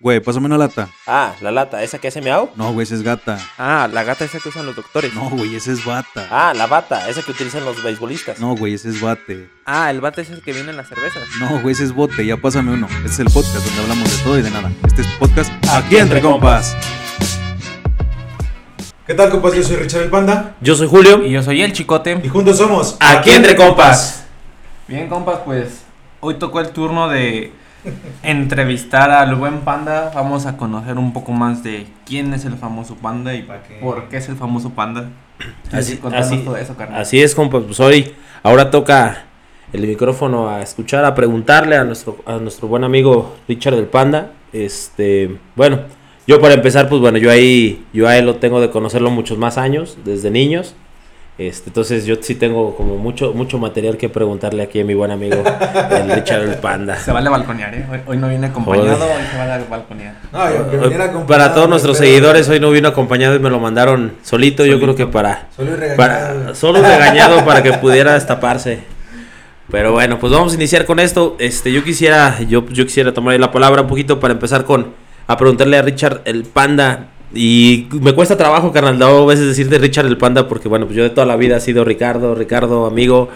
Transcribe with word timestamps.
Güey, 0.00 0.20
pásame 0.20 0.46
una 0.46 0.56
lata. 0.56 0.88
Ah, 1.08 1.34
la 1.40 1.50
lata, 1.50 1.82
¿esa 1.82 1.98
que 1.98 2.06
hace 2.06 2.20
miau? 2.20 2.50
No, 2.54 2.72
güey, 2.72 2.84
esa 2.84 2.94
es 2.94 3.02
gata. 3.02 3.36
Ah, 3.58 3.88
la 3.92 4.04
gata 4.04 4.24
esa 4.24 4.38
que 4.38 4.48
usan 4.48 4.64
los 4.64 4.76
doctores. 4.76 5.12
No, 5.12 5.28
güey, 5.28 5.56
esa 5.56 5.72
es 5.72 5.84
bata. 5.84 6.28
Ah, 6.30 6.54
la 6.54 6.68
bata, 6.68 7.08
esa 7.08 7.20
que 7.22 7.32
utilizan 7.32 7.64
los 7.64 7.82
beisbolistas. 7.82 8.38
No, 8.38 8.54
güey, 8.54 8.74
ese 8.74 8.90
es 8.90 9.00
bate. 9.00 9.50
Ah, 9.66 9.90
el 9.90 10.00
bate 10.00 10.20
es 10.22 10.30
el 10.30 10.40
que 10.40 10.52
viene 10.52 10.70
en 10.70 10.76
las 10.76 10.88
cervezas. 10.88 11.24
No, 11.40 11.60
güey, 11.62 11.72
ese 11.72 11.82
es 11.82 11.92
bote. 11.92 12.24
Ya 12.24 12.36
pásame 12.36 12.74
uno. 12.74 12.86
Este 12.98 13.08
es 13.08 13.18
el 13.18 13.26
podcast 13.26 13.56
donde 13.56 13.82
hablamos 13.82 14.16
de 14.16 14.22
todo 14.22 14.38
y 14.38 14.42
de 14.42 14.50
nada. 14.52 14.70
Este 14.86 15.02
es 15.02 15.08
podcast 15.18 15.52
Aquí 15.68 15.96
Entre 15.96 16.20
Compas. 16.20 16.76
¿Qué 19.04 19.14
tal, 19.14 19.30
compas? 19.30 19.54
Yo 19.54 19.64
soy 19.64 19.76
Richard 19.76 20.02
el 20.02 20.10
Panda. 20.10 20.54
Yo 20.60 20.76
soy 20.76 20.86
Julio. 20.86 21.24
Y 21.24 21.32
yo 21.32 21.42
soy 21.42 21.60
el 21.60 21.72
chicote. 21.72 22.20
Y 22.22 22.28
juntos 22.28 22.58
somos 22.58 22.96
Aquí 23.00 23.30
Entre 23.30 23.56
Compas. 23.56 24.26
Bien, 24.86 25.08
compas, 25.08 25.40
pues 25.44 25.80
hoy 26.20 26.34
tocó 26.34 26.60
el 26.60 26.68
turno 26.68 27.08
de 27.08 27.52
entrevistar 28.22 29.10
al 29.10 29.34
buen 29.36 29.60
panda. 29.60 30.10
Vamos 30.14 30.46
a 30.46 30.56
conocer 30.56 30.98
un 30.98 31.12
poco 31.12 31.32
más 31.32 31.62
de 31.62 31.86
quién 32.06 32.34
es 32.34 32.44
el 32.44 32.54
famoso 32.56 32.96
panda 32.96 33.34
y 33.34 33.42
¿Pa' 33.42 33.62
qué? 33.62 33.78
por 33.80 34.08
qué 34.08 34.18
es 34.18 34.28
el 34.28 34.36
famoso 34.36 34.70
panda. 34.70 35.08
Así, 35.72 35.96
Contanos 35.98 36.26
así, 36.26 36.38
todo 36.38 36.56
eso, 36.56 36.76
carnal. 36.76 37.00
así 37.00 37.20
es, 37.20 37.34
compa. 37.34 37.60
Pues 37.60 37.78
hoy, 37.80 38.12
ahora 38.42 38.70
toca 38.70 39.24
el 39.72 39.86
micrófono 39.86 40.48
a 40.48 40.62
escuchar, 40.62 41.04
a 41.04 41.14
preguntarle 41.14 41.76
a 41.76 41.84
nuestro, 41.84 42.16
a 42.26 42.38
nuestro 42.38 42.68
buen 42.68 42.84
amigo 42.84 43.36
Richard 43.46 43.76
del 43.76 43.86
Panda. 43.86 44.32
Este, 44.52 45.36
bueno, 45.54 45.80
yo 46.26 46.40
para 46.40 46.54
empezar, 46.54 46.88
pues 46.88 47.00
bueno, 47.00 47.18
yo 47.18 47.30
ahí, 47.30 47.86
yo 47.92 48.08
a 48.08 48.16
él 48.16 48.26
lo 48.26 48.36
tengo 48.36 48.60
de 48.60 48.70
conocerlo 48.70 49.10
muchos 49.10 49.38
más 49.38 49.58
años, 49.58 49.98
desde 50.04 50.30
niños. 50.30 50.74
Este, 51.38 51.70
entonces 51.70 52.04
yo 52.04 52.16
sí 52.20 52.34
tengo 52.34 52.74
como 52.74 52.96
mucho, 52.96 53.32
mucho 53.32 53.58
material 53.58 53.96
que 53.96 54.08
preguntarle 54.08 54.60
aquí 54.64 54.80
a 54.80 54.84
mi 54.84 54.94
buen 54.94 55.12
amigo, 55.12 55.36
el 55.90 56.10
Richard 56.14 56.46
del 56.46 56.56
Panda. 56.56 56.96
Se 56.96 57.12
vale 57.12 57.30
balconear, 57.30 57.72
¿eh? 57.76 57.86
Hoy, 57.88 58.00
hoy 58.06 58.16
no 58.16 58.28
viene 58.28 58.48
acompañado, 58.48 59.04
hoy 59.04 59.22
se 59.30 59.38
vale 59.38 59.64
balconear. 59.70 60.14
No, 60.32 60.50
yo 60.50 60.68
que 60.68 60.76
Hoy, 60.76 60.82
viniera 60.82 61.04
acompañado, 61.04 61.26
Para 61.28 61.54
todos 61.54 61.68
nuestros 61.68 61.96
seguidores, 61.98 62.48
hoy 62.48 62.58
no 62.58 62.72
vino 62.72 62.88
acompañado 62.88 63.36
y 63.36 63.38
me 63.38 63.50
lo 63.50 63.60
mandaron 63.60 64.14
solito, 64.22 64.66
yo 64.66 64.80
creo 64.80 64.96
que 64.96 65.06
para 65.06 65.46
Solo 65.54 65.70
y 65.70 65.74
regañado. 65.76 65.96
para, 65.96 66.54
solo 66.56 66.82
regañado 66.82 67.44
para 67.44 67.62
que 67.62 67.72
pudiera 67.74 68.14
destaparse. 68.14 68.80
Pero 69.70 69.92
bueno, 69.92 70.18
pues 70.18 70.32
vamos 70.32 70.52
a 70.52 70.56
iniciar 70.56 70.86
con 70.86 70.98
esto. 70.98 71.36
Este, 71.38 71.70
yo 71.70 71.84
quisiera, 71.84 72.40
yo, 72.40 72.66
yo 72.66 72.84
quisiera 72.84 73.14
tomar 73.14 73.38
la 73.38 73.52
palabra 73.52 73.82
un 73.82 73.88
poquito 73.88 74.18
para 74.18 74.32
empezar 74.32 74.64
con 74.64 74.94
a 75.28 75.36
preguntarle 75.36 75.76
a 75.76 75.82
Richard 75.82 76.22
el 76.24 76.42
panda. 76.44 77.10
Y 77.34 77.88
me 78.00 78.14
cuesta 78.14 78.36
trabajo, 78.36 78.72
carnal, 78.72 79.02
a 79.02 79.24
veces 79.26 79.46
decirte 79.46 79.78
Richard 79.78 80.06
el 80.06 80.16
panda, 80.16 80.48
porque 80.48 80.68
bueno, 80.68 80.86
pues 80.86 80.96
yo 80.96 81.02
de 81.02 81.10
toda 81.10 81.26
la 81.26 81.36
vida 81.36 81.56
he 81.58 81.60
sido 81.60 81.84
Ricardo, 81.84 82.34
Ricardo, 82.34 82.86
amigo. 82.86 83.28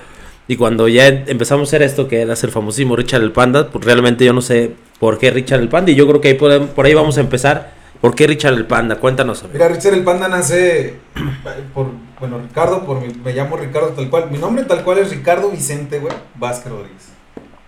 Y 0.49 0.57
cuando 0.57 0.89
ya 0.89 1.07
em- 1.09 1.25
empezamos 1.27 1.69
a 1.69 1.71
hacer 1.71 1.83
esto, 1.83 2.09
que 2.09 2.23
era 2.23 2.33
el 2.35 2.51
famosísimo 2.51 2.97
Richard 2.97 3.23
el 3.23 3.33
panda, 3.33 3.69
pues 3.71 3.85
realmente 3.85 4.25
yo 4.25 4.33
no 4.33 4.41
sé 4.41 4.73
por 4.99 5.19
qué 5.19 5.31
Richard 5.31 5.61
el 5.61 5.69
panda. 5.69 5.91
Y 5.93 5.95
yo 5.95 6.07
creo 6.09 6.21
que 6.21 6.29
ahí 6.29 6.35
por 6.35 6.87
ahí 6.87 6.95
vamos 6.95 7.19
a 7.19 7.21
empezar. 7.21 7.83
¿Por 8.03 8.17
qué 8.17 8.27
Richard 8.27 8.55
el 8.55 8.67
panda? 8.67 8.97
Cuéntanos. 8.97 9.45
Mira, 9.53 9.69
Richard 9.69 9.95
el 9.95 10.03
Panda 10.03 10.27
nace 10.27 10.97
por, 11.75 11.87
bueno, 12.19 12.41
Ricardo, 12.41 12.85
por 12.85 13.01
me 13.01 13.33
llamo 13.33 13.57
Ricardo 13.57 13.91
tal 13.91 14.11
cual. 14.11 14.29
Mi 14.29 14.39
nombre 14.39 14.65
tal 14.65 14.83
cual 14.83 14.99
es 14.99 15.11
Ricardo 15.11 15.49
Vicente, 15.51 16.01
güey, 16.01 16.13
Vázquez 16.35 16.73
Rodríguez. 16.73 17.13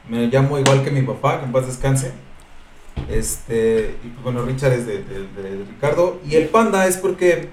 Me 0.09 0.27
llamo 0.27 0.59
igual 0.59 0.83
que 0.83 0.91
mi 0.91 1.03
papá, 1.03 1.39
que 1.39 1.47
en 1.47 1.53
paz 1.53 1.69
descanse. 1.69 2.11
Este, 3.09 3.97
y 4.05 4.09
pues, 4.09 4.25
bueno, 4.25 4.43
Richard 4.43 4.73
es 4.73 4.87
de, 4.87 5.03
de- 5.03 5.29
de 5.43 5.65
Ricardo. 5.69 6.21
Y 6.29 6.37
el 6.37 6.49
Panda 6.49 6.87
es 6.87 6.97
porque, 6.97 7.49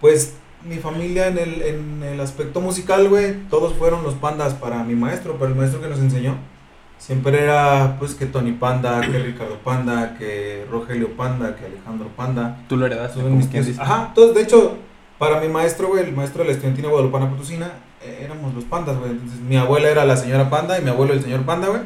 pues, 0.00 0.34
mi 0.64 0.76
familia 0.76 1.28
en 1.28 1.38
el, 1.38 1.62
en 1.62 2.02
el 2.02 2.20
aspecto 2.20 2.60
musical, 2.60 3.08
güey, 3.08 3.34
todos 3.50 3.74
fueron 3.74 4.02
los 4.02 4.14
pandas 4.14 4.54
para 4.54 4.82
mi 4.84 4.94
maestro, 4.94 5.34
para 5.38 5.50
el 5.50 5.56
maestro 5.56 5.80
que 5.80 5.88
nos 5.88 5.98
enseñó. 5.98 6.36
Siempre 6.98 7.42
era, 7.42 7.96
pues, 7.98 8.14
que 8.14 8.26
Tony 8.26 8.52
Panda, 8.52 9.00
que 9.00 9.18
Ricardo 9.18 9.58
Panda, 9.58 10.16
que 10.18 10.64
Rogelio 10.70 11.10
Panda, 11.16 11.54
que 11.56 11.66
Alejandro 11.66 12.08
Panda. 12.16 12.62
Tú 12.68 12.76
lo 12.76 12.86
heredaste, 12.86 13.20
como 13.20 13.36
mis 13.36 13.46
quien 13.48 13.64
dice. 13.64 13.80
Ajá, 13.80 14.06
entonces 14.08 14.34
de 14.34 14.42
hecho, 14.42 14.76
para 15.18 15.40
mi 15.40 15.48
maestro, 15.48 15.88
güey, 15.88 16.04
el 16.04 16.12
maestro 16.12 16.42
de 16.42 16.46
la 16.48 16.52
estudiantina 16.52 16.88
guadalupana 16.88 17.28
potosina, 17.28 17.72
eh, 18.02 18.20
éramos 18.24 18.54
los 18.54 18.64
pandas, 18.64 18.96
güey. 18.98 19.10
Entonces 19.10 19.40
mi 19.40 19.56
abuela 19.56 19.88
era 19.90 20.04
la 20.04 20.16
señora 20.16 20.48
panda 20.48 20.78
y 20.78 20.82
mi 20.82 20.90
abuelo 20.90 21.12
el 21.12 21.22
señor 21.22 21.42
panda, 21.42 21.68
güey. 21.68 21.82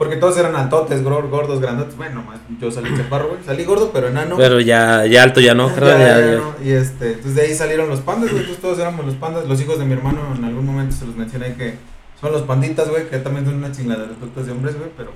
Porque 0.00 0.16
todos 0.16 0.38
eran 0.38 0.56
altotes, 0.56 1.04
gor- 1.04 1.28
gordos, 1.28 1.60
grandotes. 1.60 1.94
Bueno, 1.94 2.22
más 2.22 2.38
yo 2.58 2.70
salí 2.70 2.88
chaparro, 2.96 3.28
güey. 3.28 3.40
Salí 3.44 3.64
gordo, 3.64 3.90
pero 3.92 4.08
enano. 4.08 4.34
Pero 4.38 4.58
ya, 4.58 5.04
ya 5.04 5.22
alto 5.22 5.40
ya 5.40 5.52
no, 5.52 5.68
Ya, 5.68 5.80
ya- 5.86 5.98
ya, 5.98 6.20
ya. 6.20 6.36
no. 6.38 6.54
Y 6.64 6.70
este, 6.70 7.08
entonces 7.08 7.34
de 7.34 7.42
ahí 7.42 7.54
salieron 7.54 7.90
los 7.90 8.00
pandas, 8.00 8.30
güey. 8.30 8.40
Entonces 8.40 8.62
todos 8.62 8.78
éramos 8.78 9.04
los 9.04 9.14
pandas. 9.16 9.46
Los 9.46 9.60
hijos 9.60 9.78
de 9.78 9.84
mi 9.84 9.92
hermano, 9.92 10.20
en 10.38 10.42
algún 10.42 10.64
momento 10.64 10.96
se 10.96 11.04
los 11.04 11.16
mencioné 11.16 11.52
que 11.52 11.74
son 12.18 12.32
los 12.32 12.42
panditas, 12.42 12.88
güey. 12.88 13.10
Que 13.10 13.18
también 13.18 13.44
son 13.44 13.56
una 13.56 13.72
chingada 13.72 14.06
de 14.06 14.14
productos 14.14 14.46
de 14.46 14.52
hombres, 14.52 14.74
güey. 14.78 14.88
Pero 14.96 15.12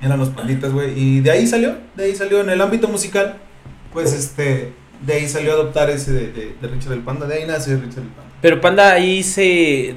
eran 0.00 0.18
los 0.18 0.30
panditas, 0.30 0.72
güey. 0.72 0.98
Y 0.98 1.20
de 1.20 1.30
ahí 1.32 1.46
salió, 1.46 1.76
de 1.94 2.04
ahí 2.04 2.14
salió 2.16 2.40
en 2.40 2.48
el 2.48 2.60
ámbito 2.62 2.88
musical. 2.88 3.36
Pues 3.92 4.14
este, 4.14 4.72
de 5.04 5.12
ahí 5.12 5.28
salió 5.28 5.50
a 5.50 5.54
adoptar 5.56 5.90
ese 5.90 6.12
de, 6.12 6.32
de, 6.32 6.54
de 6.58 6.68
Richard 6.68 6.94
el 6.94 7.00
Panda. 7.00 7.26
De 7.26 7.34
ahí 7.34 7.46
nace 7.46 7.74
Richard 7.76 7.98
el 8.04 8.08
Panda. 8.08 8.32
Pero 8.40 8.60
Panda, 8.62 8.92
ahí 8.94 9.22
se 9.22 9.96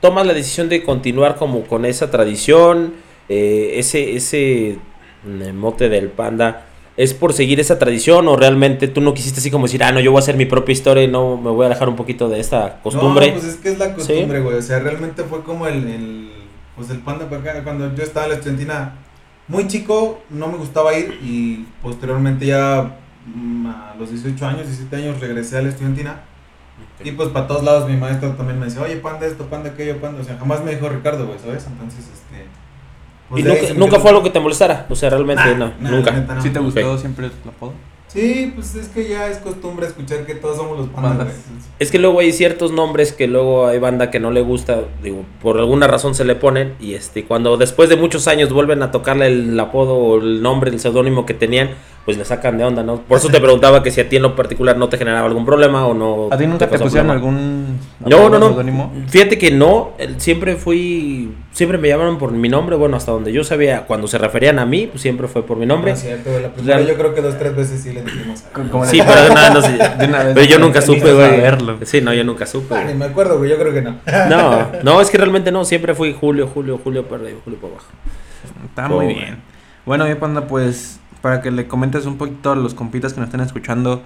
toma 0.00 0.24
la 0.24 0.32
decisión 0.32 0.70
de 0.70 0.82
continuar 0.82 1.36
como 1.36 1.64
con 1.66 1.84
esa 1.84 2.10
tradición, 2.10 2.94
eh, 3.28 3.72
ese, 3.76 4.16
ese 4.16 4.78
mm, 5.24 5.56
mote 5.56 5.88
del 5.88 6.08
Panda. 6.08 6.66
¿Es 6.96 7.14
por 7.14 7.32
seguir 7.32 7.58
esa 7.58 7.78
tradición 7.78 8.28
o 8.28 8.36
realmente 8.36 8.86
tú 8.86 9.00
no 9.00 9.14
quisiste 9.14 9.40
así 9.40 9.50
como 9.50 9.64
decir, 9.64 9.82
ah, 9.82 9.92
no, 9.92 10.00
yo 10.00 10.10
voy 10.10 10.18
a 10.18 10.22
hacer 10.22 10.36
mi 10.36 10.44
propia 10.44 10.74
historia 10.74 11.04
y 11.04 11.08
no 11.08 11.38
me 11.38 11.50
voy 11.50 11.64
a 11.64 11.66
alejar 11.68 11.88
un 11.88 11.96
poquito 11.96 12.28
de 12.28 12.38
esta 12.38 12.80
costumbre? 12.82 13.28
No, 13.28 13.32
pues 13.32 13.44
es 13.44 13.56
que 13.56 13.70
es 13.70 13.78
la 13.78 13.94
costumbre, 13.94 14.40
güey. 14.40 14.56
O 14.56 14.62
sea, 14.62 14.78
realmente 14.78 15.22
fue 15.24 15.42
como 15.42 15.66
el, 15.66 15.86
el 15.88 16.30
pues 16.76 16.90
el 16.90 16.98
panda. 16.98 17.26
Cuando 17.64 17.94
yo 17.94 18.02
estaba 18.02 18.26
en 18.26 18.32
la 18.32 18.36
estudiantina 18.36 18.94
muy 19.48 19.66
chico, 19.68 20.22
no 20.30 20.48
me 20.48 20.58
gustaba 20.58 20.96
ir 20.96 21.18
y 21.22 21.66
posteriormente 21.82 22.46
ya 22.46 22.96
mm, 23.26 23.66
a 23.66 23.94
los 23.98 24.10
18 24.10 24.46
años, 24.46 24.66
17 24.66 24.96
años 24.96 25.20
regresé 25.20 25.58
a 25.58 25.62
la 25.62 25.70
estudiantina. 25.70 26.22
Y 27.04 27.12
pues 27.12 27.30
para 27.30 27.46
todos 27.46 27.64
lados 27.64 27.88
mi 27.88 27.96
maestro 27.96 28.30
también 28.32 28.58
me 28.58 28.66
decía, 28.66 28.82
oye, 28.82 28.96
panda 28.96 29.26
esto, 29.26 29.46
panda 29.46 29.70
aquello, 29.70 30.00
panda. 30.00 30.20
O 30.20 30.24
sea, 30.24 30.36
jamás 30.38 30.62
me 30.62 30.74
dijo 30.74 30.88
Ricardo, 30.88 31.26
güey, 31.26 31.38
¿sabes? 31.38 31.66
Entonces, 31.66 32.00
este... 32.12 32.46
pues 33.32 33.44
y 33.44 33.48
nunca, 33.48 33.74
nunca 33.74 33.98
fue 34.00 34.10
algo 34.10 34.22
que 34.22 34.30
te 34.30 34.38
molestara, 34.40 34.86
o 34.88 34.94
sea, 34.94 35.10
realmente 35.10 35.42
Nah, 35.44 35.54
no, 35.54 35.72
nah, 35.80 35.90
nunca. 35.90 36.10
neta 36.12 36.34
no. 36.36 36.42
¿Sí 36.42 36.50
te 36.50 36.58
gustó 36.60 36.92
Ok. 36.92 37.00
siempre 37.00 37.26
el 37.26 37.32
apodo? 37.48 37.72
Sí, 38.08 38.52
pues 38.54 38.74
es 38.74 38.88
que 38.88 39.08
ya 39.08 39.28
es 39.28 39.38
costumbre 39.38 39.86
escuchar 39.86 40.26
que 40.26 40.34
todos 40.34 40.58
somos 40.58 40.76
los 40.78 40.88
pandas. 40.88 41.28
Es 41.78 41.90
que 41.90 41.98
luego 41.98 42.20
hay 42.20 42.30
ciertos 42.32 42.70
nombres 42.70 43.10
que 43.14 43.26
luego 43.26 43.66
hay 43.66 43.78
banda 43.78 44.10
que 44.10 44.20
no 44.20 44.30
le 44.30 44.42
gusta, 44.42 44.82
digo, 45.02 45.24
por 45.40 45.56
alguna 45.58 45.86
razón 45.86 46.14
se 46.14 46.26
le 46.26 46.34
ponen 46.34 46.74
y 46.78 46.92
este 46.92 47.24
cuando 47.24 47.56
después 47.56 47.88
de 47.88 47.96
muchos 47.96 48.28
años 48.28 48.52
vuelven 48.52 48.82
a 48.82 48.90
tocarle 48.90 49.28
el 49.28 49.58
apodo 49.58 49.94
o 49.96 50.18
el 50.20 50.42
nombre, 50.42 50.70
el 50.70 50.78
seudónimo 50.78 51.24
que 51.24 51.32
tenían, 51.32 51.70
pues 52.04 52.18
le 52.18 52.24
sacan 52.24 52.58
de 52.58 52.64
onda, 52.64 52.82
¿no? 52.82 52.96
Por 53.02 53.18
eso 53.18 53.28
te 53.28 53.38
preguntaba 53.40 53.82
que 53.82 53.92
si 53.92 54.00
a 54.00 54.08
ti 54.08 54.16
en 54.16 54.22
lo 54.22 54.34
particular 54.34 54.76
no 54.76 54.88
te 54.88 54.98
generaba 54.98 55.26
algún 55.26 55.46
problema 55.46 55.86
o 55.86 55.94
no. 55.94 56.28
¿A 56.32 56.36
ti 56.36 56.46
nunca 56.48 56.68
te 56.68 56.76
pusieron 56.78 57.10
algún 57.10 57.78
No, 58.00 58.28
no, 58.28 58.38
no. 58.38 58.90
Fíjate 59.08 59.38
que 59.38 59.52
no, 59.52 59.92
siempre 60.16 60.56
fui, 60.56 61.32
siempre 61.52 61.78
me 61.78 61.86
llamaron 61.88 62.18
por 62.18 62.32
mi 62.32 62.48
nombre, 62.48 62.74
bueno, 62.74 62.96
hasta 62.96 63.12
donde 63.12 63.32
yo 63.32 63.44
sabía, 63.44 63.86
cuando 63.86 64.08
se 64.08 64.18
referían 64.18 64.58
a 64.58 64.66
mí, 64.66 64.88
pues 64.88 65.00
siempre 65.00 65.28
fue 65.28 65.46
por 65.46 65.56
mi 65.56 65.64
nombre. 65.66 65.92
No 65.92 65.96
es 65.96 66.02
cierto, 66.02 66.30
güey. 66.30 66.42
La 66.42 66.48
primera 66.52 66.76
Real- 66.78 66.88
yo 66.88 66.96
creo 66.96 67.14
que 67.14 67.22
dos, 67.22 67.38
tres 67.38 67.54
veces 67.54 67.80
sí 67.82 67.92
le 67.92 68.02
dijimos. 68.02 68.40
Sí, 68.86 69.00
pero 69.06 69.22
de 69.22 69.30
una 69.30 69.40
vez 69.42 69.54
no 69.54 69.62
sé. 69.62 69.72
de 69.98 70.04
una 70.06 70.24
vez 70.24 70.34
Pero 70.34 70.46
yo 70.46 70.58
nunca 70.58 70.82
supe, 70.82 71.12
güey. 71.12 71.40
verlo. 71.40 71.78
Sí, 71.84 72.00
no, 72.00 72.12
yo 72.12 72.24
nunca 72.24 72.46
supe. 72.46 72.74
Ah, 72.74 72.84
ni 72.84 72.94
me 72.94 73.04
acuerdo, 73.04 73.38
güey, 73.38 73.50
yo 73.50 73.58
creo 73.58 73.72
que 73.72 73.82
no. 73.82 73.96
No, 74.28 74.68
no, 74.82 75.00
es 75.00 75.08
que 75.08 75.18
realmente 75.18 75.52
no, 75.52 75.64
siempre 75.64 75.94
fui 75.94 76.16
Julio, 76.18 76.48
Julio, 76.52 76.80
Julio 76.82 77.04
para 77.06 77.22
arriba, 77.22 77.38
Julio 77.44 77.60
para 77.60 77.74
abajo. 77.74 77.88
Está 78.64 78.88
muy 78.88 79.06
bien. 79.06 79.40
Bueno, 79.86 80.04
mi 80.06 80.14
panda, 80.16 80.46
pues 80.46 80.98
para 81.22 81.40
que 81.40 81.50
le 81.50 81.66
comentes 81.66 82.04
un 82.04 82.18
poquito 82.18 82.52
a 82.52 82.56
los 82.56 82.74
compitas 82.74 83.14
que 83.14 83.20
nos 83.20 83.28
están 83.28 83.40
escuchando, 83.40 84.02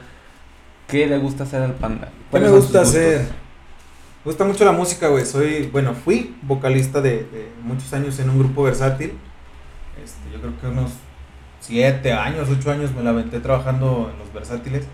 ¿qué 0.87 1.06
le 1.06 1.19
gusta 1.19 1.44
hacer 1.44 1.62
al 1.62 1.72
panda? 1.75 2.09
¿Qué 2.09 2.31
¿Cuáles 2.31 2.50
me 2.50 2.56
gusta 2.59 2.82
hacer? 2.82 3.22
Me 3.22 4.31
gusta 4.31 4.44
mucho 4.44 4.65
la 4.65 4.72
música, 4.72 5.09
güey. 5.09 5.25
Soy, 5.25 5.69
bueno, 5.72 5.94
fui 5.94 6.37
vocalista 6.43 7.00
de, 7.00 7.10
de 7.25 7.50
muchos 7.62 7.93
años 7.93 8.19
en 8.21 8.31
un 8.31 8.38
grupo 8.38 8.62
versátil. 8.62 9.15
Este, 10.04 10.31
yo 10.32 10.41
creo 10.41 10.60
que 10.60 10.66
unos 10.66 10.93
siete 11.60 12.13
años, 12.13 12.48
ocho 12.51 12.71
años 12.71 12.92
me 12.92 13.03
la 13.03 13.10
aventé 13.10 13.41
trabajando 13.41 14.10
en 14.12 14.19
los 14.19 14.33
versátiles. 14.33 14.84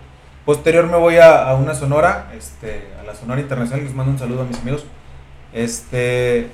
Posterior 0.44 0.86
me 0.86 0.96
voy 0.96 1.16
a, 1.16 1.48
a 1.48 1.54
una 1.54 1.74
sonora, 1.74 2.30
este, 2.36 2.88
a 3.00 3.04
la 3.04 3.14
Sonora 3.14 3.40
Internacional. 3.40 3.84
Les 3.84 3.94
mando 3.94 4.12
un 4.12 4.18
saludo 4.18 4.42
a 4.42 4.44
mis 4.44 4.58
amigos. 4.58 4.84
Este, 5.52 6.48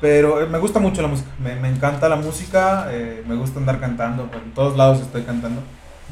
pero 0.00 0.40
eh, 0.42 0.46
me 0.46 0.58
gusta 0.58 0.78
mucho 0.80 1.02
la 1.02 1.08
música. 1.08 1.28
Me, 1.42 1.54
me 1.56 1.68
encanta 1.68 2.08
la 2.08 2.16
música. 2.16 2.88
eh, 2.90 3.22
me 3.28 3.34
gusta 3.34 3.58
andar 3.60 3.80
cantando. 3.80 4.26
Por 4.26 4.42
en 4.42 4.52
todos 4.52 4.76
lados 4.76 5.00
estoy 5.00 5.22
cantando. 5.22 5.60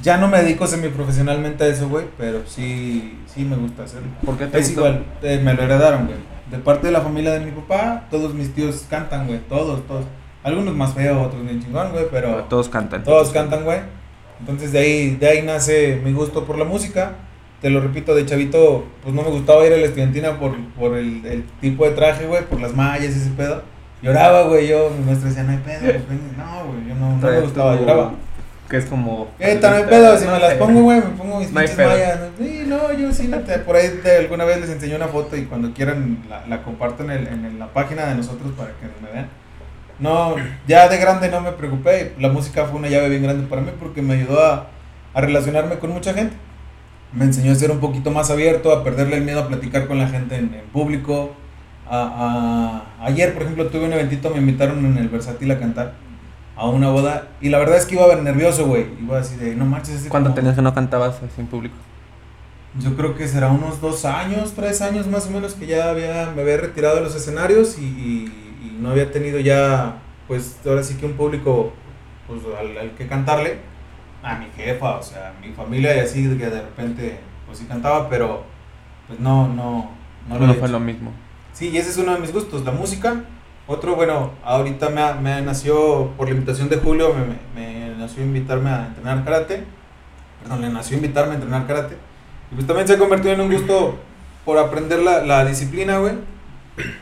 Ya 0.03 0.19
no 0.19 0.29
me 0.29 0.43
dedico 0.43 0.67
semiprofesionalmente 0.67 1.65
a 1.65 1.69
eso, 1.69 1.88
güey, 1.88 2.05
pero 2.19 2.43
sí, 2.47 3.19
sí 3.33 3.44
me 3.44 3.56
gusta 3.56 3.85
hacerlo. 3.85 4.09
¿Por 4.25 4.37
qué 4.37 4.47
te 4.47 4.59
Es 4.59 4.67
gusta? 4.75 4.81
igual, 4.81 5.05
eh, 5.23 5.41
me 5.43 5.55
lo 5.55 5.62
heredaron, 5.62 6.06
güey. 6.06 6.19
De 6.50 6.59
parte 6.59 6.88
de 6.88 6.93
la 6.93 7.00
familia 7.00 7.33
de 7.33 7.41
mi 7.41 7.50
papá, 7.50 8.05
todos 8.11 8.35
mis 8.35 8.55
tíos 8.55 8.85
cantan, 8.91 9.27
güey. 9.27 9.41
Todos, 9.49 9.87
todos. 9.87 10.05
Algunos 10.44 10.77
más 10.77 10.93
feos, 10.94 11.27
otros 11.27 11.43
bien 11.43 11.62
chingón, 11.62 11.91
güey, 11.93 12.06
pero 12.11 12.44
Todos 12.49 12.69
cantan. 12.69 13.03
todos 13.05 13.31
cantan, 13.31 13.65
güey. 13.65 13.81
Entonces 14.38 14.71
de 14.71 14.79
ahí, 14.81 15.17
de 15.17 15.27
ahí 15.29 15.43
nace 15.43 16.00
mi 16.05 16.12
gusto 16.12 16.44
por 16.44 16.59
la 16.59 16.65
música. 16.67 17.12
Te 17.62 17.71
lo 17.71 17.81
repito, 17.81 18.15
de 18.15 18.27
chavito, 18.27 18.85
pues 19.03 19.15
no 19.15 19.23
me 19.23 19.31
gustaba 19.31 19.67
ir 19.67 19.73
a 19.73 19.77
la 19.79 19.87
estudiantina 19.87 20.38
por, 20.38 20.55
por 20.79 20.97
el, 20.99 21.25
el 21.25 21.44
tipo 21.61 21.85
de 21.87 21.93
traje, 21.93 22.27
güey, 22.27 22.44
por 22.44 22.61
las 22.61 22.75
mallas 22.75 23.17
y 23.17 23.19
ese 23.19 23.31
pedo. 23.31 23.62
Lloraba, 24.06 24.43
güey, 24.44 24.69
yo, 24.69 24.91
mi 24.99 25.05
maestra 25.05 25.29
decía, 25.29 25.43
no 25.44 25.53
hay 25.53 25.58
pedo, 25.58 25.81
pues 25.81 26.08
ven". 26.08 26.20
No, 26.37 26.64
güey, 26.67 26.88
yo 26.88 26.94
no, 26.94 27.17
no 27.17 27.31
me 27.31 27.41
gustaba, 27.41 27.75
tu- 27.75 27.81
lloraba. 27.81 28.12
Que 28.69 28.79
es 28.79 28.87
como. 28.87 29.29
Eh, 29.38 29.56
también 29.61 29.88
pedo, 29.88 30.19
si 30.19 30.26
me 30.26 30.38
las 30.41 30.55
pongo, 30.55 30.81
güey, 30.82 30.97
me 30.99 31.11
pongo 31.17 31.38
mis 31.38 31.53
No 31.53 31.61
hay 31.61 31.69
pinches 31.69 31.87
mallas. 31.87 32.19
¿no? 32.20 32.44
Sí, 32.44 32.64
no, 32.67 32.93
yo 32.94 33.12
sí, 33.12 33.29
no 33.29 33.38
te- 33.41 33.58
por 33.61 33.76
ahí 33.76 34.00
te- 34.03 34.17
alguna 34.19 34.44
vez 34.44 34.61
les 34.61 34.70
enseñé 34.70 34.97
una 34.97 35.06
foto 35.06 35.37
y 35.37 35.44
cuando 35.44 35.73
quieran 35.73 36.25
la, 36.29 36.44
la 36.49 36.62
comparto 36.64 37.05
en, 37.05 37.11
el- 37.11 37.26
en 37.29 37.58
la 37.61 37.69
página 37.69 38.06
de 38.06 38.17
nosotros 38.17 38.53
para 38.56 38.70
que 38.70 38.87
me 39.05 39.12
vean. 39.12 39.29
No, 39.99 40.35
ya 40.67 40.88
de 40.88 40.99
grande 40.99 41.29
no 41.31 41.41
me 41.41 41.52
preocupé. 41.52 42.12
La 42.19 42.29
música 42.29 42.64
fue 42.64 42.79
una 42.81 42.88
llave 42.88 43.09
bien 43.09 43.23
grande 43.23 43.47
para 43.47 43.62
mí 43.62 43.70
porque 43.79 44.02
me 44.02 44.14
ayudó 44.14 44.44
a, 44.44 44.67
a 45.14 45.20
relacionarme 45.20 45.79
con 45.79 45.91
mucha 45.93 46.12
gente. 46.12 46.35
Me 47.12 47.25
enseñó 47.25 47.52
a 47.52 47.55
ser 47.55 47.70
un 47.70 47.79
poquito 47.79 48.11
más 48.11 48.31
abierto, 48.31 48.73
a 48.73 48.82
perderle 48.82 49.17
el 49.17 49.23
miedo 49.23 49.41
a 49.41 49.49
platicar 49.49 49.87
con 49.87 49.99
la 49.99 50.09
gente 50.09 50.35
en, 50.37 50.52
en 50.55 50.67
público. 50.73 51.31
A, 51.88 52.83
a- 53.00 53.06
ayer, 53.06 53.33
por 53.33 53.43
ejemplo, 53.43 53.67
tuve 53.69 53.85
un 53.85 53.93
eventito, 53.93 54.31
me 54.31 54.38
invitaron 54.38 54.85
en 54.85 54.99
el 54.99 55.09
Versátil 55.09 55.50
a 55.53 55.59
cantar 55.59 55.93
a 56.56 56.67
una 56.69 56.88
boda. 56.91 57.29
Y 57.41 57.49
la 57.50 57.59
verdad 57.59 57.77
es 57.77 57.87
que 57.87 57.94
iba 57.94 58.05
a 58.05 58.09
ver 58.09 58.23
nervioso, 58.23 58.67
güey. 58.67 58.87
Iba 59.00 59.19
así 59.21 59.37
de, 59.37 59.55
no 59.55 59.65
marches. 59.67 60.06
¿Cuánto 60.09 60.31
como- 60.31 60.35
tenías 60.37 60.56
que 60.56 60.62
no 60.62 60.75
cantabas 60.75 61.17
así 61.23 61.41
en 61.41 61.47
público? 61.47 61.75
Yo 62.79 62.94
creo 62.97 63.15
que 63.15 63.27
será 63.27 63.49
unos 63.49 63.81
dos 63.81 64.05
años, 64.05 64.53
tres 64.55 64.83
años 64.83 65.06
más 65.06 65.27
o 65.29 65.31
menos 65.31 65.55
que 65.55 65.67
ya 65.67 65.88
había, 65.91 66.31
me 66.37 66.43
había 66.43 66.59
retirado 66.59 66.97
de 66.97 67.03
los 67.03 67.15
escenarios 67.15 67.79
y, 67.79 67.85
y- 67.85 68.59
y 68.62 68.79
no 68.81 68.91
había 68.91 69.11
tenido 69.11 69.38
ya, 69.41 69.97
pues 70.29 70.59
ahora 70.67 70.83
sí 70.83 70.97
que 70.97 71.06
un 71.06 71.12
público 71.15 71.73
pues, 72.27 72.41
al, 72.59 72.77
al 72.77 72.91
que 72.93 73.06
cantarle. 73.06 73.59
A 74.23 74.37
mi 74.38 74.47
jefa, 74.56 74.97
o 74.97 75.03
sea, 75.03 75.29
a 75.29 75.41
mi 75.47 75.53
familia 75.53 75.94
y 75.97 76.00
así, 76.00 76.23
que 76.37 76.47
de 76.50 76.61
repente 76.61 77.21
pues 77.47 77.59
sí 77.59 77.65
cantaba, 77.67 78.09
pero 78.09 78.43
pues 79.06 79.21
no, 79.21 79.47
no, 79.47 79.93
no 80.29 80.35
No, 80.38 80.47
lo 80.49 80.55
fue 80.55 80.65
hecho. 80.65 80.73
lo 80.73 80.81
mismo. 80.81 81.12
Sí, 81.56 81.70
y 81.70 81.79
ese 81.79 81.91
es 81.91 81.97
uno 81.97 82.12
de 82.14 82.20
mis 82.20 82.32
gustos, 82.32 82.64
la 82.64 82.73
música. 82.73 83.23
Otro, 83.67 83.97
bueno, 83.97 84.32
ahorita 84.44 84.91
me, 84.91 85.00
ha- 85.00 85.14
me 85.14 85.41
nació, 85.41 86.11
por 86.17 86.29
la 86.29 86.35
invitación 86.35 86.69
de 86.69 86.76
Julio, 86.76 87.14
me, 87.14 87.25
me- 87.61 87.88
me 87.91 87.97
nació 87.97 88.23
invitarme 88.23 88.70
a 88.70 88.87
entrenar 88.88 89.25
karate. 89.25 89.64
Perdón, 90.43 90.61
le 90.61 90.69
nació 90.69 90.97
invitarme 90.99 91.32
a 91.32 91.35
entrenar 91.37 91.67
karate. 91.67 91.97
Y 92.53 92.55
pues 92.56 92.67
también 92.67 92.87
se 92.87 92.94
ha 92.94 92.99
convertido 92.99 93.32
en 93.35 93.41
un 93.41 93.50
gusto 93.53 93.99
por 94.44 94.58
aprender 94.58 95.00
la, 95.00 95.25
la 95.25 95.44
disciplina, 95.44 95.99
güey. 95.99 96.12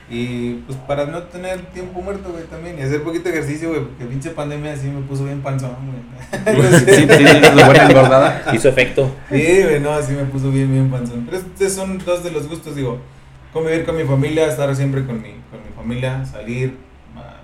Y 0.08 0.54
pues 0.66 0.78
para 0.86 1.04
no 1.06 1.24
tener 1.24 1.60
tiempo 1.72 2.00
muerto, 2.00 2.30
güey, 2.30 2.44
también. 2.44 2.78
Y 2.78 2.82
hacer 2.82 3.02
poquito 3.02 3.28
ejercicio, 3.28 3.70
güey, 3.70 3.82
porque 3.82 4.04
pinche 4.04 4.30
pandemia 4.30 4.72
así 4.74 4.86
me 4.86 5.00
puso 5.02 5.24
bien 5.24 5.42
panzón, 5.42 5.72
güey. 5.90 6.70
Sé. 6.80 6.84
Sí, 6.94 7.02
sí, 7.02 7.08
sí, 7.08 7.24
es 7.58 7.66
buena 7.66 7.86
engordada. 7.88 8.44
Hizo 8.54 8.68
efecto. 8.68 9.10
Sí, 9.28 9.62
güey, 9.64 9.80
no, 9.80 9.90
así 9.92 10.12
me 10.12 10.24
puso 10.24 10.50
bien, 10.52 10.70
bien 10.70 10.88
panzón. 10.90 11.24
Pero 11.26 11.38
estos 11.38 11.72
son 11.72 11.98
dos 11.98 12.22
de 12.22 12.30
los 12.30 12.48
gustos, 12.48 12.76
digo, 12.76 12.98
convivir 13.54 13.86
con 13.86 13.96
mi 13.96 14.04
familia, 14.04 14.46
estar 14.46 14.74
siempre 14.76 15.06
con 15.06 15.22
mi, 15.22 15.30
con 15.50 15.62
mi 15.64 15.72
familia, 15.74 16.26
salir, 16.26 16.76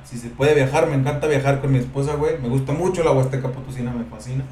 si 0.05 0.19
se 0.19 0.29
puede 0.29 0.55
viajar, 0.55 0.89
me 0.89 0.97
encanta 0.97 1.29
viajar 1.29 1.61
con 1.61 1.71
mi 1.71 1.79
esposa, 1.79 2.17
güey, 2.17 2.37
me 2.39 2.49
gusta 2.49 2.73
mucho 2.73 3.05
la 3.05 3.13
Huasteca 3.13 3.49
Potosina, 3.49 3.93
me 3.93 4.05
fascina. 4.05 4.45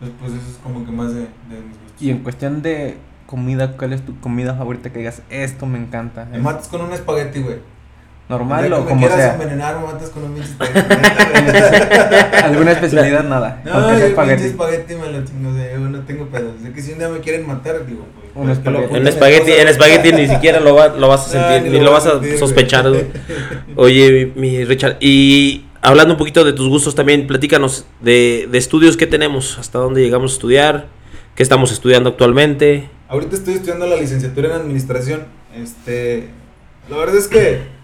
Entonces, 0.00 0.16
pues 0.20 0.32
eso 0.32 0.50
es 0.50 0.56
como 0.62 0.84
que 0.84 0.90
más 0.90 1.12
de, 1.12 1.20
de 1.20 1.60
mis 1.60 1.78
gustos. 1.78 2.00
Y 2.00 2.10
en 2.10 2.18
cuestión 2.20 2.62
de 2.62 2.96
comida, 3.26 3.76
¿cuál 3.76 3.92
es 3.92 4.02
tu 4.04 4.18
comida 4.20 4.54
favorita 4.54 4.90
que 4.90 5.00
digas, 5.00 5.22
esto 5.28 5.66
me 5.66 5.78
encanta? 5.78 6.24
Me 6.24 6.38
matas 6.38 6.68
con 6.68 6.80
un 6.80 6.92
espagueti, 6.92 7.40
güey. 7.40 7.58
¿Normal 8.28 8.64
El 8.66 8.72
o 8.74 8.84
como 8.84 9.00
quieras 9.00 9.16
sea? 9.16 9.32
envenenar, 9.34 9.78
matas 9.80 10.10
con 10.10 10.24
un 10.24 10.34
pinche 10.34 10.50
espagueti. 10.50 10.94
¿Alguna 12.44 12.72
especialidad? 12.72 13.24
Nada. 13.24 13.62
no, 13.64 13.72
yo 13.72 13.80
sea 13.80 13.92
el 13.94 13.98
pinche 13.98 14.06
espagueti. 14.08 14.44
espagueti 14.44 14.94
me 14.96 15.10
lo 15.12 15.24
chingo, 15.24 15.50
o 15.50 15.54
sea, 15.54 15.72
yo 15.72 15.78
no 15.80 16.00
tengo 16.00 16.26
pedos. 16.26 16.62
De 16.62 16.72
que 16.72 16.82
si 16.82 16.92
un 16.92 16.98
día 16.98 17.08
me 17.08 17.20
quieren 17.20 17.46
matar, 17.46 17.86
digo, 17.86 18.04
pues, 18.14 18.26
Un 18.34 18.44
pues, 18.46 18.58
espagueti. 18.58 19.50
mi 19.52 19.68
espagueti, 19.70 20.12
ni 20.12 20.28
siquiera 20.28 20.60
lo, 20.60 20.74
va- 20.74 20.88
lo 20.88 21.08
vas 21.08 21.34
a 21.34 21.38
Ah, 21.48 21.52
sentir, 21.52 21.70
ni 21.72 21.78
ni 21.78 21.84
lo 21.84 21.90
lo 21.90 21.92
vas 21.92 22.06
a 22.06 22.20
sospechar. 22.38 22.88
güey. 22.88 23.06
Oye, 23.76 24.32
mi, 24.36 24.48
mi 24.48 24.64
Richard, 24.64 24.96
y 25.00 25.64
hablando 25.80 26.14
un 26.14 26.18
poquito 26.18 26.44
de 26.44 26.52
tus 26.52 26.68
gustos 26.68 26.94
también, 26.94 27.26
platícanos 27.26 27.86
de, 28.00 28.46
de 28.50 28.58
estudios 28.58 28.96
que 28.96 29.06
tenemos, 29.06 29.58
hasta 29.58 29.78
dónde 29.78 30.02
llegamos 30.02 30.32
a 30.32 30.34
estudiar, 30.34 30.86
qué 31.34 31.42
estamos 31.42 31.72
estudiando 31.72 32.10
actualmente. 32.10 32.90
Ahorita 33.08 33.36
estoy 33.36 33.54
estudiando 33.54 33.86
la 33.86 33.96
licenciatura 33.96 34.48
en 34.48 34.54
administración. 34.60 35.24
Este, 35.56 36.28
la 36.90 36.98
verdad 36.98 37.16
es 37.16 37.26
que 37.26 37.77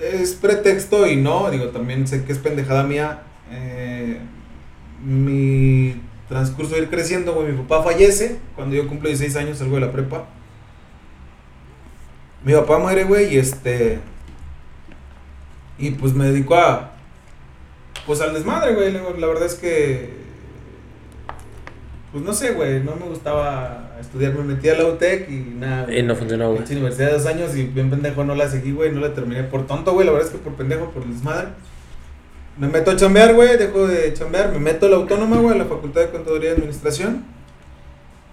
es 0.00 0.34
pretexto 0.34 1.06
y 1.06 1.16
no, 1.16 1.50
digo, 1.50 1.68
también 1.68 2.06
sé 2.06 2.24
que 2.24 2.32
es 2.32 2.38
pendejada 2.38 2.82
mía. 2.82 3.22
Eh, 3.50 4.18
mi 5.04 6.00
transcurso 6.28 6.74
de 6.74 6.82
ir 6.82 6.90
creciendo, 6.90 7.34
güey, 7.34 7.52
mi 7.52 7.62
papá 7.62 7.82
fallece 7.84 8.38
cuando 8.54 8.74
yo 8.74 8.88
cumplo 8.88 9.08
16 9.08 9.36
años, 9.36 9.58
salgo 9.58 9.76
de 9.76 9.82
la 9.82 9.92
prepa. 9.92 10.26
Mi 12.44 12.52
papá 12.52 12.78
muere, 12.78 13.04
güey, 13.04 13.34
y 13.34 13.38
este 13.38 14.00
y 15.78 15.90
pues 15.90 16.14
me 16.14 16.26
dedico 16.26 16.54
a 16.54 16.92
pues 18.06 18.20
al 18.20 18.34
desmadre, 18.34 18.74
güey. 18.74 18.92
La 18.92 19.02
la 19.02 19.26
verdad 19.26 19.46
es 19.46 19.54
que 19.54 20.25
pues 22.12 22.24
no 22.24 22.32
sé, 22.32 22.52
güey, 22.52 22.82
no 22.82 22.96
me 22.96 23.06
gustaba 23.06 23.96
estudiar, 24.00 24.34
me 24.34 24.54
metí 24.54 24.68
a 24.68 24.76
la 24.76 24.86
UTEC 24.86 25.28
y 25.28 25.54
nada. 25.58 25.92
Y 25.92 26.02
no 26.02 26.14
funcionó, 26.14 26.52
güey. 26.52 26.62
Universidad 26.70 27.12
dos 27.12 27.26
años 27.26 27.56
y 27.56 27.64
bien 27.64 27.90
pendejo 27.90 28.24
no 28.24 28.34
la 28.34 28.48
seguí, 28.48 28.72
güey, 28.72 28.92
no 28.92 29.00
la 29.00 29.12
terminé 29.12 29.44
por 29.44 29.66
tonto, 29.66 29.92
güey, 29.92 30.06
la 30.06 30.12
verdad 30.12 30.28
es 30.28 30.32
que 30.34 30.38
por 30.38 30.54
pendejo, 30.54 30.90
por 30.90 31.04
desmadre. 31.04 31.48
Me 32.58 32.68
meto 32.68 32.90
a 32.90 32.96
chambear, 32.96 33.34
güey, 33.34 33.58
dejo 33.58 33.86
de 33.86 34.14
chambear, 34.14 34.50
me 34.52 34.58
meto 34.58 34.86
a 34.86 34.88
la 34.88 34.96
autónoma, 34.96 35.36
güey, 35.36 35.54
a 35.54 35.58
la 35.58 35.66
Facultad 35.66 36.00
de 36.02 36.10
Contaduría 36.10 36.50
y 36.50 36.52
Administración. 36.54 37.24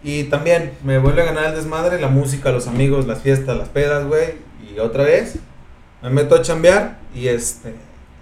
Y 0.04 0.26
también 0.26 0.72
me 0.84 0.98
vuelve 0.98 1.22
a 1.22 1.26
ganar 1.26 1.46
el 1.46 1.56
desmadre, 1.56 2.00
la 2.00 2.08
música, 2.08 2.52
los 2.52 2.68
amigos, 2.68 3.08
las 3.08 3.22
fiestas, 3.22 3.58
las 3.58 3.70
pedas, 3.70 4.06
güey. 4.06 4.36
Y 4.74 4.80
otra 4.80 5.04
vez 5.04 5.36
me 6.02 6.10
meto 6.10 6.36
a 6.36 6.42
chambear 6.42 7.00
y 7.16 7.28
este 7.28 7.74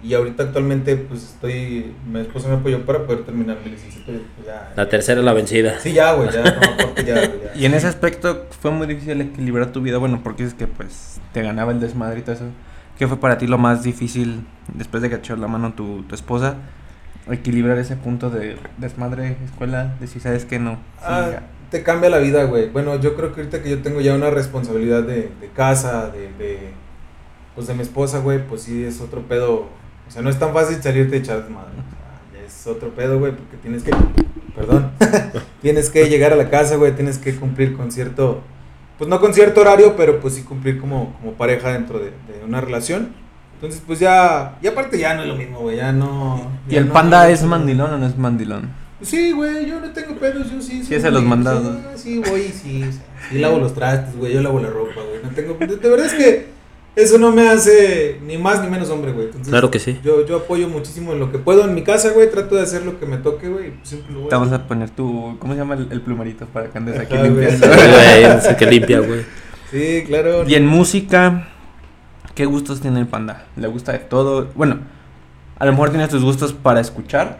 y 0.02 0.14
ahorita 0.14 0.42
actualmente 0.44 0.96
pues 0.96 1.22
estoy 1.22 1.92
mi 2.10 2.20
esposa 2.20 2.48
me 2.48 2.54
apoyó 2.56 2.84
para 2.84 3.04
poder 3.06 3.24
terminar 3.24 3.58
mi 3.64 3.70
licenciatura. 3.70 4.18
pues, 4.36 4.46
ya- 4.46 4.72
La 4.76 4.88
tercera 4.88 5.22
la 5.22 5.32
vencida. 5.32 5.78
Sí, 5.80 5.92
ya, 5.92 6.12
güey, 6.14 6.30
ya, 6.30 6.42
no, 6.42 7.02
ya, 7.02 7.14
ya. 7.14 7.52
Y 7.54 7.64
en 7.66 7.74
ese 7.74 7.86
aspecto 7.86 8.46
fue 8.60 8.70
muy 8.70 8.86
difícil 8.86 9.20
equilibrar 9.20 9.70
tu 9.72 9.80
vida, 9.80 9.98
bueno, 9.98 10.20
porque 10.24 10.44
es 10.44 10.54
que 10.54 10.66
pues 10.66 11.20
te 11.32 11.42
ganaba 11.42 11.72
el 11.72 11.80
desmadre 11.80 12.18
y 12.20 12.22
todo 12.22 12.34
eso. 12.34 12.44
¿Qué 12.98 13.06
fue 13.08 13.18
para 13.18 13.38
ti 13.38 13.46
lo 13.46 13.58
más 13.58 13.82
difícil 13.82 14.44
después 14.74 15.02
de 15.02 15.08
que 15.08 15.16
echó 15.16 15.34
la 15.36 15.48
mano 15.48 15.72
tu, 15.74 16.02
tu 16.02 16.14
esposa? 16.14 16.56
Equilibrar 17.30 17.78
ese 17.78 17.94
punto 17.96 18.30
de 18.30 18.56
desmadre, 18.78 19.36
escuela, 19.44 19.94
decir, 20.00 20.20
¿sabes 20.20 20.44
qué? 20.44 20.58
No. 20.58 20.72
sí, 20.98 21.04
Ah, 21.06 21.28
ya. 21.32 21.42
te 21.70 21.82
cambia 21.84 22.10
la 22.10 22.18
vida, 22.18 22.44
güey. 22.44 22.68
Bueno, 22.68 23.00
yo 23.00 23.14
creo 23.14 23.32
que 23.32 23.40
ahorita 23.42 23.62
que 23.62 23.70
yo 23.70 23.80
tengo 23.80 24.00
ya 24.00 24.14
una 24.14 24.30
responsabilidad 24.30 25.04
de, 25.04 25.30
de 25.40 25.48
casa, 25.54 26.10
de, 26.10 26.32
de, 26.32 26.58
pues 27.54 27.68
de 27.68 27.74
mi 27.74 27.82
esposa, 27.82 28.18
güey, 28.18 28.44
pues 28.44 28.62
sí 28.62 28.82
es 28.84 29.00
otro 29.00 29.22
pedo. 29.22 29.68
O 30.12 30.14
sea, 30.14 30.20
no 30.22 30.28
es 30.28 30.38
tan 30.38 30.52
fácil 30.52 30.76
salirte 30.82 31.16
a 31.16 31.18
echar 31.20 31.42
desmadre. 31.42 31.70
O 31.70 31.74
sea, 32.34 32.40
ya 32.40 32.46
es 32.46 32.66
otro 32.66 32.90
pedo, 32.90 33.18
güey, 33.18 33.32
porque 33.32 33.56
tienes 33.56 33.82
que, 33.82 33.92
perdón, 34.54 34.90
tienes 35.62 35.88
que 35.88 36.06
llegar 36.10 36.34
a 36.34 36.36
la 36.36 36.50
casa, 36.50 36.76
güey, 36.76 36.94
tienes 36.94 37.16
que 37.16 37.34
cumplir 37.34 37.74
con 37.74 37.90
cierto, 37.90 38.42
pues 38.98 39.08
no 39.08 39.18
con 39.22 39.32
cierto 39.32 39.62
horario, 39.62 39.96
pero 39.96 40.20
pues 40.20 40.34
sí 40.34 40.42
cumplir 40.42 40.78
como, 40.78 41.14
como 41.18 41.32
pareja 41.32 41.72
dentro 41.72 41.98
de, 41.98 42.10
de 42.10 42.44
una 42.46 42.60
relación. 42.60 43.14
Entonces, 43.54 43.82
pues 43.86 44.00
ya, 44.00 44.58
y 44.60 44.66
aparte 44.66 44.98
ya 44.98 45.14
no 45.14 45.22
es 45.22 45.28
lo 45.28 45.36
mismo, 45.36 45.60
güey, 45.60 45.78
ya 45.78 45.92
no. 45.92 46.50
¿Y 46.68 46.76
el 46.76 46.88
no- 46.88 46.92
panda 46.92 47.30
es 47.30 47.42
mandilón 47.42 47.94
o 47.94 47.96
no 47.96 48.06
es 48.06 48.18
mandilón? 48.18 48.68
Sí, 49.00 49.32
güey, 49.32 49.66
yo 49.66 49.80
no 49.80 49.90
tengo 49.92 50.14
pedos, 50.16 50.50
yo 50.52 50.60
sí. 50.60 50.84
Sí, 50.84 50.94
hace 50.94 51.10
los 51.10 51.22
mandados. 51.24 51.78
Sí, 51.96 52.22
sí, 52.22 52.30
voy, 52.30 52.42
sí, 52.42 52.82
sí, 52.84 53.00
sí 53.30 53.38
lavo 53.38 53.58
los 53.58 53.72
trastes, 53.72 54.14
güey, 54.14 54.34
yo 54.34 54.42
lavo 54.42 54.60
la 54.60 54.68
ropa, 54.68 55.00
güey. 55.08 55.22
No 55.22 55.30
tengo, 55.30 55.54
de 55.54 55.88
verdad 55.88 56.04
es 56.06 56.12
que 56.12 56.48
eso 56.94 57.18
no 57.18 57.32
me 57.32 57.48
hace 57.48 58.20
ni 58.26 58.36
más 58.36 58.62
ni 58.62 58.68
menos 58.68 58.90
hombre, 58.90 59.12
güey. 59.12 59.26
Entonces, 59.26 59.48
Claro 59.50 59.70
que 59.70 59.78
sí. 59.78 59.98
Yo, 60.04 60.26
yo 60.26 60.36
apoyo 60.36 60.68
muchísimo 60.68 61.12
en 61.12 61.20
lo 61.20 61.32
que 61.32 61.38
puedo 61.38 61.64
en 61.64 61.74
mi 61.74 61.82
casa, 61.82 62.10
güey, 62.10 62.30
trato 62.30 62.54
de 62.56 62.62
hacer 62.62 62.84
lo 62.84 62.98
que 63.00 63.06
me 63.06 63.16
toque, 63.16 63.48
güey, 63.48 63.70
pues 63.70 63.88
siempre 63.88 64.12
lo 64.12 64.20
voy 64.20 64.28
Te 64.28 64.34
vamos 64.34 64.52
a 64.52 64.66
poner 64.66 64.90
tu, 64.90 65.36
¿cómo 65.38 65.54
se 65.54 65.58
llama 65.58 65.74
el, 65.74 65.88
el 65.90 66.00
plumerito 66.02 66.46
para 66.46 66.68
que 66.68 66.78
andes 66.78 66.98
aquí 66.98 67.16
güey. 67.16 67.30
limpiando? 67.30 67.66
Güey, 67.68 68.56
qué 68.58 68.66
limpia, 68.66 68.98
güey. 69.00 69.20
Sí, 69.70 70.04
claro. 70.06 70.46
Y 70.46 70.54
en 70.54 70.66
música, 70.66 71.48
¿qué 72.34 72.44
gustos 72.44 72.80
tiene 72.80 73.00
el 73.00 73.06
panda? 73.06 73.46
¿Le 73.56 73.68
gusta 73.68 73.92
de 73.92 73.98
todo? 74.00 74.48
Bueno, 74.54 74.80
a 75.58 75.64
lo 75.64 75.72
mejor 75.72 75.90
tienes 75.90 76.10
tus 76.10 76.22
gustos 76.22 76.52
para 76.52 76.80
escuchar 76.80 77.38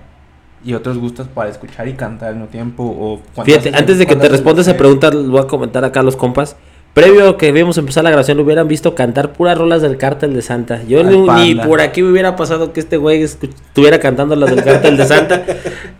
y 0.64 0.74
otros 0.74 0.96
gustos 0.96 1.28
para 1.28 1.50
escuchar 1.50 1.88
y 1.88 1.94
cantar 1.94 2.28
al 2.28 2.36
mismo 2.36 2.48
tiempo. 2.48 2.84
O 2.84 3.20
cuando 3.34 3.44
Fíjate, 3.52 3.68
haces- 3.70 3.78
antes 3.80 3.98
de 3.98 4.06
que 4.06 4.16
te 4.16 4.28
responda 4.28 4.62
esa 4.62 4.76
pregunta, 4.76 5.10
les 5.10 5.28
voy 5.28 5.40
a 5.40 5.46
comentar 5.46 5.84
acá 5.84 6.00
a 6.00 6.02
los 6.04 6.16
compas. 6.16 6.56
Previo 6.94 7.26
a 7.26 7.38
que 7.38 7.48
íbamos 7.48 7.78
a 7.78 7.80
empezar 7.80 8.04
la 8.04 8.10
grabación, 8.10 8.36
lo 8.36 8.42
hubieran 8.42 8.68
visto 8.68 8.94
cantar 8.94 9.32
puras 9.32 9.56
rolas 9.56 9.80
del 9.80 9.96
Cártel 9.96 10.34
de 10.34 10.42
Santa. 10.42 10.82
Yo 10.82 11.02
ni, 11.02 11.54
por 11.54 11.80
aquí 11.80 12.02
me 12.02 12.10
hubiera 12.10 12.36
pasado 12.36 12.74
que 12.74 12.80
este 12.80 12.98
güey 12.98 13.22
estuviera 13.22 13.98
cantando 13.98 14.36
las 14.36 14.54
del 14.54 14.62
Cártel 14.62 14.98
de 14.98 15.06
Santa. 15.06 15.46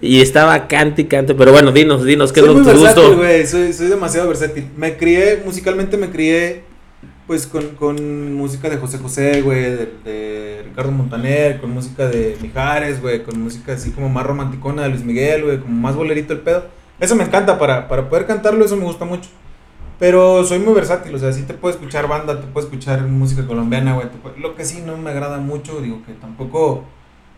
y 0.02 0.20
estaba 0.20 0.68
cante 0.68 1.02
y 1.02 1.04
cante. 1.06 1.34
Pero 1.34 1.50
bueno, 1.50 1.72
dinos, 1.72 2.04
dinos, 2.04 2.30
¿qué 2.30 2.40
es 2.40 2.46
soy 2.46 2.54
lo 2.54 2.61
muy 2.61 2.70
que 2.70 2.78
te 2.78 2.84
gustó? 2.84 3.16
soy, 3.46 3.72
soy 3.72 3.87
demasiado 3.87 4.28
versátil. 4.28 4.66
Me 4.76 4.99
crié, 4.99 5.42
musicalmente 5.42 5.96
me 5.96 6.11
crié, 6.11 6.64
pues, 7.26 7.46
con, 7.46 7.68
con 7.68 8.34
música 8.34 8.68
de 8.68 8.76
José 8.76 8.99
José, 8.99 9.40
güey, 9.40 9.62
de, 9.62 9.88
de 10.04 10.62
Ricardo 10.66 10.92
Montaner, 10.92 11.58
con 11.58 11.70
música 11.70 12.06
de 12.06 12.37
Mijares, 12.42 13.00
güey, 13.00 13.22
con 13.22 13.40
música 13.40 13.72
así 13.72 13.92
como 13.92 14.11
más 14.11 14.26
romanticona 14.26 14.82
de 14.82 14.90
Luis 14.90 15.04
Miguel, 15.04 15.44
güey, 15.44 15.58
como 15.58 15.75
más 15.75 15.96
bolerito 15.96 16.34
el 16.34 16.40
pedo. 16.40 16.66
Eso 17.00 17.16
me 17.16 17.25
encanta, 17.25 17.58
para, 17.58 17.88
para 17.88 18.11
poder 18.11 18.26
cantarlo, 18.26 18.62
eso 18.62 18.76
me 18.76 18.84
gusta 18.84 19.06
mucho. 19.06 19.30
Pero 20.02 20.42
soy 20.44 20.59
muy 20.59 20.75
versátil, 20.75 21.14
o 21.14 21.18
sea, 21.21 21.32
sí 21.32 21.42
te 21.44 21.54
puedo 21.54 21.73
escuchar 21.73 22.09
banda, 22.09 22.40
te 22.40 22.49
puedo 22.49 22.66
escuchar 22.66 23.02
música 23.02 23.47
colombiana, 23.47 23.94
güey. 23.94 24.09
puedo- 24.21 24.37
Lo 24.37 24.56
que 24.56 24.64
sí 24.64 24.82
no 24.85 24.97
me 24.97 25.11
agrada 25.11 25.38
mucho, 25.38 25.80
digo 25.80 26.02
que 26.04 26.12
tampoco 26.14 26.82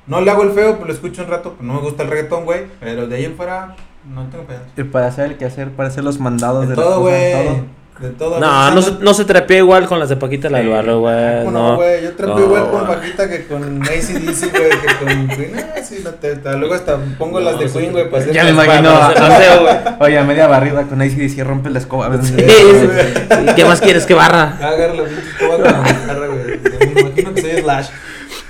No 0.06 0.22
le 0.22 0.30
hago 0.30 0.42
el 0.44 0.50
feo, 0.52 0.74
pero 0.76 0.86
lo 0.86 0.92
escucho 0.94 1.22
un 1.24 1.28
rato, 1.28 1.52
pues 1.52 1.62
no 1.66 1.74
me 1.74 1.80
gusta 1.80 2.04
el 2.04 2.08
reggaetón, 2.10 2.46
güey. 2.46 2.62
Pero 2.80 3.06
de 3.06 3.16
ahí 3.16 3.24
en 3.26 3.36
fuera, 3.36 3.76
no 4.10 4.26
tengo 4.28 4.44
pedo. 4.44 4.60
Y 4.78 4.82
para 4.84 5.08
hacer 5.08 5.26
el 5.26 5.36
quehacer, 5.36 5.72
para 5.72 5.90
hacer 5.90 6.04
los 6.04 6.18
mandados 6.18 6.62
De 6.62 6.68
de, 6.68 6.74
todo, 6.74 7.00
güey. 7.00 7.64
De 8.00 8.10
todo. 8.10 8.40
No, 8.40 8.70
no 8.72 8.82
se, 8.82 8.92
no 9.00 9.14
se 9.14 9.24
trepea 9.24 9.58
igual 9.58 9.86
con 9.86 10.00
las 10.00 10.08
de 10.08 10.16
Paquita 10.16 10.50
la 10.50 10.58
del 10.58 10.68
barrio, 10.68 10.98
güey. 10.98 11.44
No, 11.44 11.50
No, 11.52 11.76
güey, 11.76 12.02
yo 12.02 12.10
No, 12.26 12.40
igual 12.40 12.68
con. 12.70 12.88
Bajita 12.88 13.28
que 13.30 13.46
con 13.46 13.82
ACDC, 13.82 14.50
güey, 14.50 14.70
que 14.70 15.04
con 15.04 15.28
Queen. 15.28 15.52
Ah, 15.56 15.80
sí, 15.82 16.00
la 16.02 16.10
teta. 16.12 16.54
Luego 16.54 16.74
hasta 16.74 16.98
pongo 17.18 17.38
las 17.38 17.58
de 17.58 17.66
No. 17.66 17.72
Queen, 17.72 17.92
güey, 17.92 18.10
para 18.10 18.22
hacer. 18.24 18.34
Ya 18.34 18.42
me 18.44 18.50
imagino 18.50 18.90
güey. 19.60 19.76
Oye, 20.00 20.18
a 20.18 20.24
media 20.24 20.48
barrida 20.48 20.82
con 20.82 21.00
ACDC 21.00 21.38
rompe 21.44 21.70
la 21.70 21.78
escoba. 21.78 22.10
Sí, 22.20 22.34
sí, 22.36 22.36
sí. 22.36 23.36
¿Qué 23.54 23.64
más 23.64 23.80
quieres 23.80 24.06
que 24.06 24.14
barra? 24.14 24.56
Agarra 24.60 24.94
la 24.94 25.02
escoba 25.04 25.54
con 25.56 25.62
la 25.62 25.92
guitarra, 25.92 26.26
güey. 26.26 26.94
Me 26.94 27.00
imagino 27.00 27.34
que 27.34 27.40
soy 27.42 27.60
Slash. 27.62 27.86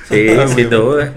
Sí, 0.09 0.27
Ah, 0.39 0.47
sin 0.49 0.55
güey. 0.55 0.65
duda. 0.71 1.13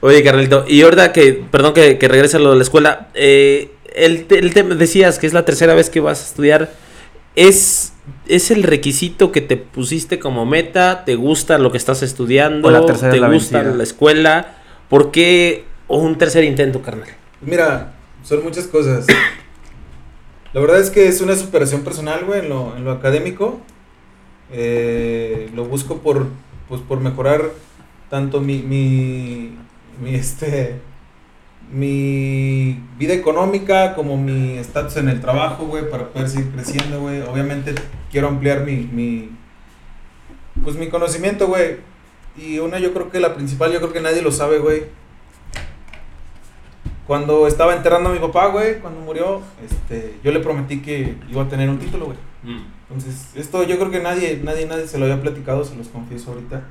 Oye, 0.00 0.22
Carlito, 0.24 0.64
y 0.66 0.82
ahorita 0.82 1.12
que, 1.12 1.44
perdón 1.48 1.74
que, 1.74 1.96
que 1.96 2.08
regrese 2.08 2.38
a 2.38 2.40
lo 2.40 2.50
de 2.50 2.56
la 2.56 2.62
escuela, 2.64 3.06
eh, 3.14 3.70
el, 3.94 4.24
te- 4.24 4.40
el 4.40 4.52
tema, 4.52 4.74
decías 4.74 5.20
que 5.20 5.28
es 5.28 5.32
la 5.32 5.44
tercera 5.44 5.74
vez 5.74 5.90
que 5.90 6.00
vas 6.00 6.20
a 6.20 6.24
estudiar, 6.24 6.70
¿es, 7.36 7.92
¿es 8.26 8.50
el 8.50 8.62
requisito 8.62 9.32
que 9.32 9.40
te 9.40 9.56
pusiste 9.56 10.18
como 10.18 10.46
meta? 10.46 11.04
¿Te 11.04 11.14
gusta 11.14 11.58
lo 11.58 11.70
que 11.72 11.78
estás 11.78 12.02
estudiando? 12.02 12.68
O 12.68 12.70
la 12.70 12.84
tercera 12.84 13.12
¿Te 13.12 13.20
la 13.20 13.28
gusta 13.28 13.58
vencida. 13.58 13.76
la 13.76 13.82
escuela? 13.82 14.56
¿Por 14.88 15.10
qué 15.10 15.64
o 15.86 15.98
un 15.98 16.18
tercer 16.18 16.44
intento, 16.44 16.82
carnal? 16.82 17.08
Mira, 17.40 17.94
son 18.22 18.42
muchas 18.42 18.66
cosas. 18.66 19.06
La 20.52 20.60
verdad 20.60 20.80
es 20.80 20.90
que 20.90 21.08
es 21.08 21.20
una 21.20 21.34
superación 21.34 21.82
personal, 21.82 22.24
güey, 22.24 22.40
en 22.40 22.48
lo, 22.50 22.76
en 22.76 22.84
lo 22.84 22.92
académico. 22.92 23.60
Eh, 24.52 25.50
lo 25.54 25.64
busco 25.64 25.98
por, 25.98 26.26
pues, 26.68 26.82
por 26.82 27.00
mejorar 27.00 27.50
tanto 28.10 28.40
mi, 28.42 28.58
mi, 28.58 29.56
mi, 30.02 30.14
este, 30.14 30.80
mi 31.72 32.78
vida 32.98 33.14
económica 33.14 33.94
como 33.94 34.16
mi 34.16 34.58
estatus 34.58 34.98
en 34.98 35.08
el 35.08 35.20
trabajo, 35.20 35.66
güey, 35.66 35.88
para 35.88 36.08
poder 36.08 36.28
seguir 36.28 36.50
creciendo, 36.50 37.00
güey. 37.00 37.22
Obviamente 37.22 37.74
quiero 38.10 38.28
ampliar 38.28 38.64
mi, 38.64 38.88
mi, 38.92 39.30
pues, 40.62 40.76
mi 40.76 40.88
conocimiento, 40.88 41.48
güey. 41.48 41.76
Y 42.36 42.58
una, 42.58 42.78
yo 42.78 42.92
creo 42.92 43.10
que 43.10 43.20
la 43.20 43.34
principal, 43.34 43.72
yo 43.72 43.80
creo 43.80 43.92
que 43.92 44.00
nadie 44.00 44.22
lo 44.22 44.32
sabe, 44.32 44.58
güey. 44.58 44.84
Cuando 47.06 47.46
estaba 47.46 47.74
enterrando 47.74 48.10
a 48.10 48.12
mi 48.12 48.18
papá, 48.18 48.46
güey, 48.48 48.78
cuando 48.80 49.00
murió, 49.00 49.42
este, 49.64 50.14
yo 50.22 50.30
le 50.30 50.40
prometí 50.40 50.80
que 50.80 51.16
iba 51.30 51.42
a 51.42 51.48
tener 51.48 51.68
un 51.68 51.78
título, 51.78 52.06
güey. 52.06 52.18
Entonces, 52.88 53.30
esto 53.34 53.62
yo 53.64 53.78
creo 53.78 53.90
que 53.90 54.00
nadie, 54.00 54.40
nadie, 54.44 54.66
nadie 54.66 54.86
se 54.86 54.98
lo 54.98 55.06
había 55.06 55.20
platicado, 55.20 55.64
se 55.64 55.74
los 55.74 55.88
confieso 55.88 56.32
ahorita. 56.32 56.62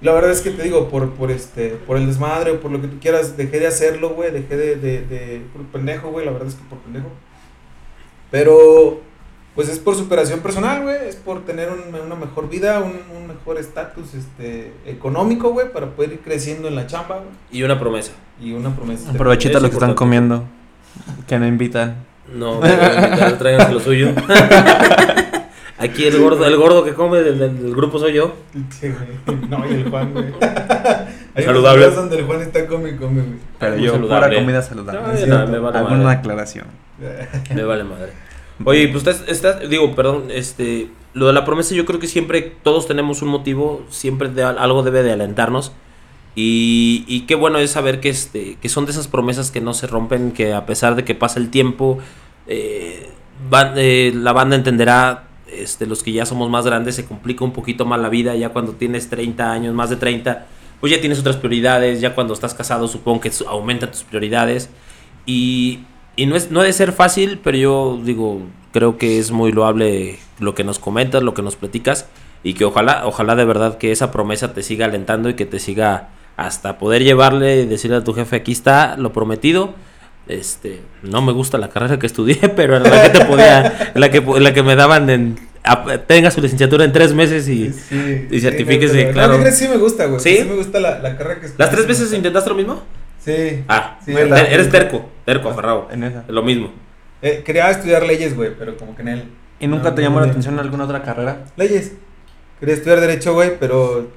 La 0.00 0.12
verdad 0.12 0.30
es 0.30 0.40
que 0.42 0.50
te 0.50 0.62
digo, 0.62 0.88
por, 0.88 1.10
por 1.14 1.30
este, 1.32 1.70
por 1.70 1.96
el 1.96 2.06
desmadre 2.06 2.52
o 2.52 2.60
por 2.60 2.70
lo 2.70 2.80
que 2.80 2.86
tú 2.86 2.98
quieras, 3.00 3.36
dejé 3.36 3.58
de 3.58 3.66
hacerlo, 3.66 4.10
güey, 4.10 4.30
dejé 4.30 4.56
de, 4.56 4.76
de, 4.76 5.00
de, 5.02 5.42
por 5.52 5.62
pendejo, 5.66 6.10
güey, 6.10 6.24
la 6.24 6.30
verdad 6.32 6.48
es 6.48 6.54
que 6.54 6.62
por 6.68 6.78
pendejo. 6.78 7.08
Pero, 8.30 9.00
pues 9.54 9.68
es 9.68 9.78
por 9.80 9.96
superación 9.96 10.40
personal, 10.40 10.82
güey, 10.82 10.96
es 11.08 11.16
por 11.16 11.44
tener 11.44 11.70
un- 11.70 11.94
una 11.94 12.14
mejor 12.14 12.48
vida, 12.48 12.78
un, 12.80 12.92
un 13.16 13.26
mejor 13.26 13.58
estatus, 13.58 14.14
este, 14.14 14.72
económico, 14.86 15.50
güey, 15.50 15.72
para 15.72 15.86
poder 15.88 16.12
ir 16.12 16.20
creciendo 16.20 16.68
en 16.68 16.76
la 16.76 16.86
chamba, 16.86 17.16
güey. 17.16 17.30
Y 17.50 17.62
una 17.64 17.78
promesa. 17.80 18.12
Y 18.40 18.52
una 18.52 18.74
promesa. 18.76 19.10
Aprovechita 19.10 19.58
lo 19.58 19.68
que 19.68 19.74
están 19.74 19.94
comiendo. 19.94 20.44
Que 21.26 21.38
no 21.38 21.46
invitan. 21.46 22.04
No, 22.32 22.60
tráiganse 22.60 23.72
lo 23.72 23.80
suyo. 23.80 24.10
Aquí 25.78 26.04
el 26.04 26.18
gordo, 26.18 26.44
el 26.44 26.56
gordo 26.56 26.84
que 26.84 26.94
come 26.94 27.18
del, 27.18 27.38
del- 27.38 27.62
del 27.62 27.74
grupo 27.74 27.98
soy 27.98 28.12
yo. 28.14 28.34
Sí, 28.80 28.88
güey. 28.88 29.38
No, 29.48 29.64
y 29.70 29.74
el 29.74 29.88
Juan, 29.90 30.12
güey. 30.12 30.26
Hay 31.34 31.44
Saludable. 31.44 31.78
videos 31.86 31.94
donde 31.96 32.18
el 32.18 32.24
Juan 32.24 32.40
está 32.42 32.66
come 32.66 32.90
y 32.90 32.96
come, 32.96 33.22
güey. 33.22 33.38
Pero 33.60 33.76
yo, 33.76 33.92
saludable. 33.92 34.28
pura 34.28 34.40
comida 34.40 34.62
saludable. 34.62 35.00
No, 35.00 35.12
es 35.12 35.20
no, 35.20 35.36
cierto. 35.36 35.52
me 35.52 35.58
vale 35.60 35.78
Hago 35.78 35.88
madre. 35.90 36.08
aclaración. 36.18 36.66
Me 37.54 37.62
vale 37.62 37.84
madre. 37.84 38.12
Oye, 38.64 38.88
pues 38.88 39.06
estás, 39.06 39.28
estás, 39.28 39.68
digo, 39.70 39.94
perdón, 39.94 40.24
este, 40.32 40.88
lo 41.14 41.28
de 41.28 41.32
la 41.32 41.44
promesa 41.44 41.76
yo 41.76 41.84
creo 41.86 42.00
que 42.00 42.08
siempre 42.08 42.42
todos 42.64 42.88
tenemos 42.88 43.22
un 43.22 43.28
motivo, 43.28 43.84
siempre 43.88 44.28
de, 44.30 44.42
algo 44.42 44.82
debe 44.82 45.04
de 45.04 45.12
alentarnos. 45.12 45.70
Y, 46.34 47.04
y 47.06 47.20
qué 47.26 47.36
bueno 47.36 47.58
es 47.58 47.70
saber 47.70 48.00
que, 48.00 48.08
este, 48.08 48.56
que 48.60 48.68
son 48.68 48.84
de 48.84 48.90
esas 48.92 49.06
promesas 49.06 49.52
que 49.52 49.60
no 49.60 49.74
se 49.74 49.86
rompen, 49.86 50.32
que 50.32 50.54
a 50.54 50.66
pesar 50.66 50.96
de 50.96 51.04
que 51.04 51.14
pasa 51.14 51.38
el 51.38 51.50
tiempo, 51.50 51.98
eh, 52.48 53.10
van- 53.48 53.74
eh, 53.76 54.12
la 54.14 54.32
banda 54.32 54.56
entenderá, 54.56 55.27
este, 55.52 55.86
los 55.86 56.02
que 56.02 56.12
ya 56.12 56.26
somos 56.26 56.50
más 56.50 56.64
grandes, 56.64 56.96
se 56.96 57.04
complica 57.04 57.44
un 57.44 57.52
poquito 57.52 57.84
más 57.84 58.00
la 58.00 58.08
vida, 58.08 58.34
ya 58.34 58.50
cuando 58.50 58.72
tienes 58.72 59.08
30 59.08 59.50
años, 59.50 59.74
más 59.74 59.90
de 59.90 59.96
30, 59.96 60.46
pues 60.80 60.92
ya 60.92 61.00
tienes 61.00 61.18
otras 61.18 61.36
prioridades, 61.36 62.00
ya 62.00 62.14
cuando 62.14 62.34
estás 62.34 62.54
casado 62.54 62.88
supongo 62.88 63.20
que 63.20 63.32
aumentan 63.46 63.90
tus 63.90 64.02
prioridades. 64.02 64.70
Y, 65.26 65.80
y 66.16 66.26
no, 66.26 66.36
es, 66.36 66.50
no 66.50 66.60
ha 66.60 66.64
de 66.64 66.72
ser 66.72 66.92
fácil, 66.92 67.40
pero 67.42 67.56
yo 67.56 68.00
digo, 68.02 68.42
creo 68.72 68.98
que 68.98 69.18
es 69.18 69.30
muy 69.30 69.52
loable 69.52 70.18
lo 70.38 70.54
que 70.54 70.64
nos 70.64 70.78
comentas, 70.78 71.22
lo 71.22 71.34
que 71.34 71.42
nos 71.42 71.56
platicas, 71.56 72.06
y 72.42 72.54
que 72.54 72.64
ojalá, 72.64 73.06
ojalá 73.06 73.34
de 73.34 73.44
verdad 73.44 73.78
que 73.78 73.92
esa 73.92 74.10
promesa 74.10 74.54
te 74.54 74.62
siga 74.62 74.86
alentando 74.86 75.28
y 75.28 75.34
que 75.34 75.46
te 75.46 75.58
siga 75.58 76.10
hasta 76.36 76.78
poder 76.78 77.02
llevarle 77.02 77.62
y 77.62 77.66
decirle 77.66 77.96
a 77.96 78.04
tu 78.04 78.14
jefe, 78.14 78.36
aquí 78.36 78.52
está 78.52 78.96
lo 78.96 79.12
prometido. 79.12 79.74
Este, 80.28 80.80
no 81.02 81.22
me 81.22 81.32
gusta 81.32 81.56
la 81.58 81.68
carrera 81.70 81.98
que 81.98 82.06
estudié, 82.06 82.36
pero 82.56 82.76
en 82.76 82.82
la 82.84 83.02
que 83.02 83.18
te 83.18 83.24
podía, 83.24 83.92
en 83.94 84.00
la 84.00 84.10
que, 84.10 84.20
la 84.20 84.52
que 84.52 84.62
me 84.62 84.76
daban 84.76 85.08
en, 85.10 85.38
a- 85.64 85.98
tenga 86.06 86.30
su 86.30 86.40
licenciatura 86.42 86.84
en 86.84 86.92
tres 86.92 87.14
meses 87.14 87.48
y 87.48 87.72
Sí, 87.72 88.26
y 88.30 88.34
sí, 88.34 88.40
certifíquese, 88.40 89.10
claro. 89.10 89.32
No, 89.32 89.38
¿qué 89.38 89.42
crees? 89.44 89.58
sí 89.58 89.68
me 89.68 89.76
gusta, 89.76 90.04
güey. 90.06 90.20
¿Sí? 90.20 90.36
Sí 90.38 90.44
me 90.44 90.54
gusta 90.56 90.80
la, 90.80 90.98
la 90.98 91.16
carrera 91.16 91.40
que 91.40 91.48
¿Las 91.56 91.70
tres 91.70 91.86
veces 91.86 92.12
intentaste 92.12 92.50
lo 92.50 92.56
mismo? 92.56 92.82
Sí. 93.24 93.64
Ah, 93.68 93.98
Sí, 94.04 94.12
bueno, 94.12 94.36
eres 94.36 94.70
terco, 94.70 95.08
terco, 95.24 95.48
aferrado. 95.50 95.88
En 95.90 96.04
esa. 96.04 96.24
Lo 96.28 96.42
mismo. 96.42 96.72
Eh, 97.20 97.42
quería 97.44 97.70
estudiar 97.70 98.04
leyes, 98.06 98.36
güey, 98.36 98.50
pero 98.58 98.76
como 98.76 98.94
que 98.94 99.02
en 99.02 99.08
él. 99.08 99.24
¿Y 99.60 99.66
nunca 99.66 99.88
No, 99.90 99.94
te 99.94 100.02
no, 100.02 100.08
llamó 100.08 100.20
la 100.20 100.26
atención 100.28 100.58
alguna 100.58 100.84
otra 100.84 101.02
carrera? 101.02 101.44
Leyes. 101.56 101.92
Quería 102.60 102.74
estudiar 102.76 103.00
Derecho, 103.00 103.32
güey, 103.34 103.58
pero. 103.58 104.08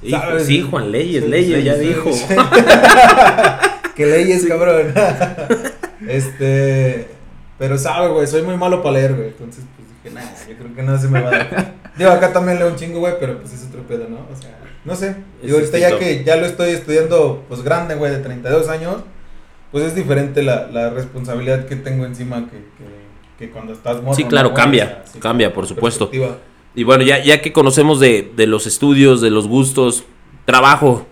Sí, 0.00 0.10
¿sabes? 0.10 0.44
sí, 0.46 0.66
Juan 0.70 0.92
Leyes, 0.92 1.24
Sí, 1.24 1.30
Leyes, 1.30 1.64
ya 1.64 1.74
dijo. 1.74 2.10
que 3.96 4.06
leyes, 4.06 4.44
cabrón. 4.46 4.92
este. 6.08 7.08
Pero 7.58 7.78
sabe, 7.78 8.08
güey, 8.12 8.26
soy 8.26 8.42
muy 8.42 8.56
malo 8.56 8.82
para 8.82 8.98
leer, 8.98 9.14
güey. 9.14 9.28
Entonces, 9.28 9.64
pues 9.76 9.88
dije, 9.88 10.14
nah, 10.14 10.30
yo 10.46 10.56
creo 10.58 10.74
que 10.74 10.82
no 10.82 10.98
se 10.98 11.08
me 11.08 11.22
va 11.22 11.28
a 11.28 11.38
dar. 11.38 11.74
Digo, 11.96 12.10
acá 12.10 12.32
también 12.32 12.58
leo 12.58 12.68
un 12.68 12.76
chingo, 12.76 13.00
güey, 13.00 13.14
pero 13.18 13.40
pues 13.40 13.54
es 13.54 13.64
otro 13.66 13.82
pedo, 13.86 14.06
¿no? 14.08 14.26
O 14.30 14.36
sea, 14.40 14.58
no 14.84 14.94
sé. 14.94 15.16
Digo, 15.42 15.56
ahorita 15.56 15.78
ya 15.78 15.98
que 15.98 16.22
ya 16.22 16.36
lo 16.36 16.44
estoy 16.44 16.70
estudiando, 16.70 17.44
pues 17.48 17.62
grande, 17.62 17.94
güey, 17.94 18.12
de 18.12 18.18
32 18.18 18.68
años, 18.68 18.96
pues 19.72 19.84
es 19.84 19.94
diferente 19.94 20.42
la, 20.42 20.66
la 20.70 20.90
responsabilidad 20.90 21.64
que 21.64 21.76
tengo 21.76 22.04
encima 22.04 22.44
que, 22.50 22.58
que, 22.58 23.46
que 23.46 23.50
cuando 23.50 23.72
estás 23.72 24.02
morro. 24.02 24.14
Sí, 24.14 24.24
¿no, 24.24 24.28
claro, 24.28 24.52
cambia, 24.52 24.84
O 24.84 24.88
sea, 25.04 25.12
sí, 25.14 25.18
cambia, 25.18 25.54
por 25.54 25.66
supuesto. 25.66 26.10
Y 26.74 26.84
bueno, 26.84 27.02
ya, 27.04 27.24
ya 27.24 27.40
que 27.40 27.54
conocemos 27.54 27.98
de, 28.00 28.30
de 28.36 28.46
los 28.46 28.66
estudios, 28.66 29.22
de 29.22 29.30
los 29.30 29.48
gustos, 29.48 30.04
trabajo, 30.44 31.06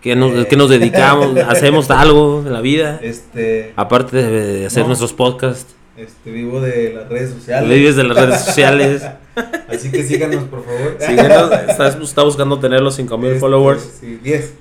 que 0.00 0.16
nos, 0.16 0.32
Eh. 0.32 0.46
que 0.48 0.56
nos 0.56 0.68
dedicamos, 0.70 1.36
hacemos 1.48 1.90
algo 1.90 2.42
de 2.42 2.50
la 2.50 2.60
vida, 2.60 2.98
Este, 3.02 3.72
aparte 3.76 4.16
de, 4.16 4.30
de 4.60 4.66
hacer 4.66 4.82
No. 4.82 4.88
nuestros 4.88 5.12
podcasts, 5.12 5.74
este, 5.96 6.30
vivo 6.30 6.60
de 6.60 6.94
las 6.94 7.08
redes 7.08 7.30
sociales. 7.34 7.68
leyes 7.68 7.96
de 7.96 8.04
las 8.04 8.16
redes 8.16 8.40
sociales. 8.40 9.02
Así 9.68 9.90
que 9.90 10.02
síganos, 10.02 10.44
por 10.44 10.64
favor. 10.64 10.96
Síguenos, 10.98 11.50
estás- 11.68 11.96
está 12.00 12.22
buscando 12.22 12.58
tener 12.58 12.80
los 12.80 12.94
5000 12.96 13.28
Este, 13.30 13.40
followers. 13.40 13.82
Sí, 14.00 14.18
10. 14.22 14.54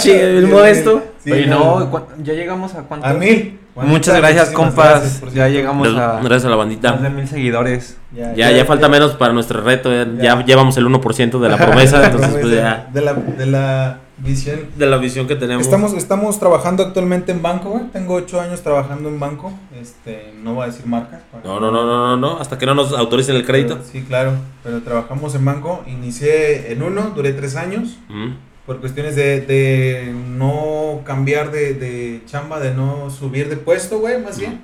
Che, 0.00 0.38
el 0.38 0.46
modesto. 0.48 1.02
Sí, 1.22 1.32
Oye, 1.32 1.46
no, 1.46 1.90
¿cu- 1.90 2.00
ya 2.22 2.32
llegamos 2.32 2.74
a 2.74 2.82
cuánto? 2.82 3.06
A 3.06 3.12
mil. 3.14 3.58
Muchas 3.74 4.16
gracias, 4.18 4.50
compas. 4.50 5.20
gracias, 5.20 5.34
ya 5.34 5.48
llegamos 5.48 5.88
a 5.96 6.20
Gracias 6.22 6.44
a 6.44 6.50
la 6.50 6.56
más 6.56 6.68
de 6.68 6.76
bandita. 6.76 7.08
mil 7.10 7.26
seguidores. 7.28 7.96
Ya, 8.36 8.50
ya 8.50 8.64
falta 8.66 8.88
menos 8.88 9.12
para 9.12 9.32
nuestro 9.32 9.62
reto. 9.62 9.90
Ya, 9.92 10.04
Ya. 10.04 10.22
ya 10.40 10.44
llevamos 10.44 10.76
el 10.76 10.86
1% 10.86 11.38
de 11.40 11.48
la 11.48 11.56
promesa. 11.66 12.04
entonces, 12.06 12.36
pues 12.40 12.54
ya. 12.54 12.88
De 12.92 13.00
la, 13.00 13.14
de 13.14 13.46
la 13.46 13.98
visión. 14.22 14.60
De 14.76 14.86
la 14.86 14.96
visión 14.98 15.26
que 15.26 15.34
tenemos. 15.36 15.64
Estamos, 15.64 15.92
estamos 15.94 16.38
trabajando 16.38 16.82
actualmente 16.82 17.32
en 17.32 17.42
banco, 17.42 17.70
güey. 17.70 17.84
Tengo 17.92 18.14
ocho 18.14 18.40
años 18.40 18.62
trabajando 18.62 19.08
en 19.08 19.18
banco. 19.20 19.52
Este, 19.80 20.32
no 20.42 20.54
voy 20.54 20.64
a 20.64 20.66
decir 20.66 20.86
marcas. 20.86 21.20
para- 21.30 21.44
No, 21.44 21.60
no, 21.60 21.70
no, 21.70 21.84
no, 21.84 22.06
no, 22.08 22.16
no. 22.16 22.38
Hasta 22.40 22.56
que 22.58 22.66
no 22.66 22.74
nos 22.74 22.92
autoricen 22.92 23.36
el 23.36 23.44
crédito. 23.44 23.74
Pero- 23.78 23.88
sí, 23.90 24.02
claro. 24.02 24.32
Pero 24.62 24.80
trabajamos 24.82 25.34
en 25.34 25.44
banco. 25.44 25.82
Inicié 25.86 26.72
en 26.72 26.82
uno, 26.82 27.12
duré 27.14 27.32
tres 27.32 27.56
años. 27.56 27.98
Mm. 28.08 28.30
por 28.64 28.78
cuestiones 28.78 29.16
de, 29.16 29.40
de 29.40 30.14
no 30.14 31.00
cambiar 31.04 31.50
de, 31.50 31.74
de 31.74 32.22
chamba, 32.26 32.60
de 32.60 32.72
no 32.72 33.10
subir 33.10 33.48
de 33.48 33.56
puesto, 33.56 33.98
güey, 33.98 34.22
más 34.22 34.38
bien. 34.38 34.60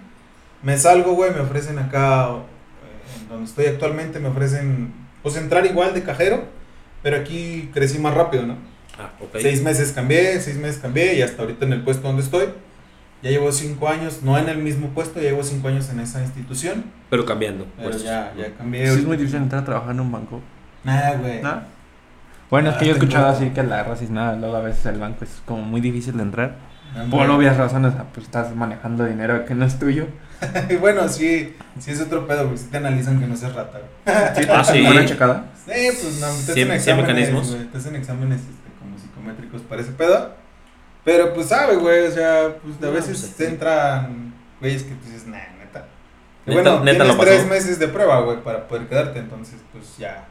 Me 0.62 0.78
salgo, 0.78 1.14
güey, 1.14 1.32
me 1.34 1.40
ofrecen 1.40 1.80
acá, 1.80 2.28
eh, 2.28 3.20
en 3.22 3.28
donde 3.28 3.46
estoy 3.46 3.66
actualmente, 3.66 4.20
me 4.20 4.28
ofrecen, 4.28 4.92
pues 5.20 5.36
entrar 5.36 5.66
igual 5.66 5.94
de 5.94 6.04
cajero, 6.04 6.44
pero 7.02 7.16
aquí 7.16 7.70
crecí 7.74 7.98
más 7.98 8.14
rápido, 8.14 8.46
¿no? 8.46 8.54
Ah. 8.98 9.10
Seis 9.40 9.62
meses 9.62 9.92
cambié, 9.92 10.40
seis 10.40 10.56
meses 10.56 10.78
cambié 10.80 11.14
y 11.14 11.22
hasta 11.22 11.42
ahorita 11.42 11.64
en 11.64 11.72
el 11.72 11.82
puesto 11.82 12.06
donde 12.08 12.22
estoy. 12.22 12.46
Ya 13.22 13.30
llevo 13.30 13.50
cinco 13.50 13.88
años, 13.88 14.20
no 14.22 14.38
en 14.38 14.48
el 14.48 14.58
mismo 14.58 14.88
puesto, 14.90 15.20
ya 15.20 15.30
llevo 15.30 15.42
cinco 15.42 15.68
años 15.68 15.88
en 15.90 15.98
esa 16.00 16.20
institución. 16.22 16.84
Pero 17.10 17.24
cambiando. 17.24 17.66
Pero 17.76 17.90
pues. 17.90 18.02
ya, 18.04 18.32
ya 18.36 18.52
cambié. 18.56 18.86
Sí, 18.90 18.98
es 19.00 19.04
muy 19.06 19.16
difícil 19.16 19.40
entrar 19.42 19.62
a 19.62 19.64
trabajar 19.64 19.90
en 19.92 20.00
un 20.00 20.12
banco. 20.12 20.40
Nada, 20.84 21.16
güey. 21.16 21.42
¿No? 21.42 21.60
Bueno, 22.50 22.70
es 22.70 22.76
que 22.76 22.86
yo 22.86 22.92
he 22.92 22.94
Ah, 22.94 22.98
escuchado 22.98 23.26
así 23.28 23.50
que 23.50 23.62
la 23.62 23.82
raza 23.82 24.04
nada, 24.10 24.36
luego 24.36 24.56
a 24.56 24.60
veces 24.60 24.86
el 24.86 24.98
banco 24.98 25.24
es 25.24 25.42
como 25.44 25.62
muy 25.62 25.80
difícil 25.80 26.16
de 26.16 26.22
entrar. 26.22 26.56
Por 27.10 27.28
obvias 27.28 27.56
razones, 27.56 27.92
ah, 27.98 28.06
pues 28.14 28.26
estás 28.26 28.54
manejando 28.56 29.04
dinero 29.04 29.44
que 29.44 29.54
no 29.54 29.64
es 29.66 29.78
tuyo. 29.78 30.06
Y 30.70 30.76
bueno, 30.76 31.06
sí, 31.08 31.54
sí 31.78 31.90
es 31.90 32.00
otro 32.00 32.26
pedo, 32.26 32.46
güey. 32.46 32.56
Si 32.56 32.66
te 32.66 32.78
analizan 32.78 33.20
que 33.20 33.26
no 33.26 33.36
seas 33.36 33.54
rata. 33.54 33.78
güey. 33.78 34.48
Ah, 34.48 34.64
sí. 34.64 34.80
¿Buena 34.82 35.04
checada? 35.04 35.44
Sí, 35.66 35.72
pues 36.00 36.20
no, 36.20 36.26
te 36.28 36.32
Sí, 36.32 36.62
hacen 36.62 36.66
sí 36.68 36.72
exámenes, 36.72 36.96
mecanismos. 37.08 37.56
Te 37.70 37.78
hacen 37.78 37.96
exámenes 37.96 38.40
este, 38.40 38.67
psicométricos 39.28 39.62
para 39.62 39.82
ese 39.82 39.92
pedo. 39.92 40.32
Pero 41.04 41.32
pues 41.32 41.48
sabe, 41.48 41.76
güey, 41.76 42.06
o 42.06 42.10
sea, 42.10 42.56
pues 42.62 42.76
a 42.82 42.86
No, 42.86 42.92
veces 42.92 43.18
pues, 43.20 43.34
te 43.34 43.46
entran 43.48 44.34
güeyes 44.60 44.82
que 44.82 44.94
tú 44.94 45.04
dices, 45.06 45.26
nah, 45.26 45.38
neta. 45.58 45.86
Bueno, 46.46 46.80
neta 46.84 47.04
tienes 47.04 47.18
tres 47.20 47.46
meses 47.46 47.78
de 47.78 47.88
prueba, 47.88 48.20
güey, 48.22 48.42
para 48.42 48.66
poder 48.68 48.86
quedarte, 48.88 49.18
entonces 49.18 49.56
pues 49.72 49.96
ya. 49.98 50.26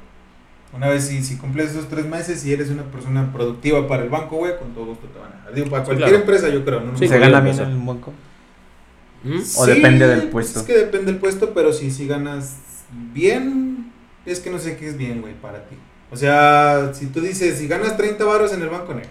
Una 0.73 0.89
vez 0.89 1.05
si, 1.07 1.23
si 1.23 1.37
cumples 1.37 1.71
esos 1.71 1.87
tres 1.87 2.05
meses 2.05 2.45
y 2.45 2.51
eres 2.53 2.69
una 2.69 2.83
persona 2.83 3.31
productiva 3.31 3.87
para 3.87 4.03
el 4.03 4.09
banco, 4.09 4.35
güey, 4.37 4.57
con 4.59 4.73
todo 4.73 4.87
gusto 4.87 5.07
te 5.07 5.17
van 5.17 5.31
a 5.31 5.35
dejar. 5.37 5.53
Digo, 5.53 5.69
para 5.69 5.83
Sí, 5.83 5.85
cualquier 5.85 6.09
claro. 6.09 6.21
empresa 6.23 6.49
yo 6.49 6.65
creo, 6.65 6.81
¿no? 6.81 6.97
Sí, 6.97 7.07
¿Se 7.07 7.17
gana 7.19 7.39
bien 7.39 7.57
en 7.59 7.69
el 7.71 7.77
banco? 7.77 8.13
¿Mm? 9.23 9.39
¿O 9.57 9.65
depende 9.65 10.07
del 10.07 10.19
pues, 10.23 10.31
puesto? 10.31 10.59
Es 10.59 10.65
que 10.65 10.77
depende 10.77 11.11
del 11.11 11.19
puesto, 11.21 11.53
pero 11.53 11.71
sí, 11.71 11.89
si 11.89 12.05
ganas 12.05 12.57
bien, 13.13 13.91
es 14.25 14.39
que 14.41 14.49
no 14.51 14.59
sé 14.59 14.75
qué 14.77 14.89
es 14.89 14.97
bien, 14.97 15.21
güey, 15.21 15.33
para 15.35 15.65
ti. 15.67 15.77
O 16.11 16.15
sea, 16.15 16.91
si 16.93 17.07
tú 17.07 17.21
dices, 17.21 17.57
si 17.57 17.67
ganas 17.67 17.97
30 17.97 18.23
varos 18.25 18.53
en 18.53 18.61
el 18.61 18.69
banco, 18.69 18.93
no, 18.93 19.01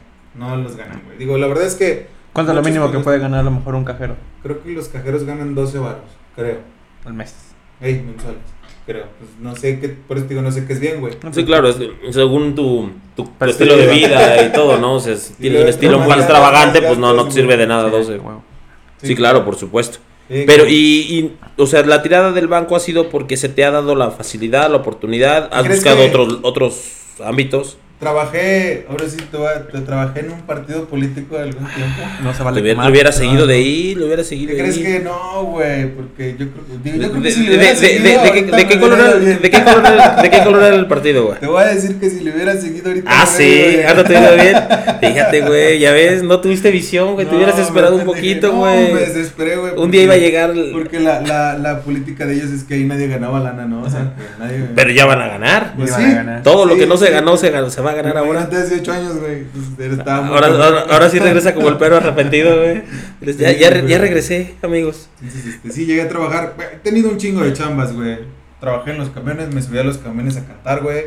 no 0.57 0.63
los 0.63 0.77
ganan, 0.77 1.03
güey. 1.07 1.19
Digo, 1.19 1.37
la 1.39 1.47
verdad 1.47 1.65
es 1.67 1.75
que 1.75 2.07
¿Cuánto 2.33 2.53
es 2.53 2.57
lo 2.57 2.63
mínimo 2.63 2.91
que 2.91 2.99
puede 3.01 3.19
ganar 3.19 3.41
a 3.41 3.45
lo 3.45 3.51
mejor 3.51 3.75
un 3.75 3.85
cajero 3.85 4.15
creo 4.43 4.63
que 4.63 4.71
los 4.73 4.89
cajeros 4.89 5.25
ganan 5.25 5.55
12 5.55 5.79
varos, 5.79 6.03
creo. 6.35 6.59
al 7.05 7.15
mes? 7.15 7.35
Ey, 7.81 8.01
mensuales, 8.03 8.41
creo. 8.87 9.07
Pues 9.19 9.31
no 9.41 9.55
sé 9.57 9.79
qué, 9.81 9.89
por 9.89 10.17
eso 10.17 10.27
te 10.27 10.35
digo, 10.35 10.43
no 10.43 10.51
sé 10.53 10.65
qué 10.65 10.73
es 10.73 10.81
bien, 10.81 11.01
güey. 11.01 11.15
Sí, 11.33 11.45
claro, 11.45 11.69
es- 11.69 11.77
según 12.11 12.55
tu, 12.55 12.91
tu, 13.15 13.25
tu 13.25 13.31
Pero 13.39 13.51
estilo 13.51 13.77
de 13.77 13.87
vida 13.89 14.47
y 14.47 14.53
todo, 14.53 14.79
¿no? 14.79 14.95
O 14.95 15.01
sea, 15.01 15.17
si 15.17 15.35
tienes 15.41 15.63
un 15.63 15.69
estilo 15.69 15.93
un 15.99 16.05
tomas 16.05 16.09
poco 16.09 16.19
ya 16.19 16.25
extravagante, 16.25 16.83
pues 16.83 16.99
no, 16.99 17.13
no 17.13 17.25
te 17.27 17.33
sirve 17.33 17.57
de 17.57 17.67
güey. 17.67 17.69
nada 17.69 17.89
Sí, 17.91 17.97
12. 17.97 18.19
huevo. 18.19 18.43
Sí, 19.03 19.15
claro, 19.15 19.45
por 19.45 19.57
supuesto. 19.57 19.99
Sí, 20.29 20.43
Pero, 20.47 20.67
y, 20.67 20.73
y, 20.75 21.37
o 21.57 21.67
sea, 21.67 21.83
la 21.85 22.03
tirada 22.03 22.33
del 22.33 22.49
banco 22.49 22.75
ha 22.75 22.81
sido 22.81 23.09
porque 23.11 23.37
se 23.37 23.49
te 23.49 23.65
ha 23.65 23.71
dado 23.71 23.95
la 23.95 24.11
facilidad, 24.11 24.69
la 24.71 24.79
oportunidad, 24.79 25.49
has 25.53 25.63
¿Crees 25.65 25.79
buscado 25.85 25.99
que- 25.99 26.09
otros, 26.09 26.39
otros 26.43 26.83
ámbitos. 27.25 27.79
Trabajé, 27.99 28.85
ahora 28.91 29.05
sí 29.09 29.17
te, 29.31 29.37
voy 29.39 29.47
a- 29.49 29.63
te 29.67 29.81
trabajé 29.81 30.21
en 30.21 30.31
un 30.33 30.43
partido 30.43 30.85
político 30.85 31.39
algún 31.39 31.67
tiempo. 31.67 32.03
No 32.23 32.35
se 32.35 32.43
vale 32.43 32.61
hubiera, 32.61 32.83
lo 32.85 32.91
hubiera 32.91 33.09
no, 33.11 33.17
seguido 33.17 33.41
no. 33.41 33.47
de 33.47 33.55
ahí, 33.55 33.95
lo 33.95 34.05
hubiera 34.05 34.23
seguido 34.23 34.51
¿Qué 34.51 34.57
de 34.57 34.63
crees 34.63 34.77
ahí. 34.77 34.83
que 34.83 35.01
no, 35.01 35.45
güey? 35.45 35.87
Porque 35.95 36.33
yo 36.39 36.47
creo, 36.51 36.65
digo, 36.85 36.97
yo 36.99 37.11
creo 37.11 37.23
de, 37.23 37.29
que 37.29 37.35
si 37.35 37.43
de- 37.45 37.49
le 37.51 37.57
hubiera 37.57 37.75
de- 37.75 37.81
de- 37.81 37.87
seguido 37.89 38.23
de 38.23 38.33
qué- 38.33 38.43
de 38.43 38.81
color 38.81 38.99
hubiera 38.99 39.09
era- 39.11 39.17
ido 39.17 39.27
bien. 39.27 39.43
de 39.43 39.51
qué 39.51 39.65
color 39.65 39.87
era- 39.87 40.23
de 40.23 40.31
qué 40.31 40.39
color 40.45 40.63
era 40.65 40.77
el 40.77 40.87
partido, 40.87 41.25
güey? 41.27 41.41
Te 41.41 41.47
voy 41.47 41.63
a 41.63 41.67
decir 41.69 41.97
que 41.99 42.11
si 42.11 42.21
le 42.21 42.33
hubiera 42.35 42.55
seguido 42.57 42.89
ahorita. 42.89 43.11
Ah, 43.11 43.25
hubiera 43.35 43.73
sí, 43.73 43.83
ahora 43.89 44.05
te 44.05 44.13
iba 44.13 44.31
bien. 44.33 44.57
Fíjate, 45.01 45.41
güey, 45.41 45.79
ya 45.79 45.93
ves, 45.93 46.23
no 46.23 46.41
tuviste 46.41 46.71
visión, 46.71 47.15
güey, 47.15 47.25
te 47.27 47.33
No, 47.33 47.39
hubieras 47.39 47.59
esperado 47.59 47.97
un 47.97 48.05
poquito, 48.05 48.49
No, 48.49 48.59
güey. 48.59 48.93
me 48.93 49.01
desesperé, 49.01 49.57
güey. 49.57 49.73
un 49.75 49.91
día 49.91 50.03
iba 50.03 50.15
a 50.15 50.19
llegar, 50.19 50.53
Porque 50.73 51.01
la, 51.01 51.23
la, 51.23 51.57
la 51.57 51.81
política 51.81 52.27
de 52.27 52.35
ellos 52.35 52.51
es 52.51 52.65
que 52.65 52.75
ahí 52.75 52.85
nadie 52.85 53.09
ganaba 53.09 53.41
lana, 53.41 53.65
¿no? 53.65 53.83
O 53.83 53.89
sea, 53.91 54.13
que 54.17 54.39
nadie. 54.43 54.67
pero 54.75 54.91
ya 54.91 55.07
van 55.07 55.23
a 55.23 55.29
ganar. 55.29 55.73
Pues 55.79 55.95
sí. 55.95 56.03
Todo 56.45 56.67
lo 56.67 56.77
que 56.77 56.87
no 56.87 56.99
se 56.99 57.11
ganó 57.11 57.37
se, 57.39 57.51
ganó- 57.51 57.71
se 57.71 57.86
va 57.87 57.93
a 57.93 57.95
ganar 57.95 58.17
ahora. 58.19 58.41
Imagínate, 58.43 58.69
18 58.69 58.93
años, 58.93 59.21
güey. 59.21 59.45
Pues, 59.45 59.99
Ahora, 60.07 60.47
ahora, 60.49 60.85
ahora 60.91 61.09
sí 61.11 61.19
regresa 61.19 61.55
como 61.55 61.69
el 61.69 61.77
perro 61.79 61.97
arrepentido, 61.97 62.57
güey. 62.57 62.83
Ya, 63.21 63.51
Sí, 63.53 63.59
ya, 63.89 63.99
regresé, 63.99 64.55
amigos. 64.63 65.09
Entonces, 65.23 65.55
este, 65.55 65.71
sí, 65.73 65.87
llegué 65.87 66.03
a 66.03 66.09
trabajar. 66.09 66.55
He 66.75 66.77
tenido 66.79 67.09
un 67.11 67.17
chingo 67.17 67.43
de 67.43 67.53
chambas, 67.53 67.93
güey. 67.95 68.19
Trabajé 68.61 68.91
en 68.91 68.99
los 68.99 69.11
camiones, 69.11 69.53
me 69.55 69.63
subí 69.63 69.79
a 69.79 69.85
los 69.85 69.99
camiones 69.99 70.37
a 70.37 70.45
cantar, 70.45 70.83
güey. 70.83 71.05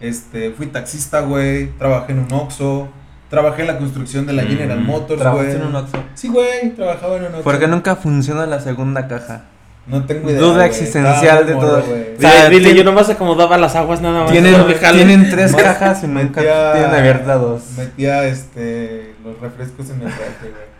Este, 0.00 0.50
fui 0.52 0.66
taxista, 0.66 1.20
güey. 1.20 1.68
Trabajé 1.78 2.12
en 2.12 2.20
un 2.20 2.32
Oxxo. 2.32 2.88
Trabajé 3.30 3.62
en 3.62 3.68
la 3.68 3.78
construcción 3.78 4.26
de 4.26 4.34
la 4.34 4.42
Mm. 4.42 4.48
General 4.48 4.80
Motors, 4.80 5.20
¿Trabajaste 5.20 5.52
güey. 5.54 5.62
en 5.62 5.68
un 5.68 5.74
Oxxo? 5.76 6.04
Sí, 6.14 6.28
güey, 6.28 6.74
trabajaba 6.74 7.16
en 7.16 7.22
un 7.22 7.28
Oxxo. 7.28 7.42
Porque 7.44 7.66
nunca 7.66 7.96
funciona 7.96 8.44
la 8.46 8.60
segunda 8.60 9.08
caja. 9.08 9.44
No 9.86 10.04
tengo 10.04 10.30
idea. 10.30 10.40
Duda 10.40 10.64
existencial 10.66 11.14
estaba 11.16 11.42
de 11.42 11.52
todo. 11.54 11.82
güey. 11.82 12.16
O 12.16 12.20
sea, 12.20 12.48
Dile, 12.48 12.74
yo 12.74 12.84
nomás 12.84 13.10
acomodaba 13.10 13.58
las 13.58 13.74
aguas 13.74 14.00
nada 14.00 14.22
más. 14.22 14.30
Tienen, 14.30 14.52
no 14.52 14.64
tres 14.66 14.78
cajas 15.54 16.04
y 16.04 16.06
nunca 16.06 16.40
metía- 16.40 16.72
tienen 16.72 16.94
abiertas 16.94 17.40
dos. 17.40 17.62
Metía 17.76 18.24
este, 18.26 19.14
los 19.24 19.38
refrescos 19.40 19.90
en 19.90 20.02
el 20.02 20.08
refri, 20.08 20.48
güey. 20.50 20.72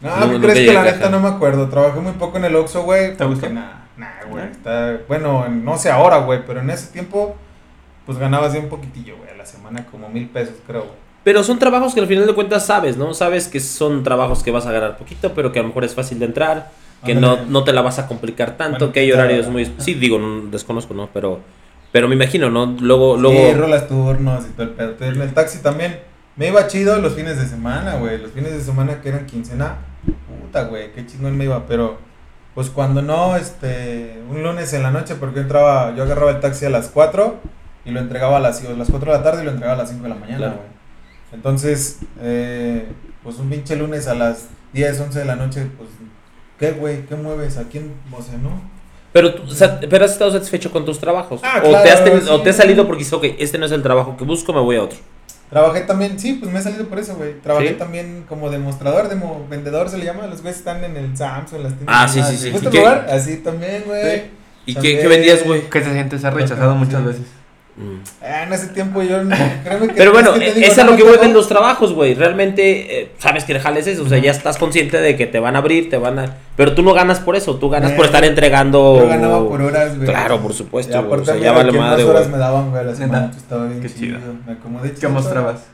No, 0.00 0.10
No, 0.10 0.26
¿qué 0.26 0.32
nunca 0.32 0.48
crees 0.48 0.68
que 0.68 0.74
la 0.74 0.82
neta 0.84 1.08
no 1.08 1.20
me 1.20 1.28
acuerdo? 1.28 1.68
Trabajé 1.68 2.00
muy 2.00 2.12
poco 2.12 2.36
en 2.38 2.44
el 2.46 2.56
Oxxo, 2.56 2.82
güey. 2.82 3.16
¿Te 3.16 3.24
gustó? 3.24 3.48
Nah, 3.48 3.84
nah, 3.96 4.08
güey. 4.28 4.44
Está, 4.50 4.98
bueno, 5.08 5.48
no 5.48 5.78
sé 5.78 5.90
ahora, 5.90 6.18
güey, 6.18 6.40
pero 6.46 6.60
en 6.60 6.70
ese 6.70 6.92
tiempo, 6.92 7.36
pues 8.06 8.18
ganabas 8.18 8.54
un 8.54 8.68
poquitillo, 8.68 9.16
güey, 9.18 9.30
a 9.30 9.36
la 9.36 9.46
semana 9.46 9.86
como 9.90 10.08
mil 10.08 10.28
pesos, 10.28 10.54
creo, 10.66 10.80
güey. 10.82 10.94
Pero 11.24 11.42
son 11.44 11.58
trabajos 11.58 11.94
que 11.94 12.00
al 12.00 12.06
final 12.06 12.26
de 12.26 12.34
cuentas 12.34 12.64
sabes, 12.66 12.96
¿no? 12.96 13.12
Sabes 13.14 13.48
que 13.48 13.60
son 13.60 14.02
trabajos 14.02 14.42
que 14.42 14.50
vas 14.50 14.66
a 14.66 14.72
ganar 14.72 14.96
poquito, 14.96 15.32
pero 15.34 15.52
que 15.52 15.58
a 15.58 15.62
lo 15.62 15.68
mejor 15.68 15.84
es 15.84 15.94
fácil 15.94 16.18
de 16.20 16.24
entrar, 16.26 16.70
que 17.04 17.14
no, 17.14 17.44
no 17.46 17.64
te 17.64 17.72
la 17.72 17.82
vas 17.82 17.98
a 17.98 18.06
complicar 18.06 18.56
tanto, 18.56 18.78
Bueno, 18.78 18.92
que 18.92 19.00
hay 19.00 19.12
horarios 19.12 19.48
muy... 19.48 19.72
Sí, 19.78 19.94
digo, 19.94 20.18
no, 20.18 20.50
desconozco, 20.50 20.94
¿no? 20.94 21.08
Pero, 21.12 21.40
pero 21.92 22.08
me 22.08 22.14
imagino, 22.14 22.50
¿no? 22.50 22.66
Luego, 22.80 23.16
Sí, 23.16 23.22
luego... 23.22 23.54
rolas 23.60 23.86
turnos 23.88 24.44
y 24.46 24.50
todo 24.52 24.62
el 24.64 24.70
pedo. 24.70 24.94
En 25.06 25.20
el 25.22 25.32
taxi 25.34 25.58
también 25.58 26.00
me 26.36 26.48
iba 26.48 26.66
chido 26.66 26.98
los 26.98 27.14
fines 27.14 27.38
de 27.38 27.46
semana, 27.46 27.96
güey. 27.96 28.18
Los 28.18 28.32
fines 28.32 28.52
de 28.52 28.60
semana 28.60 29.00
que 29.00 29.08
eran 29.10 29.26
quincena. 29.26 29.76
Puta, 30.42 30.64
güey, 30.64 30.92
qué 30.92 31.06
chingón 31.06 31.36
me 31.36 31.44
iba. 31.44 31.66
Pero, 31.66 31.98
pues 32.54 32.70
cuando 32.70 33.00
no, 33.02 33.36
este, 33.36 34.20
un 34.28 34.42
lunes 34.42 34.72
en 34.72 34.82
la 34.82 34.90
noche, 34.90 35.14
porque 35.14 35.36
yo 35.36 35.42
entraba, 35.42 35.94
yo 35.94 36.02
agarraba 36.02 36.32
el 36.32 36.40
taxi 36.40 36.64
a 36.66 36.70
las 36.70 36.88
4 36.88 37.36
y 37.84 37.90
lo 37.92 38.00
entregaba 38.00 38.36
a 38.38 38.40
las, 38.40 38.64
a 38.64 38.70
las 38.70 38.90
4 38.90 39.12
de 39.12 39.18
la 39.18 39.22
tarde 39.24 39.42
y 39.42 39.44
lo 39.44 39.52
entregaba 39.52 39.74
a 39.74 39.82
las 39.82 39.90
5 39.90 40.02
de 40.02 40.08
la 40.08 40.14
mañana, 40.16 40.38
Claro. 40.38 40.54
güey. 40.56 40.68
Entonces, 41.32 41.98
eh, 42.20 42.86
pues 43.22 43.36
un 43.38 43.50
pinche 43.50 43.76
lunes 43.76 44.08
a 44.08 44.14
las 44.14 44.48
10, 44.72 45.00
11 45.00 45.18
de 45.18 45.24
la 45.24 45.36
noche, 45.36 45.66
pues, 45.76 45.88
¿qué, 46.58 46.72
güey? 46.72 47.06
¿Qué 47.06 47.14
mueves? 47.16 47.56
¿A 47.56 47.64
quién? 47.64 47.92
O 48.12 48.22
sea, 48.22 48.36
¿no? 48.38 48.60
Pero, 49.12 49.34
tú, 49.34 49.42
o 49.44 49.50
sea, 49.50 49.80
pero 49.88 50.04
has 50.04 50.12
estado 50.12 50.30
satisfecho 50.32 50.70
con 50.70 50.84
tus 50.84 50.98
trabajos. 50.98 51.40
Ah, 51.42 51.62
o, 51.64 51.70
te 51.82 51.90
has 51.90 52.04
tenido- 52.04 52.34
o 52.34 52.42
te 52.42 52.50
has 52.50 52.56
salido 52.56 52.86
porque 52.86 53.00
dices, 53.00 53.14
ok, 53.14 53.24
este 53.38 53.56
no 53.58 53.66
es 53.66 53.72
el 53.72 53.82
trabajo 53.82 54.16
que 54.16 54.24
busco, 54.24 54.52
me 54.52 54.60
voy 54.60 54.76
a 54.76 54.82
otro. 54.82 54.98
Trabajé 55.50 55.80
también, 55.80 56.18
sí, 56.18 56.34
pues 56.34 56.52
me 56.52 56.58
he 56.58 56.62
salido 56.62 56.84
por 56.88 56.98
eso, 56.98 57.16
güey. 57.16 57.40
Trabajé 57.40 57.68
¿Sí? 57.70 57.74
también 57.76 58.24
como 58.28 58.50
demostrador, 58.50 59.08
demo, 59.08 59.46
vendedor 59.48 59.88
se 59.88 59.96
le 59.96 60.04
llama. 60.04 60.26
Los 60.26 60.42
güeyes 60.42 60.58
están 60.58 60.84
en 60.84 60.94
el 60.98 61.16
Sam's 61.16 61.54
o 61.54 61.56
en 61.56 61.62
las 61.62 61.72
tiendas. 61.74 61.96
Ah, 61.98 62.06
sí, 62.06 62.22
sí, 62.22 62.36
sí. 62.36 62.50
¿Gusta 62.50 62.68
¿Y 62.68 62.72
qué? 62.72 62.80
probar? 62.80 63.06
Así 63.10 63.36
también, 63.38 63.82
güey. 63.86 64.24
¿Y 64.66 64.74
qué, 64.74 64.74
También- 64.74 64.98
qué 65.00 65.08
vendías, 65.08 65.44
güey? 65.44 65.62
¿Qué 65.70 65.82
se 65.82 65.92
siente 65.92 66.18
ser 66.18 66.34
rechazado 66.34 66.72
Sí. 66.74 66.78
muchas 66.78 67.02
veces? 67.02 67.22
Mm. 67.78 68.00
Ah, 68.22 68.42
en 68.42 68.52
ese 68.52 68.66
tiempo 68.68 69.02
yo, 69.02 69.22
no- 69.22 69.36
créeme 69.64 69.86
que... 69.88 69.94
Pero 69.94 70.12
bueno, 70.12 70.34
es 70.34 70.40
que 70.40 70.46
te 70.50 70.54
digo, 70.60 70.66
es 70.72 70.78
a 70.78 70.84
lo 70.84 70.96
que 70.96 71.04
de 71.04 71.28
los 71.32 71.46
trabajos, 71.48 71.92
güey. 71.92 72.14
Realmente 72.14 73.02
eh, 73.02 73.12
sabes 73.18 73.44
que 73.44 73.52
el 73.52 73.60
jale 73.60 73.78
es 73.80 73.86
eso. 73.86 74.02
O 74.02 74.08
sea, 74.08 74.18
ya 74.18 74.32
estás 74.32 74.58
consciente 74.58 75.00
de 75.00 75.16
que 75.16 75.26
te 75.26 75.38
van 75.38 75.54
a 75.54 75.60
abrir, 75.60 75.88
te 75.88 75.96
van 75.96 76.18
a. 76.18 76.36
Pero 76.56 76.74
tú 76.74 76.82
no 76.82 76.92
ganas 76.92 77.20
por 77.20 77.36
eso. 77.36 77.56
Tú 77.56 77.70
ganas 77.70 77.92
Eh, 77.92 77.94
por 77.94 78.06
estar 78.06 78.24
entregando. 78.24 78.98
Yo 79.00 79.08
ganaba 79.08 79.48
por 79.48 79.62
horas, 79.62 79.96
güey. 79.96 80.10
por 80.42 80.52
supuesto, 80.52 80.92
Y 80.92 81.00
güey, 81.00 81.04
o 81.04 81.14
aparte, 81.14 81.24
sea, 81.32 81.36
ya 81.36 81.52
vale 81.52 81.70
madre, 81.72 82.02
horas 82.04 82.28
me 82.28 82.38
daban, 82.38 82.70
güey, 82.70 82.80
a 82.82 82.84
la 82.84 82.94
semana. 82.94 83.30
Estaba 83.36 83.66
bien 83.66 83.80
Qué 83.80 83.88
chido. 83.88 84.18
chido. 84.18 84.34
Me 84.46 84.52
acomodé 84.54 84.92
¿Qué 84.92 85.08
mostrabas? 85.08 85.64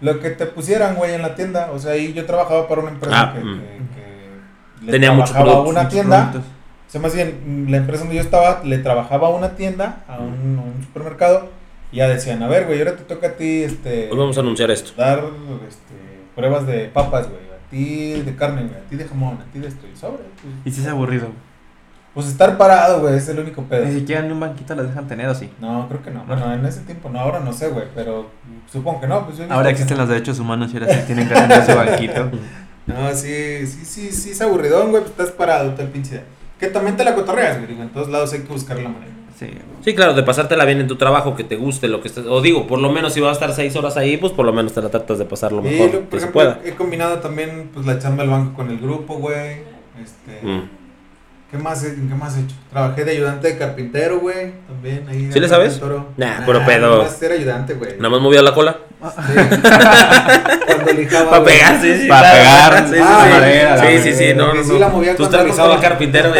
Lo 0.00 0.18
que 0.18 0.30
te 0.30 0.46
pusieran, 0.46 0.94
güey, 0.94 1.12
en 1.12 1.20
la 1.20 1.34
tienda. 1.34 1.70
O 1.74 1.78
sea, 1.78 1.92
ahí 1.92 2.14
yo 2.14 2.24
trabajaba 2.24 2.66
para 2.68 2.80
una 2.80 2.90
empresa 2.92 3.20
Ah, 3.20 3.32
que, 3.34 3.44
mm. 3.44 3.60
que- 3.60 4.86
que 4.86 4.92
Tenía 4.92 5.12
mucho 5.12 5.32
trabajaba 5.32 5.58
a 5.58 5.62
una 5.68 5.80
Muchos 5.82 5.92
tienda. 5.92 6.30
productos. 6.30 6.52
O 6.90 6.92
sea, 6.92 7.00
más 7.00 7.14
bien, 7.14 7.66
la 7.70 7.76
empresa 7.76 8.00
donde 8.02 8.16
yo 8.16 8.20
estaba 8.20 8.62
le 8.64 8.78
trabajaba 8.78 9.28
a 9.28 9.30
una 9.30 9.50
tienda, 9.54 10.02
a 10.08 10.18
un, 10.18 10.58
a 10.58 10.62
un 10.76 10.82
supermercado, 10.84 11.48
y 11.92 11.98
ya 11.98 12.08
decían, 12.08 12.42
a 12.42 12.48
ver, 12.48 12.66
güey, 12.66 12.80
ahora 12.80 12.96
te 12.96 13.04
toca 13.04 13.28
a 13.28 13.32
ti, 13.34 13.62
este, 13.62 14.06
Pues 14.08 14.18
vamos 14.18 14.36
a 14.36 14.40
anunciar 14.40 14.72
esto. 14.72 14.90
dar, 14.96 15.18
este, 15.68 15.94
pruebas 16.34 16.66
de 16.66 16.86
papas, 16.88 17.28
güey, 17.28 17.42
a 17.44 17.70
ti 17.70 18.20
de 18.22 18.34
carne, 18.34 18.62
güey, 18.62 18.74
a 18.74 18.88
ti 18.88 18.96
de 18.96 19.04
jamón, 19.04 19.38
a 19.40 19.44
ti 19.52 19.60
de 19.60 19.68
esto, 19.68 19.86
y 19.92 19.96
sobre, 19.96 20.24
pues, 20.42 20.52
Y 20.64 20.70
si 20.72 20.80
es 20.80 20.88
aburrido. 20.88 21.28
pues 22.12 22.26
estar 22.26 22.58
parado, 22.58 23.00
güey, 23.02 23.14
es 23.14 23.28
el 23.28 23.38
único 23.38 23.62
pedo. 23.62 23.84
Ni 23.86 23.94
siquiera 24.00 24.26
en 24.26 24.32
un 24.32 24.40
banquito 24.40 24.74
lo 24.74 24.82
dejan 24.82 25.06
tener, 25.06 25.28
¿o 25.28 25.34
sí? 25.36 25.48
No, 25.60 25.86
creo 25.88 26.02
que 26.02 26.10
no, 26.10 26.24
bueno, 26.24 26.52
en 26.52 26.66
ese 26.66 26.80
tiempo 26.80 27.08
no, 27.08 27.20
ahora 27.20 27.38
no 27.38 27.52
sé, 27.52 27.68
güey, 27.68 27.86
pero 27.94 28.30
supongo 28.68 29.00
que 29.02 29.06
no, 29.06 29.26
pues 29.26 29.38
yo 29.38 29.44
Ahora 29.48 29.66
que- 29.68 29.74
existen 29.74 29.96
los 29.96 30.08
derechos 30.08 30.40
humanos 30.40 30.72
y 30.74 30.78
ahora 30.78 30.92
sí 30.92 31.00
tienen 31.06 31.28
que 31.28 31.34
tener 31.36 31.64
su 31.64 31.72
banquito. 31.76 32.30
No, 32.86 33.14
sí, 33.14 33.64
sí, 33.68 33.84
sí, 33.84 34.10
sí, 34.10 34.30
es 34.30 34.40
aburridón, 34.42 34.90
güey, 34.90 35.02
pues 35.02 35.12
estás 35.12 35.30
parado, 35.30 35.70
tal 35.74 35.86
pinche 35.88 36.14
idea. 36.14 36.24
Que 36.60 36.68
también 36.68 36.96
te 36.96 37.04
la 37.04 37.14
cotorreas, 37.14 37.56
güey, 37.56 37.68
digo, 37.68 37.82
en 37.82 37.88
todos 37.88 38.08
lados 38.10 38.32
hay 38.34 38.40
que 38.40 38.52
buscar 38.52 38.78
la 38.78 38.90
manera. 38.90 39.12
Sí. 39.38 39.48
Sí, 39.82 39.94
claro, 39.94 40.12
de 40.12 40.22
pasártela 40.22 40.66
bien 40.66 40.80
en 40.80 40.86
tu 40.86 40.96
trabajo, 40.96 41.34
que 41.34 41.42
te 41.44 41.56
guste 41.56 41.88
lo 41.88 42.02
que 42.02 42.08
estés. 42.08 42.26
O 42.26 42.42
digo, 42.42 42.66
por 42.66 42.78
lo 42.78 42.90
menos 42.92 43.14
si 43.14 43.20
vas 43.20 43.30
a 43.30 43.32
estar 43.32 43.52
seis 43.54 43.74
horas 43.76 43.96
ahí, 43.96 44.18
pues 44.18 44.32
por 44.34 44.44
lo 44.44 44.52
menos 44.52 44.74
te 44.74 44.82
la 44.82 44.90
tratas 44.90 45.18
de 45.18 45.24
pasar 45.24 45.52
lo 45.52 45.60
Y, 45.60 45.70
mejor 45.70 45.90
que 45.90 45.96
por 45.98 46.10
se 46.20 46.26
ejemplo, 46.26 46.32
pueda. 46.32 46.60
he 46.64 46.74
combinado 46.74 47.18
también 47.20 47.70
pues 47.72 47.86
la 47.86 47.98
chamba 47.98 48.22
del 48.24 48.30
banco 48.32 48.54
con 48.54 48.70
el 48.70 48.78
grupo, 48.78 49.14
güey. 49.14 49.62
Este, 50.02 50.46
Mm. 50.46 50.68
¿Qué 51.50 51.58
más 51.58 51.82
qué 51.82 52.14
más 52.14 52.36
he 52.36 52.40
hecho? 52.40 52.54
Trabajé 52.70 53.04
de 53.04 53.10
ayudante 53.12 53.48
de 53.48 53.58
carpintero, 53.58 54.20
güey, 54.20 54.52
también 54.68 55.06
ahí. 55.08 55.30
¿Sí 55.32 55.40
le 55.40 55.48
sabes? 55.48 55.74
en 55.74 55.80
Toro. 55.80 56.08
Nah, 56.16 56.44
puro 56.44 56.64
pedo. 56.64 56.98
nomás 56.98 57.20
era 57.22 57.34
ayudante, 57.34 57.74
güey. 57.74 57.96
Nada 57.96 58.10
más 58.10 58.20
movía 58.20 58.42
la 58.42 58.54
cola. 58.54 58.76
Cuando 59.00 60.92
lijaba. 60.92 61.30
Para 61.30 61.44
pegar, 61.44 61.80
sí, 61.80 61.98
sí. 62.02 62.06
Pa' 62.08 62.20
claro. 62.20 62.36
pegar, 62.36 62.88
Sí, 62.88 62.94
sí, 62.94 63.00
ah, 63.02 63.22
sí. 63.24 63.30
madera, 63.30 63.76
Sí, 63.78 63.82
la 63.84 63.90
sí, 63.90 64.02
sí, 64.02 64.10
madera, 64.12 64.34
no, 64.36 64.52
que 64.52 64.58
no, 64.58 64.64
sí 64.64 64.70
no. 64.72 64.78
la 64.78 64.88
movía 64.88 65.10
Tú 65.12 65.16
cuando 65.24 65.36
estabas 65.38 65.50
estaba- 65.50 65.74
el 65.74 65.80
carpintero. 65.80 66.32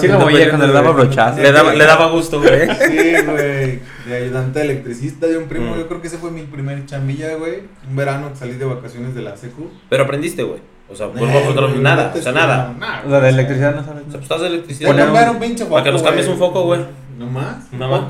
Sí 0.00 0.08
lo 0.08 0.18
movía 0.20 0.50
con 0.50 0.62
el 0.62 0.72
daba 0.72 0.90
brochazo. 0.92 1.40
Le 1.42 1.52
daba, 1.52 1.74
le 1.74 1.84
daba 1.84 2.10
gusto, 2.10 2.40
güey. 2.40 2.68
Sí, 2.76 3.14
güey. 3.26 3.80
De 4.06 4.16
ayudante 4.16 4.60
electricista 4.60 5.26
de 5.26 5.38
un 5.38 5.44
primo. 5.48 5.74
Mm. 5.74 5.78
Yo 5.78 5.88
creo 5.88 6.00
que 6.00 6.08
ese 6.08 6.18
fue 6.18 6.30
mi 6.30 6.42
primer 6.42 6.84
chambilla, 6.86 7.34
güey. 7.36 7.62
Un 7.88 7.96
verano 7.96 8.30
que 8.30 8.36
salí 8.36 8.52
de 8.54 8.64
vacaciones 8.64 9.14
de 9.14 9.22
la 9.22 9.36
secu. 9.36 9.70
Pero 9.88 10.04
aprendiste, 10.04 10.42
güey. 10.42 10.60
O 10.90 10.94
sea, 10.94 11.08
pues, 11.08 11.22
Eh, 11.22 11.26
no, 11.54 11.60
no, 11.60 11.68
güey, 11.68 11.80
nada, 11.80 12.12
no 12.14 12.20
o 12.20 12.22
sea, 12.22 12.32
nada. 12.32 12.74
nada, 12.78 13.02
La 13.08 13.20
de 13.20 13.28
electricidad 13.30 13.74
no 13.74 13.84
sabes. 13.84 14.02
O 14.02 14.10
sea, 14.10 14.10
pues 14.12 14.22
estás 14.24 14.40
de 14.42 14.46
electricidad. 14.48 14.90
Poner 14.90 15.08
un- 15.10 15.28
un 15.36 15.38
pinche 15.40 15.64
foco. 15.64 15.72
Para 15.74 15.84
que 15.84 15.92
nos 15.92 16.02
cambies 16.02 16.28
un 16.28 16.38
foco, 16.38 16.62
güey. 16.64 16.80
No 17.18 17.26
más. 17.26 17.72
Nada 17.72 17.90
más. 17.90 18.00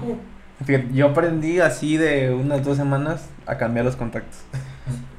Fíjate, 0.66 0.88
yo 0.92 1.06
aprendí 1.08 1.60
así 1.60 1.96
de 1.96 2.30
unas 2.32 2.64
dos 2.64 2.76
semanas 2.76 3.26
a 3.46 3.56
cambiar 3.58 3.84
los 3.84 3.96
contactos. 3.96 4.38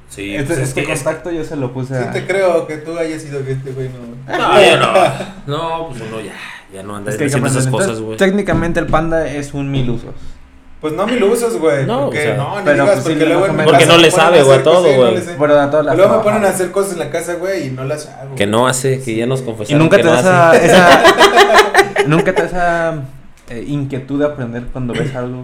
Sí, 0.10 0.34
este 0.36 0.46
pues 0.48 0.60
es 0.60 0.70
este 0.70 0.84
que 0.86 0.94
es- 0.94 1.04
contacto 1.04 1.30
yo 1.32 1.44
se 1.44 1.56
lo 1.58 1.74
puse 1.74 1.94
Sí 1.98 2.04
a... 2.08 2.12
te 2.12 2.26
creo 2.26 2.66
que 2.68 2.78
tú 2.78 2.98
hayas 2.98 3.22
sido 3.22 3.44
que 3.44 3.52
este 3.54 3.72
güey 3.72 3.90
no. 3.90 4.38
No, 4.38 4.62
yo 4.62 4.78
no. 4.78 4.94
No, 5.46 5.88
pues 5.90 6.02
uno 6.02 6.22
ya, 6.22 6.34
ya 6.74 6.84
no 6.84 6.96
anda 6.96 7.12
Es 7.12 7.18
que 7.18 7.24
que 7.26 7.28
haciendo 7.28 7.50
esas 7.50 7.68
cosas, 7.68 8.00
güey. 8.00 8.18
Técnicamente 8.18 8.80
el 8.80 8.88
panda 8.88 9.28
es 9.30 9.54
un 9.54 9.70
mil 9.72 9.90
usos. 9.90 10.12
Pues 10.82 10.94
no 10.94 11.08
me 11.08 11.16
lo 11.16 11.32
usas, 11.32 11.56
güey. 11.58 11.86
No, 11.86 12.06
porque 12.06 12.20
o 12.20 12.22
sea, 12.24 12.38
no, 12.38 12.58
ni 12.60 12.64
pero 12.66 12.84
digas, 12.84 13.00
pues 13.02 13.04
porque 13.06 13.26
luego 13.26 13.48
no 13.48 13.98
le 13.98 14.12
sabe, 14.12 14.40
a 14.40 14.44
güey, 14.44 14.60
a 14.60 14.64
todo, 14.64 14.88
no 14.92 14.98
güey. 14.98 15.16
le 15.16 15.22
sé. 15.22 15.36
Bueno, 15.36 15.56
a 15.56 15.70
todas 15.70 15.86
las 15.86 15.96
Luego 15.96 16.18
me 16.18 16.24
ponen 16.24 16.46
a 16.46 16.50
hacer 16.50 16.72
cosas 16.72 16.94
en 16.94 17.00
la 17.00 17.10
casa, 17.10 17.36
güey, 17.36 17.68
y 17.68 17.72
no 17.72 17.86
las 17.86 18.08
hago. 18.08 18.36
Que 18.36 18.46
no 18.46 18.68
hace, 18.68 19.02
que 19.02 19.16
ya 19.16 19.26
nos 19.26 19.42
Y 19.42 19.46
confesaron 19.46 19.80
nunca 19.80 19.98
que 19.98 20.04
te 20.04 20.10
no 20.10 20.16
hace. 20.16 20.66
esa, 20.66 20.66
esa 20.66 21.04
nunca 22.08 22.36
te 22.36 22.42
da 22.44 22.48
esa 22.48 23.04
eh, 23.50 23.64
inquietud 23.68 24.20
de 24.20 24.26
aprender 24.26 24.66
cuando 24.72 24.94
ves 24.94 25.16
algo 25.16 25.44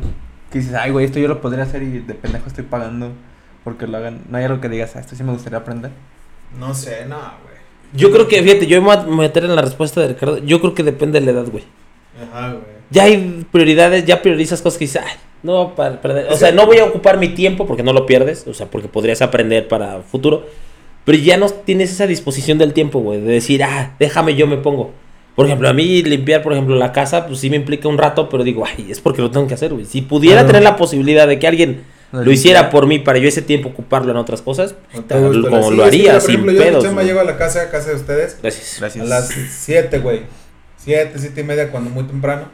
que 0.51 0.59
dices, 0.59 0.73
ay 0.75 0.91
güey, 0.91 1.05
esto 1.05 1.17
yo 1.17 1.27
lo 1.29 1.39
podría 1.41 1.63
hacer 1.63 1.81
y 1.81 1.99
de 1.99 2.13
pendejo 2.13 2.47
estoy 2.47 2.65
pagando 2.65 3.11
porque 3.63 3.87
lo 3.87 3.97
hagan. 3.97 4.21
No 4.29 4.37
hay 4.37 4.43
algo 4.43 4.59
que 4.59 4.69
digas, 4.69 4.95
ah, 4.95 4.99
esto 4.99 5.15
sí 5.15 5.23
me 5.23 5.31
gustaría 5.31 5.59
aprender. 5.59 5.91
No 6.59 6.73
sé, 6.73 7.05
no, 7.05 7.15
güey. 7.15 7.55
Yo 7.93 8.11
creo 8.11 8.27
que, 8.27 8.41
fíjate, 8.43 8.67
yo 8.67 8.81
me 8.81 8.87
voy 8.95 8.97
a 8.97 9.07
meter 9.07 9.45
en 9.45 9.55
la 9.55 9.61
respuesta 9.61 10.01
de 10.01 10.09
Ricardo. 10.09 10.37
Yo 10.39 10.59
creo 10.59 10.73
que 10.75 10.83
depende 10.83 11.19
de 11.19 11.25
la 11.25 11.31
edad, 11.31 11.45
güey. 11.49 11.63
Ajá, 12.21 12.49
güey. 12.49 12.80
Ya 12.91 13.03
hay 13.05 13.45
prioridades, 13.51 14.05
ya 14.05 14.21
priorizas 14.21 14.61
cosas 14.61 14.77
que 14.77 14.85
dices, 14.85 15.01
ay, 15.05 15.13
no, 15.43 15.73
para 15.75 16.01
perder. 16.01 16.27
O 16.31 16.35
sea, 16.37 16.51
no 16.51 16.65
voy 16.65 16.77
a 16.77 16.85
ocupar 16.85 17.17
mi 17.17 17.29
tiempo 17.29 17.65
porque 17.65 17.83
no 17.83 17.93
lo 17.93 18.05
pierdes, 18.05 18.45
o 18.47 18.53
sea, 18.53 18.67
porque 18.67 18.87
podrías 18.87 19.21
aprender 19.21 19.67
para 19.67 20.01
futuro. 20.01 20.45
Pero 21.05 21.17
ya 21.17 21.37
no 21.37 21.49
tienes 21.49 21.91
esa 21.91 22.05
disposición 22.05 22.57
del 22.57 22.73
tiempo, 22.73 22.99
güey, 22.99 23.19
de 23.21 23.31
decir, 23.33 23.63
ah, 23.63 23.95
déjame, 23.99 24.35
yo 24.35 24.45
me 24.45 24.57
pongo. 24.57 24.91
Por 25.35 25.45
ejemplo, 25.45 25.69
a 25.69 25.73
mí 25.73 26.03
limpiar, 26.03 26.43
por 26.43 26.51
ejemplo, 26.53 26.75
la 26.75 26.91
casa, 26.91 27.25
pues 27.25 27.39
sí 27.39 27.49
me 27.49 27.55
implica 27.55 27.87
un 27.87 27.97
rato, 27.97 28.27
pero 28.29 28.43
digo, 28.43 28.65
ay, 28.65 28.91
es 28.91 28.99
porque 28.99 29.21
lo 29.21 29.31
tengo 29.31 29.47
que 29.47 29.53
hacer, 29.55 29.73
güey. 29.73 29.85
Si 29.85 30.01
pudiera 30.01 30.41
Claro. 30.41 30.47
tener 30.47 30.63
la 30.63 30.75
posibilidad 30.75 31.27
de 31.27 31.39
que 31.39 31.47
alguien 31.47 31.83
Lo 32.11 32.25
lo 32.25 32.31
hiciera 32.31 32.69
por 32.69 32.85
mí 32.87 32.99
para 32.99 33.17
yo 33.19 33.29
ese 33.29 33.41
tiempo 33.41 33.69
ocuparlo 33.69 34.11
en 34.11 34.17
otras 34.17 34.41
cosas, 34.41 34.75
como 35.07 35.69
sí, 35.69 35.75
lo 35.77 35.85
haría, 35.85 36.11
por 36.13 36.21
sin 36.21 36.31
ejemplo, 36.31 36.51
yo 36.51 36.59
pedos. 36.59 36.83
chamba 36.83 36.95
güey. 37.01 37.07
llego 37.07 37.21
a 37.21 37.23
la 37.23 37.37
casa, 37.37 37.61
a 37.63 37.69
casa 37.69 37.91
de 37.91 37.95
ustedes, 37.95 38.37
Gracias. 38.41 38.75
Gracias. 38.79 39.05
a 39.05 39.07
las 39.07 39.29
7, 39.29 39.99
güey. 39.99 40.23
7, 40.77 41.13
7 41.15 41.39
y 41.39 41.43
media, 41.45 41.71
cuando 41.71 41.89
muy 41.89 42.03
temprano. 42.03 42.49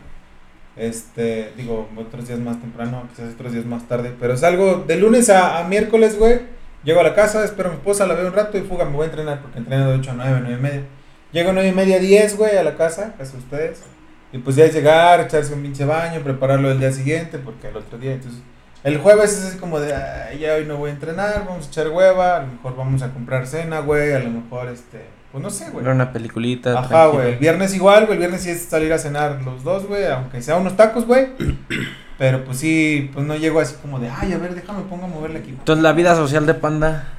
Este, 0.77 1.51
digo, 1.57 1.89
otros 1.97 2.27
días 2.27 2.39
más 2.39 2.59
temprano, 2.61 3.07
quizás 3.09 3.33
otros 3.33 3.53
días 3.53 3.65
más 3.65 3.87
tarde. 3.87 4.13
Pero 4.19 4.37
salgo 4.37 4.83
de 4.87 4.97
lunes 4.97 5.29
a, 5.29 5.63
miércoles, 5.67 6.17
güey. 6.17 6.39
Llego 6.83 6.99
a 6.99 7.03
la 7.03 7.15
casa, 7.15 7.43
espero 7.43 7.69
a 7.69 7.71
mi 7.71 7.77
esposa, 7.77 8.05
la 8.05 8.13
veo 8.13 8.27
un 8.27 8.33
rato 8.33 8.57
y 8.57 8.61
fuga, 8.61 8.85
me 8.85 8.95
voy 8.95 9.03
a 9.03 9.09
entrenar 9.09 9.41
porque 9.41 9.57
entreno 9.57 9.89
de 9.89 9.97
8 9.97 10.11
a 10.11 10.13
9, 10.13 10.37
9 10.41 10.57
y 10.57 10.61
media. 10.61 10.83
Llego 11.31 11.49
a 11.49 11.53
9 11.53 11.69
y 11.69 11.73
media, 11.73 11.99
10, 11.99 12.37
güey, 12.37 12.55
a 12.57 12.63
la 12.63 12.75
casa, 12.75 13.15
casa 13.17 13.33
de 13.33 13.39
ustedes. 13.39 13.81
Y 14.31 14.37
pues 14.37 14.55
ya 14.55 14.65
es 14.65 14.73
llegar, 14.73 15.19
echarse 15.19 15.53
un 15.53 15.61
pinche 15.61 15.85
baño, 15.85 16.21
prepararlo 16.21 16.71
el 16.71 16.79
día 16.79 16.91
siguiente, 16.91 17.39
porque 17.39 17.69
el 17.69 17.77
otro 17.77 17.97
día, 17.97 18.13
entonces. 18.13 18.41
El 18.83 18.99
jueves 18.99 19.33
es 19.33 19.45
así 19.45 19.57
como 19.57 19.79
de, 19.79 19.93
"Ay, 19.93 20.39
ya 20.39 20.53
hoy 20.53 20.65
no 20.65 20.77
voy 20.77 20.91
a 20.91 20.93
entrenar, 20.93 21.43
vamos 21.45 21.65
a 21.65 21.69
echar 21.69 21.89
hueva, 21.89 22.37
a 22.37 22.41
lo 22.41 22.47
mejor 22.47 22.75
vamos 22.77 23.01
a 23.01 23.11
comprar 23.11 23.47
cena, 23.47 23.79
güey, 23.79 24.13
a 24.13 24.19
lo 24.19 24.29
mejor, 24.29 24.69
este, 24.69 25.01
pues 25.31 25.43
no 25.43 25.49
sé, 25.49 25.69
güey. 25.71 25.83
Ver 25.85 25.93
una 25.93 26.11
peliculita. 26.13 26.79
Ajá, 26.79 27.07
güey. 27.07 27.33
El 27.33 27.37
viernes 27.39 27.73
igual, 27.75 28.05
güey. 28.05 28.13
El 28.13 28.19
viernes 28.19 28.41
sí 28.41 28.49
es 28.49 28.63
salir 28.63 28.91
a 28.93 28.97
cenar 28.97 29.41
los 29.43 29.63
dos, 29.63 29.85
güey. 29.87 30.05
Aunque 30.05 30.41
sea 30.41 30.55
unos 30.57 30.75
tacos, 30.77 31.05
güey. 31.05 31.27
Pero 32.17 32.43
pues 32.45 32.57
sí, 32.57 33.11
pues 33.13 33.25
no 33.27 33.35
llego 33.35 33.59
así 33.59 33.75
como 33.81 33.99
de, 33.99 34.09
ay, 34.09 34.33
a 34.33 34.37
ver, 34.39 34.55
déjame 34.55 34.81
pongo 34.89 35.05
a 35.05 35.07
moverle 35.07 35.39
aquí. 35.39 35.49
Entonces 35.51 35.83
la 35.83 35.93
vida 35.93 36.15
social 36.15 36.45
de 36.47 36.53
panda. 36.55 37.09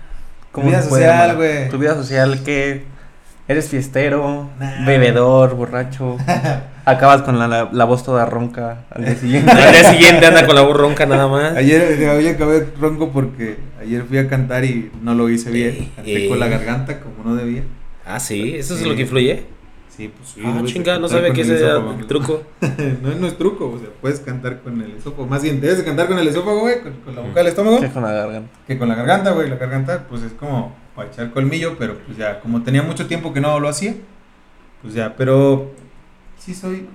Vida 0.56 0.82
se 0.82 0.88
puede 0.88 1.04
social, 1.06 1.36
güey. 1.36 1.68
Tu 1.68 1.78
vida 1.78 1.94
social 1.94 2.42
que 2.42 2.82
eres 3.46 3.68
fiestero, 3.68 4.50
Nah. 4.58 4.84
bebedor, 4.84 5.54
borracho. 5.54 6.16
acabas 6.84 7.22
con 7.22 7.38
la, 7.38 7.46
la, 7.46 7.68
la 7.70 7.84
voz 7.84 8.02
toda 8.02 8.24
ronca 8.26 8.78
al 8.90 9.04
día 9.04 9.14
siguiente. 9.14 9.52
Al 9.52 9.72
día 9.72 9.84
siguiente 9.92 10.26
anda 10.26 10.44
con 10.46 10.56
la 10.56 10.62
voz 10.62 10.76
ronca 10.76 11.06
nada 11.06 11.28
más. 11.28 11.54
Ayer, 11.56 12.08
hoy 12.10 12.26
acabé 12.26 12.66
ronco 12.80 13.10
porque 13.12 13.58
ayer 13.80 14.02
fui 14.02 14.18
a 14.18 14.26
cantar 14.28 14.64
y 14.64 14.90
no 15.02 15.14
lo 15.14 15.28
hice 15.28 15.50
bien. 15.52 15.92
Canté 15.94 16.24
Eh. 16.26 16.28
con 16.28 16.40
la 16.40 16.48
garganta 16.48 16.98
como 16.98 17.22
no 17.24 17.36
debía. 17.36 17.62
Ah, 18.08 18.18
sí, 18.18 18.54
eso 18.56 18.74
es 18.74 18.86
lo 18.86 18.94
que 18.96 19.02
influye. 19.02 19.44
Sí, 19.94 20.10
pues 20.16 20.30
sí. 20.30 20.40
Ah, 20.44 20.62
chinga, 20.64 20.98
no 20.98 21.08
sabía 21.08 21.32
que 21.32 21.42
el 21.42 21.50
ese 21.50 21.64
era 21.64 21.76
el 21.76 22.06
truco. 22.06 22.42
no, 23.02 23.14
no 23.16 23.26
es 23.26 23.36
truco, 23.36 23.68
o 23.70 23.78
sea, 23.78 23.88
puedes 24.00 24.20
cantar 24.20 24.60
con 24.62 24.80
el 24.80 24.92
esófago. 24.92 25.26
Más 25.26 25.42
bien, 25.42 25.60
debes 25.60 25.78
de 25.78 25.84
cantar 25.84 26.06
con 26.06 26.18
el 26.18 26.26
esófago, 26.28 26.60
güey, 26.60 26.80
con, 26.80 26.92
con 27.04 27.14
la 27.16 27.20
boca 27.22 27.34
del 27.40 27.48
estómago. 27.48 27.80
que 27.80 27.90
con 27.90 28.02
la 28.04 28.12
garganta. 28.12 28.50
que 28.66 28.78
con 28.78 28.88
la 28.88 28.94
garganta, 28.94 29.32
güey. 29.32 29.50
La 29.50 29.56
garganta, 29.56 30.06
pues 30.08 30.22
es 30.22 30.32
como 30.32 30.74
para 30.94 31.08
echar 31.10 31.30
colmillo, 31.32 31.76
pero 31.78 31.98
pues 32.06 32.16
ya, 32.16 32.40
como 32.40 32.62
tenía 32.62 32.82
mucho 32.82 33.06
tiempo 33.06 33.32
que 33.34 33.40
no 33.40 33.58
lo 33.60 33.68
hacía, 33.68 33.94
pues 34.82 34.94
ya, 34.94 35.14
pero 35.16 35.72
sí 36.38 36.54
soy. 36.54 36.86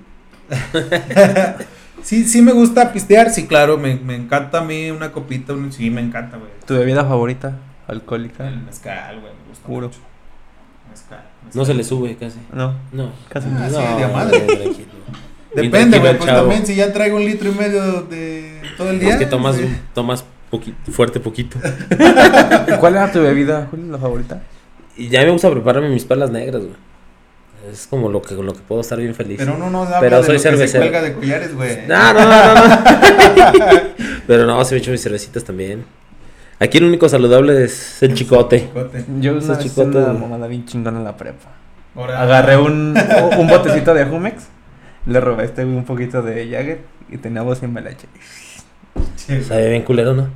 sí, 2.02 2.24
sí 2.24 2.42
me 2.42 2.52
gusta 2.52 2.92
pistear, 2.92 3.30
sí, 3.30 3.46
claro, 3.46 3.76
me, 3.78 3.96
me 3.96 4.14
encanta 4.16 4.58
a 4.58 4.64
mí 4.64 4.90
una 4.90 5.12
copita, 5.12 5.52
un- 5.52 5.72
sí, 5.72 5.90
me 5.90 6.00
encanta, 6.00 6.38
güey. 6.38 6.50
¿Tu 6.66 6.74
bebida 6.74 7.04
favorita? 7.04 7.58
¿Alcohólica? 7.86 8.48
El 8.48 8.62
mezcal, 8.62 9.20
güey, 9.20 9.32
me 9.32 9.48
gusta 9.50 9.66
Puro. 9.66 9.86
mucho. 9.88 10.00
Mezcal, 10.94 11.24
No 11.54 11.64
se 11.64 11.74
le 11.74 11.84
sube 11.84 12.16
casi. 12.16 12.38
No, 12.52 12.74
No. 12.92 13.10
casi 13.28 13.48
Ah, 13.50 13.68
no. 13.70 13.78
sí, 13.78 14.00
de 14.02 14.06
madre. 14.08 14.40
tranquilo. 14.40 14.88
Depende, 15.54 15.98
güey, 15.98 16.10
el 16.12 16.16
pues 16.18 16.28
chavo. 16.28 16.40
también 16.42 16.66
si 16.66 16.74
ya 16.74 16.92
traigo 16.92 17.16
un 17.16 17.24
litro 17.24 17.48
y 17.50 17.54
medio 17.54 18.02
de 18.02 18.60
todo 18.76 18.90
el 18.90 18.98
día. 19.00 19.10
Es 19.10 19.16
que 19.16 19.26
tomas, 19.26 19.56
sí. 19.56 19.68
tomas 19.94 20.24
poquito, 20.50 20.76
fuerte 20.92 21.20
poquito. 21.20 21.58
¿Cuál 22.80 22.94
era 22.96 23.12
tu 23.12 23.20
bebida, 23.22 23.68
Julio, 23.70 23.92
la 23.92 23.98
favorita? 23.98 24.42
Y 24.96 25.08
ya 25.08 25.22
me 25.22 25.30
gusta 25.30 25.50
prepararme 25.50 25.88
mis 25.90 26.04
perlas 26.04 26.30
negras, 26.30 26.62
güey. 26.62 26.74
Es 27.72 27.86
como 27.86 28.08
lo 28.10 28.20
que, 28.20 28.34
con 28.36 28.44
lo 28.46 28.52
que 28.52 28.60
puedo 28.60 28.80
estar 28.82 28.98
bien 28.98 29.14
feliz. 29.14 29.36
Pero 29.38 29.54
uno 29.54 29.70
no 29.70 29.82
habla 29.84 29.98
Pero 30.00 30.18
de 30.18 30.22
soy 30.24 30.34
lo 30.34 30.38
que 30.38 30.38
se 30.42 30.50
cervecero. 30.50 30.82
cuelga 30.84 31.02
de 31.02 31.12
collares, 31.14 31.54
güey. 31.54 31.86
No, 31.88 32.12
no, 32.12 32.20
no, 32.20 32.54
no, 32.54 32.54
no. 32.54 33.80
Pero 34.26 34.46
no, 34.46 34.64
se 34.64 34.74
me 34.74 34.80
echo 34.80 34.90
mis 34.90 35.02
cervecitas 35.02 35.44
también. 35.44 35.84
Aquí 36.64 36.78
el 36.78 36.84
único 36.84 37.08
saludable 37.08 37.64
es 37.64 38.02
el 38.02 38.14
chicote. 38.14 38.60
Chicote. 38.60 39.04
Yo 39.20 39.32
una 39.32 39.40
vez 39.40 39.50
hice 39.50 39.62
chicotes, 39.68 39.94
una 39.94 40.12
mamada 40.12 40.46
bien 40.46 40.64
chingona 40.66 40.98
en 40.98 41.04
la 41.04 41.16
prepa. 41.16 41.50
Ahora- 41.96 42.20
Agarré 42.22 42.56
un, 42.56 42.96
un 43.38 43.46
botecito 43.48 43.94
de 43.94 44.04
Jumex, 44.04 44.44
le 45.06 45.20
robé 45.20 45.44
este 45.44 45.64
un 45.64 45.84
poquito 45.84 46.22
de 46.22 46.48
Jagger 46.50 46.80
y 47.10 47.18
tenía 47.18 47.42
voz 47.42 47.62
y 47.62 47.66
me 47.66 47.80
la 47.80 47.90
eché. 47.90 48.06
Sí, 49.16 49.42
Sabe 49.42 49.70
bien 49.70 49.82
culero, 49.82 50.14
¿no? 50.14 50.28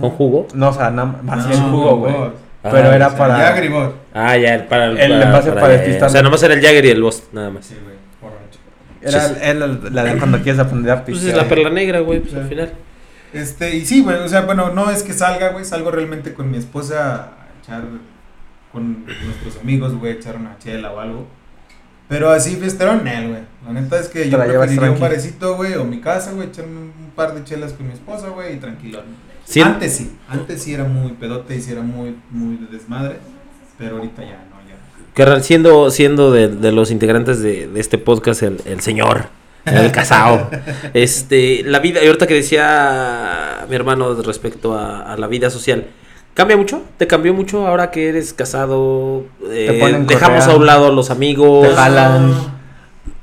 ¿Con 0.00 0.10
jugo? 0.10 0.46
No, 0.54 0.68
o 0.68 0.72
sea, 0.72 0.90
nada 0.90 1.18
más 1.22 1.46
No, 1.46 1.52
el 1.52 1.58
jugo, 1.70 1.96
güey. 1.98 2.14
Pero 2.62 2.76
Ah, 2.90 2.94
era 2.94 3.06
O 3.06 3.10
sea, 3.10 3.18
para- 3.18 3.36
Jagger 3.36 3.64
y 3.64 3.68
vos. 3.68 3.90
Ah, 4.12 4.36
ya, 4.36 4.54
el, 4.54 4.64
para 4.64 4.86
el, 4.86 4.98
El 4.98 5.22
envase 5.22 5.50
para 5.52 5.68
ya. 5.68 5.72
despistar. 5.78 6.08
O 6.08 6.12
sea, 6.12 6.22
nomás 6.22 6.42
era 6.42 6.54
el 6.54 6.60
Jagger 6.60 6.84
y 6.84 6.90
el 6.90 7.02
Boss, 7.02 7.22
nada 7.32 7.50
más. 7.50 7.64
Sí, 7.64 7.74
güey. 7.82 7.96
Era, 9.02 9.28
era 9.42 9.66
la 9.66 10.04
de 10.04 10.18
cuando 10.18 10.42
quieres 10.42 10.58
aprender 10.60 10.92
a 10.92 10.96
Pues 11.04 11.16
pistear. 11.16 11.36
es 11.38 11.42
la 11.42 11.48
perla 11.48 11.70
negra, 11.70 12.00
güey, 12.00 12.20
pues 12.20 12.32
Sí. 12.32 12.38
al 12.38 12.48
final. 12.48 12.70
Este, 13.32 13.76
y 13.76 13.86
sí, 13.86 14.02
güey, 14.02 14.18
o 14.18 14.28
sea, 14.28 14.42
bueno, 14.42 14.70
no 14.72 14.90
es 14.90 15.02
que 15.02 15.12
salga, 15.12 15.50
güey, 15.50 15.64
salgo 15.64 15.90
realmente 15.90 16.34
con 16.34 16.50
mi 16.50 16.58
esposa 16.58 17.14
a 17.14 17.62
echar 17.62 17.84
con 18.72 19.04
nuestros 19.04 19.58
amigos, 19.60 19.94
güey, 19.94 20.12
a 20.12 20.14
echar 20.16 20.36
una 20.36 20.58
chela 20.58 20.92
o 20.92 21.00
algo. 21.00 21.26
Pero 22.08 22.30
así 22.30 22.56
fiesterón, 22.56 23.06
él, 23.06 23.28
güey. 23.28 23.42
La 23.64 23.72
neta 23.72 24.00
es 24.00 24.08
que 24.08 24.28
yo 24.28 24.38
preferiría 24.38 24.90
un 24.90 24.98
barecito, 24.98 25.56
güey, 25.56 25.74
o 25.74 25.84
mi 25.84 26.00
casa, 26.00 26.32
güey, 26.32 26.48
echarme 26.48 26.78
un 26.78 27.00
un 27.10 27.16
par 27.16 27.34
de 27.34 27.44
chelas 27.44 27.72
con 27.72 27.86
mi 27.88 27.92
esposa, 27.92 28.28
güey, 28.28 28.54
y 28.54 28.58
tranquilo. 28.58 29.02
Sí. 29.44 29.60
Antes 29.60 29.96
sí, 29.96 30.16
antes 30.28 30.62
sí 30.62 30.74
era 30.74 30.84
muy 30.84 31.12
pedote 31.12 31.56
y 31.56 31.60
sí 31.60 31.72
era 31.72 31.82
muy, 31.82 32.16
muy 32.30 32.56
de 32.56 32.66
desmadre, 32.66 33.16
pero 33.76 33.96
ahorita 33.96 34.22
ya 34.22 34.44
no, 34.48 34.56
ya. 34.68 34.76
Carnal, 35.14 35.42
siendo, 35.42 35.90
siendo 35.90 36.30
de, 36.30 36.48
de 36.48 36.70
los 36.70 36.92
integrantes 36.92 37.40
de, 37.40 37.66
de 37.66 37.80
este 37.80 37.98
podcast, 37.98 38.42
el, 38.44 38.60
el 38.64 38.80
señor, 38.80 39.26
el 39.66 39.92
casao. 39.92 40.50
este, 40.94 41.62
la 41.64 41.78
vida, 41.80 42.02
y 42.02 42.06
ahorita 42.06 42.26
que 42.26 42.34
decía 42.34 43.66
mi 43.68 43.76
hermano 43.76 44.14
respecto 44.22 44.74
a, 44.76 45.12
a 45.12 45.16
la 45.16 45.26
vida 45.26 45.50
social, 45.50 45.86
¿cambia 46.34 46.56
mucho? 46.56 46.82
¿Te 46.96 47.06
cambió 47.06 47.34
mucho 47.34 47.66
ahora 47.66 47.90
que 47.90 48.08
eres 48.08 48.32
casado? 48.32 49.24
Eh, 49.50 49.76
ponen 49.80 50.06
dejamos 50.06 50.40
correa. 50.40 50.54
a 50.54 50.58
un 50.58 50.66
lado 50.66 50.86
a 50.86 50.90
los 50.90 51.10
amigos. 51.10 51.68
Te 51.68 51.74
jalan. 51.74 52.60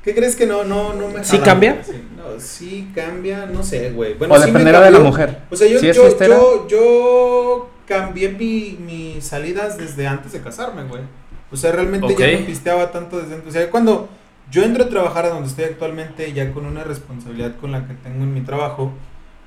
¿Qué 0.04 0.14
crees 0.14 0.36
que 0.36 0.46
no, 0.46 0.64
no, 0.64 0.94
no 0.94 1.08
me 1.08 1.24
¿Sí 1.24 1.32
jalan, 1.38 1.44
cambia? 1.44 1.72
güey? 1.72 1.84
Sí, 1.84 2.02
no, 2.16 2.40
sí 2.40 2.88
cambia, 2.94 3.46
no 3.46 3.62
sé, 3.62 3.90
güey. 3.90 4.14
Bueno, 4.14 4.34
O 4.34 4.36
sí 4.36 4.42
me 4.42 4.46
dependerá 4.48 4.80
de 4.80 4.90
la 4.90 5.00
mujer. 5.00 5.38
O 5.50 5.56
sea, 5.56 5.68
yo, 5.68 5.80
yo, 5.80 5.92
yo, 6.18 6.66
yo 6.68 7.70
cambié 7.86 8.30
mi, 8.30 8.78
mis 8.80 9.24
salidas 9.24 9.76
desde 9.76 10.06
antes 10.06 10.32
de 10.32 10.40
casarme, 10.40 10.84
güey. 10.84 11.02
O 11.50 11.56
sea, 11.56 11.72
realmente 11.72 12.14
ya 12.18 12.38
no 12.38 12.46
pisteaba 12.46 12.90
tanto 12.90 13.18
desde 13.18 13.34
antes. 13.34 13.48
O 13.48 13.52
sea, 13.52 13.70
cuando 13.70 14.08
yo 14.50 14.62
entro 14.62 14.84
a 14.84 14.88
trabajar 14.88 15.26
a 15.26 15.30
donde 15.30 15.48
estoy 15.48 15.64
actualmente, 15.64 16.32
ya 16.32 16.52
con 16.52 16.66
una 16.66 16.84
responsabilidad 16.84 17.56
con 17.56 17.72
la 17.72 17.86
que 17.86 17.94
tengo 17.94 18.24
en 18.24 18.34
mi 18.34 18.40
trabajo, 18.40 18.92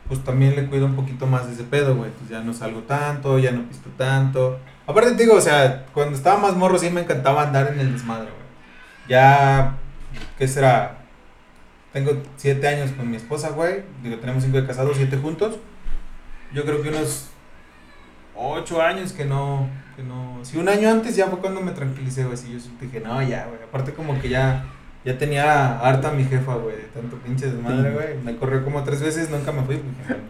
pues 0.07 0.23
también 0.23 0.55
le 0.55 0.65
cuido 0.67 0.85
un 0.85 0.95
poquito 0.95 1.25
más 1.25 1.47
de 1.47 1.53
ese 1.53 1.63
pedo, 1.63 1.95
güey. 1.95 2.11
Pues 2.11 2.29
ya 2.29 2.41
no 2.41 2.53
salgo 2.53 2.81
tanto, 2.81 3.39
ya 3.39 3.51
no 3.51 3.63
pisto 3.67 3.89
tanto. 3.97 4.59
Aparte 4.85 5.11
te 5.11 5.23
digo, 5.23 5.35
o 5.35 5.41
sea, 5.41 5.85
cuando 5.93 6.15
estaba 6.15 6.39
más 6.39 6.55
morro 6.55 6.77
sí 6.77 6.89
me 6.89 7.01
encantaba 7.01 7.43
andar 7.43 7.71
en 7.73 7.79
el 7.79 7.93
desmadre, 7.93 8.25
güey. 8.25 8.41
Ya, 9.07 9.77
¿qué 10.37 10.47
será? 10.47 10.97
Tengo 11.93 12.11
siete 12.37 12.67
años 12.67 12.91
con 12.91 13.09
mi 13.09 13.17
esposa, 13.17 13.49
güey. 13.49 13.83
Digo, 14.03 14.17
tenemos 14.17 14.43
cinco 14.43 14.57
de 14.57 14.67
casados, 14.67 14.97
siete 14.97 15.17
juntos. 15.17 15.57
Yo 16.53 16.63
creo 16.63 16.81
que 16.81 16.89
unos 16.89 17.29
ocho 18.35 18.81
años 18.81 19.13
que 19.13 19.25
no, 19.25 19.69
que 19.95 20.03
no. 20.03 20.39
Si 20.43 20.57
un 20.57 20.69
año 20.69 20.89
antes 20.89 21.15
ya 21.15 21.27
fue 21.27 21.39
cuando 21.39 21.61
me 21.61 21.71
tranquilicé, 21.71 22.25
güey. 22.25 22.37
Si 22.37 22.51
yo 22.51 22.59
dije, 22.79 22.99
no, 22.99 23.21
ya, 23.21 23.45
güey. 23.47 23.63
Aparte 23.63 23.93
como 23.93 24.19
que 24.19 24.29
ya, 24.29 24.65
ya 25.03 25.17
tenía 25.17 25.79
harta 25.79 26.11
mi 26.11 26.23
jefa, 26.23 26.55
güey, 26.55 26.75
de 26.75 26.83
tanto 26.83 27.17
pinche 27.17 27.47
desmadre, 27.47 27.91
güey. 27.91 28.07
Me 28.23 28.35
corrió 28.37 28.63
como 28.63 28.83
tres 28.83 29.01
veces, 29.01 29.29
nunca 29.29 29.51
me 29.51 29.63
fui, 29.63 29.81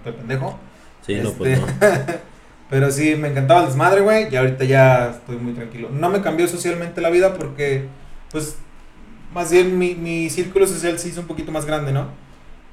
te 0.04 0.12
pendejo. 0.14 0.58
Sí, 1.06 1.16
no, 1.22 1.32
pues 1.32 1.60
Este, 1.60 1.88
no. 1.88 2.14
Pero 2.70 2.90
sí, 2.90 3.16
me 3.16 3.28
encantaba 3.28 3.62
el 3.62 3.66
desmadre, 3.68 4.00
güey. 4.00 4.32
Y 4.32 4.36
ahorita 4.38 4.64
ya 4.64 5.10
estoy 5.10 5.36
muy 5.36 5.52
tranquilo. 5.54 5.90
No 5.92 6.10
me 6.10 6.22
cambió 6.22 6.48
socialmente 6.48 7.02
la 7.02 7.10
vida 7.10 7.34
porque, 7.34 7.88
pues, 8.32 8.56
más 9.34 9.52
bien 9.52 9.78
mi, 9.78 9.94
mi 9.96 10.30
círculo 10.30 10.66
social 10.66 10.98
se 10.98 11.10
hizo 11.10 11.20
un 11.20 11.28
poquito 11.28 11.52
más 11.52 11.66
grande, 11.66 11.92
¿no? 11.92 12.08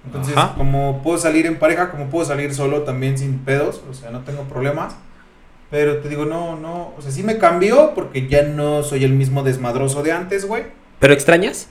Entonces, 0.07 0.37
Ajá. 0.37 0.55
como 0.57 1.03
puedo 1.03 1.19
salir 1.19 1.47
en 1.47 1.59
pareja, 1.59 1.91
como 1.91 2.11
puedo 2.11 2.25
salir 2.25 2.55
solo 2.55 2.83
también 2.83 3.19
sin 3.19 3.39
pedos, 3.41 3.83
o 3.91 3.95
sea, 3.95 4.11
no 4.11 4.21
tengo 4.21 4.45
problemas. 4.45 4.95
Pero 5.71 5.99
te 5.99 6.09
digo, 6.09 6.25
no, 6.25 6.57
no, 6.57 6.95
o 6.97 7.03
sea, 7.03 7.11
sí 7.11 7.25
me 7.25 7.37
cambió 7.39 7.93
porque 7.95 8.29
ya 8.29 8.45
no 8.45 8.85
soy 8.85 9.05
el 9.05 9.13
mismo 9.13 9.43
desmadroso 9.43 10.03
de 10.05 10.13
antes, 10.13 10.47
güey. 10.47 10.63
¿Pero 11.01 11.13
extrañas? 11.13 11.69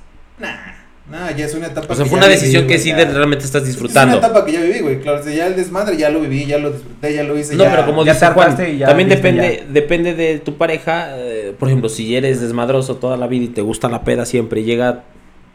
Nah, 1.10 1.32
ya 1.32 1.46
es 1.46 1.54
una 1.56 1.68
etapa 1.68 1.94
O 1.94 1.96
sea, 1.96 2.04
que 2.04 2.10
fue 2.10 2.20
ya 2.20 2.26
una 2.26 2.28
viví, 2.28 2.40
decisión 2.42 2.68
que 2.68 2.78
sí 2.80 2.90
ya. 2.90 2.98
realmente 3.06 3.46
estás 3.46 3.62
Es 3.62 3.70
disfrutando. 3.70 4.18
una 4.18 4.28
etapa 4.28 4.46
que 4.46 4.52
ya 4.52 4.62
viví, 4.62 4.80
güey. 4.80 5.00
Claro, 5.00 5.22
o 5.22 5.24
sea, 5.24 5.34
ya 5.34 5.48
el 5.48 5.56
desmadre 5.56 5.96
ya 5.96 6.10
lo 6.10 6.20
viví, 6.20 6.46
ya 6.46 6.58
lo 6.58 6.72
disfruté, 6.72 7.14
ya 7.14 7.24
lo 7.24 7.38
hice. 7.38 7.56
No, 7.56 7.64
ya- 7.64 7.72
pero 7.72 7.86
como 7.86 8.04
ya 8.04 8.12
dice 8.14 8.26
te 8.26 8.32
Juan, 8.34 8.50
hartaste 8.52 8.74
y 8.74 8.78
ya 8.80 8.88
también 8.88 9.08
depende, 9.08 9.64
depende 9.70 10.14
de 10.16 10.40
tu 10.40 10.58
pareja. 10.58 11.12
eh, 11.18 11.54
por 11.58 11.70
ejemplo, 11.70 11.88
si 11.88 12.14
eres 12.14 12.42
desmadroso 12.42 12.98
toda 12.98 13.16
la 13.16 13.28
vida 13.28 13.46
y 13.46 13.48
te 13.48 13.62
gusta 13.62 13.88
la 13.88 14.04
peda 14.04 14.26
siempre, 14.26 14.60
y 14.60 14.64
llega 14.66 15.04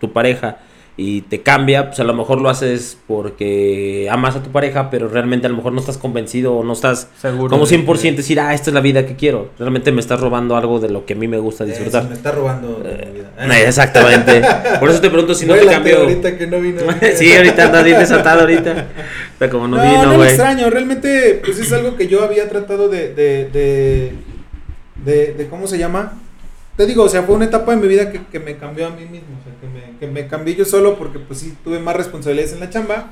tu 0.00 0.10
pareja 0.12 0.56
y 0.94 1.22
te 1.22 1.40
cambia, 1.40 1.86
pues 1.88 2.00
a 2.00 2.04
lo 2.04 2.12
mejor 2.12 2.38
lo 2.40 2.50
haces 2.50 2.98
porque 3.06 4.08
amas 4.10 4.36
a 4.36 4.42
tu 4.42 4.50
pareja, 4.50 4.90
pero 4.90 5.08
realmente 5.08 5.46
a 5.46 5.50
lo 5.50 5.56
mejor 5.56 5.72
no 5.72 5.80
estás 5.80 5.96
convencido 5.96 6.54
o 6.54 6.62
no 6.64 6.74
estás 6.74 7.08
Seguro. 7.18 7.48
como 7.48 7.64
de 7.64 7.78
100% 7.78 8.14
decir, 8.16 8.38
ah, 8.38 8.52
esta 8.52 8.68
es 8.68 8.74
la 8.74 8.82
vida 8.82 9.06
que 9.06 9.16
quiero. 9.16 9.48
Realmente 9.58 9.90
me 9.90 10.00
estás 10.00 10.20
robando 10.20 10.54
algo 10.54 10.80
de 10.80 10.90
lo 10.90 11.06
que 11.06 11.14
a 11.14 11.16
mí 11.16 11.28
me 11.28 11.38
gusta 11.38 11.64
Eh, 11.64 11.68
disfrutar. 11.68 12.06
me 12.08 12.14
está 12.14 12.30
robando 12.32 12.74
de 12.84 13.06
mi 13.06 13.12
vida. 13.20 13.30
Eh, 13.40 13.64
Exactamente. 13.66 14.42
Por 14.80 14.90
eso 14.90 15.00
te 15.00 15.08
pregunto 15.08 15.34
si 15.34 15.46
no 15.46 15.54
te 15.54 15.64
cambio. 15.66 16.00
ahorita 16.00 16.36
que 16.36 16.46
no 16.46 16.60
vino. 16.60 16.82
sí, 17.14 17.32
ahorita 17.34 17.64
andas 17.64 17.84
bien 17.84 17.98
desatado 17.98 18.40
ahorita. 18.40 18.86
Está 19.32 19.48
como 19.48 19.66
no, 19.68 19.78
No, 19.78 19.82
vino, 19.90 20.06
no 20.06 20.16
güey. 20.16 20.28
extraño, 20.28 20.68
realmente 20.68 21.40
pues 21.44 21.58
es 21.58 21.72
algo 21.72 21.96
que 21.96 22.06
yo 22.06 22.22
había 22.22 22.48
tratado 22.50 22.88
de, 22.90 23.14
de, 23.14 23.48
de, 23.50 24.12
de, 25.04 25.32
de- 25.34 25.46
¿cómo 25.48 25.66
se 25.66 25.78
llama? 25.78 26.18
Te 26.76 26.86
digo, 26.86 27.02
o 27.04 27.08
sea, 27.08 27.22
fue 27.22 27.34
una 27.34 27.44
etapa 27.44 27.72
en 27.74 27.80
mi 27.80 27.88
vida 27.88 28.10
que, 28.10 28.24
que 28.26 28.40
me 28.40 28.56
cambió 28.56 28.86
a 28.86 28.90
mí 28.90 29.04
mismo, 29.04 29.28
o 29.40 29.44
sea, 29.44 29.52
que 29.60 29.66
me, 29.68 29.98
que 29.98 30.06
me 30.06 30.26
cambié 30.26 30.54
yo 30.54 30.64
solo 30.64 30.96
porque 30.96 31.18
pues 31.18 31.40
sí 31.40 31.54
tuve 31.62 31.78
más 31.78 31.94
responsabilidades 31.96 32.54
en 32.54 32.60
la 32.60 32.70
chamba, 32.70 33.10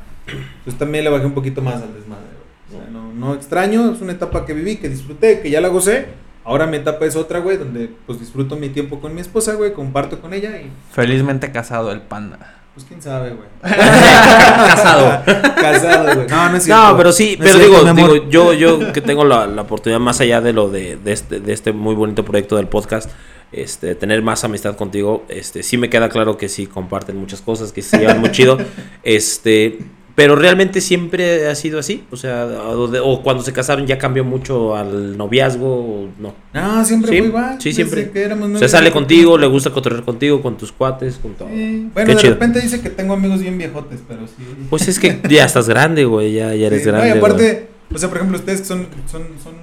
pues 0.65 0.79
también 0.79 1.05
le 1.05 1.11
bajé 1.11 1.27
un 1.27 1.35
poquito 1.35 1.61
más 1.61 1.75
al 1.75 1.93
desmadre, 1.95 2.25
güey. 2.71 2.81
O 2.81 2.83
sea, 2.83 2.91
no, 2.91 3.13
no 3.13 3.35
extraño, 3.35 3.93
es 3.93 4.01
una 4.01 4.13
etapa 4.13 4.47
que 4.47 4.55
viví, 4.55 4.77
que 4.77 4.89
disfruté, 4.89 5.41
que 5.41 5.51
ya 5.51 5.61
la 5.61 5.69
gocé, 5.69 6.07
ahora 6.45 6.67
mi 6.67 6.79
etapa 6.79 7.05
es 7.05 7.17
otra, 7.17 7.41
güey, 7.41 7.59
donde 7.59 7.91
pues 8.07 8.19
disfruto 8.19 8.57
mi 8.57 8.71
tiempo 8.71 8.99
con 9.01 9.15
mi 9.15 9.21
esposa, 9.21 9.55
güey, 9.55 9.73
comparto 9.75 10.21
con 10.21 10.33
ella 10.33 10.57
y 10.59 10.71
Felizmente 10.93 11.53
casado 11.53 11.93
el 11.93 12.01
panda. 12.01 12.55
pues 12.73 12.87
quién 12.87 13.03
sabe, 13.03 13.31
güey. 13.35 13.49
Casado. 13.63 15.23
Casado, 15.61 16.15
güey. 16.15 16.27
No, 16.29 16.49
no 16.49 16.57
es 16.57 16.65
cierto. 16.65 16.83
No, 16.91 16.97
pero 16.97 17.13
sí, 17.13 17.37
No 17.39 17.45
pero 17.45 17.59
cierto, 17.59 17.95
digo, 17.95 18.15
digo, 18.15 18.31
yo, 18.31 18.53
yo 18.53 18.93
que 18.93 19.01
tengo 19.01 19.25
la, 19.25 19.47
la 19.47 19.63
oportunidad 19.63 20.01
más 20.01 20.21
allá 20.21 20.41
de 20.41 20.53
lo 20.53 20.71
de, 20.71 20.97
de 20.97 21.13
este, 21.13 21.41
de 21.41 21.53
este 21.53 21.73
muy 21.73 21.95
bonito 21.95 22.25
proyecto 22.25 22.57
del 22.57 22.69
podcast, 22.69 23.11
este, 23.53 23.95
tener 23.95 24.23
más 24.23 24.45
amistad 24.45 24.77
contigo, 24.77 25.25
este, 25.29 25.63
sí 25.63 25.77
me 25.77 25.91
queda 25.91 26.09
claro 26.09 26.37
que 26.39 26.49
sí 26.49 26.67
comparten 26.67 27.17
muchas 27.17 27.41
cosas, 27.41 27.73
que 27.73 27.83
se 27.83 27.99
llevan 27.99 28.21
muy 28.21 28.31
chido, 28.31 28.59
este, 29.03 29.79
pero 30.15 30.37
realmente 30.37 30.81
siempre 30.81 31.49
ha 31.49 31.55
sido 31.55 31.79
así, 31.79 32.05
o 32.11 32.17
sea, 32.17 32.45
o, 32.47 32.89
de- 32.89 33.01
o 33.01 33.23
cuando 33.23 33.43
se 33.43 33.53
casaron 33.53 33.87
ya 33.87 33.97
cambió 33.97 34.23
mucho 34.23 34.77
al 34.77 35.17
noviazgo, 35.17 35.67
o 36.05 36.09
no. 36.19 36.35
No, 36.53 36.85
siempre 36.85 37.11
Sí, 37.13 37.19
fue 37.19 37.27
igual. 37.29 37.61
sí, 37.61 37.73
siempre. 37.73 38.11
éramos 38.15 38.59
Se 38.59 38.69
sale 38.69 38.91
contigo, 38.91 39.39
le 39.39 39.47
gusta 39.47 39.71
cotorrear 39.71 40.05
contigo, 40.05 40.43
con 40.43 40.59
tus 40.59 40.73
cuates, 40.73 41.17
con 41.17 41.33
todo. 41.35 41.49
Sí. 41.49 41.89
Bueno, 41.95 42.09
Qué 42.09 42.15
de 42.15 42.21
chido. 42.21 42.33
repente 42.35 42.61
dice 42.61 42.81
que 42.83 42.91
tengo 42.91 43.15
amigos 43.15 43.41
bien 43.41 43.57
viejotes, 43.57 44.01
pero 44.07 44.27
sí. 44.27 44.35
Pues 44.69 44.89
es 44.89 44.99
que 44.99 45.21
ya 45.29 45.45
estás 45.45 45.69
grande, 45.69 46.05
güey, 46.05 46.35
ya, 46.35 46.55
ya 46.55 46.67
eres 46.67 46.83
Sí, 46.83 46.87
no, 46.89 46.93
grande. 46.99 47.19
güey. 47.19 47.19
aparte, 47.33 47.69
o 47.95 47.99
sea, 47.99 48.09
por 48.09 48.19
ejemplo, 48.19 48.39
ustedes 48.39 48.61
que 48.61 48.67
son, 48.67 48.87
son, 49.11 49.23
son, 49.43 49.55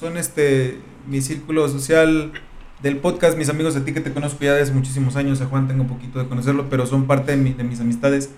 son 0.00 0.16
este, 0.16 0.78
mi 1.06 1.20
círculo 1.20 1.68
social 1.68 2.32
del 2.82 2.98
podcast, 2.98 3.36
mis 3.38 3.48
amigos, 3.48 3.74
a 3.76 3.84
ti 3.84 3.92
que 3.92 4.00
te 4.00 4.12
conozco 4.12 4.44
ya 4.44 4.54
desde 4.54 4.72
muchísimos 4.74 5.16
años, 5.16 5.40
a 5.40 5.46
Juan 5.46 5.66
tengo 5.68 5.82
un 5.82 5.88
poquito 5.88 6.18
de 6.18 6.26
conocerlo, 6.28 6.66
pero 6.70 6.86
son 6.86 7.06
parte 7.06 7.32
de, 7.32 7.38
mi- 7.38 7.52
de 7.52 7.64
mis 7.64 7.80
amistades. 7.80 8.30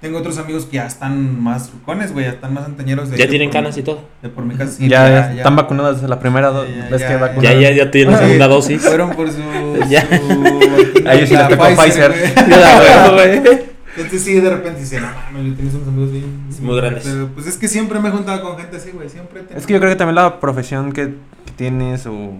Tengo 0.00 0.18
otros 0.18 0.36
amigos 0.38 0.64
que 0.64 0.78
ya 0.78 0.86
están 0.86 1.40
más 1.40 1.70
rucones, 1.72 2.12
güey, 2.12 2.24
ya 2.24 2.32
están 2.32 2.52
más 2.54 2.64
antañeros. 2.64 3.08
de 3.10 3.16
ya 3.18 3.28
tienen 3.28 3.50
por- 3.50 3.52
canas 3.60 3.78
y 3.78 3.82
todo. 3.84 4.00
De 4.20 4.28
por 4.30 4.44
mi 4.44 4.56
casa. 4.56 4.72
sí, 4.76 4.88
ya, 4.88 5.32
están 5.32 5.54
vacunados 5.54 5.96
desde 5.96 6.08
la 6.08 6.18
primera 6.18 6.50
Ya, 6.52 6.66
ya, 6.66 6.88
vez 6.90 7.00
ya, 7.02 7.06
que 7.06 7.12
ya. 7.14 7.18
vacunaron. 7.20 7.60
Ya, 7.60 7.70
ya, 7.70 7.76
ya 7.84 7.90
tienen 7.92 8.12
la 8.14 8.18
segunda 8.18 8.48
dosis. 8.48 8.82
Fueron 8.82 9.10
por 9.10 9.30
su. 9.30 9.38
Ya. 9.88 10.02
su 10.02 11.02
A 11.08 11.14
ellos 11.14 11.28
sí 11.28 11.36
les 11.36 11.48
tocó 11.48 11.64
Pfizer. 11.76 12.10
güey. 12.10 12.50
Ya, 12.50 13.10
güey. 13.12 13.62
Entonces 13.94 14.22
sí, 14.22 14.40
de 14.40 14.48
repente 14.50 14.80
dicen, 14.80 15.02
no 15.02 15.08
mames, 15.32 15.54
tienes 15.56 15.74
unos 15.74 15.88
amigos 15.88 16.12
bien... 16.12 16.42
Muy 16.62 16.76
grandes. 16.76 17.04
Pero, 17.04 17.28
pues 17.34 17.46
es 17.46 17.56
que 17.58 17.68
siempre 17.68 17.98
me 18.00 18.08
he 18.08 18.12
juntado 18.12 18.40
con 18.42 18.56
gente 18.58 18.76
así, 18.78 18.90
güey, 18.92 19.08
siempre. 19.08 19.42
Es 19.54 19.66
que 19.66 19.72
yo 19.74 19.78
creo 19.80 19.90
que 19.90 19.96
también 19.96 20.14
la 20.14 20.40
profesión 20.40 20.92
que, 20.92 21.08
que 21.44 21.52
tienes 21.56 22.06
o 22.06 22.32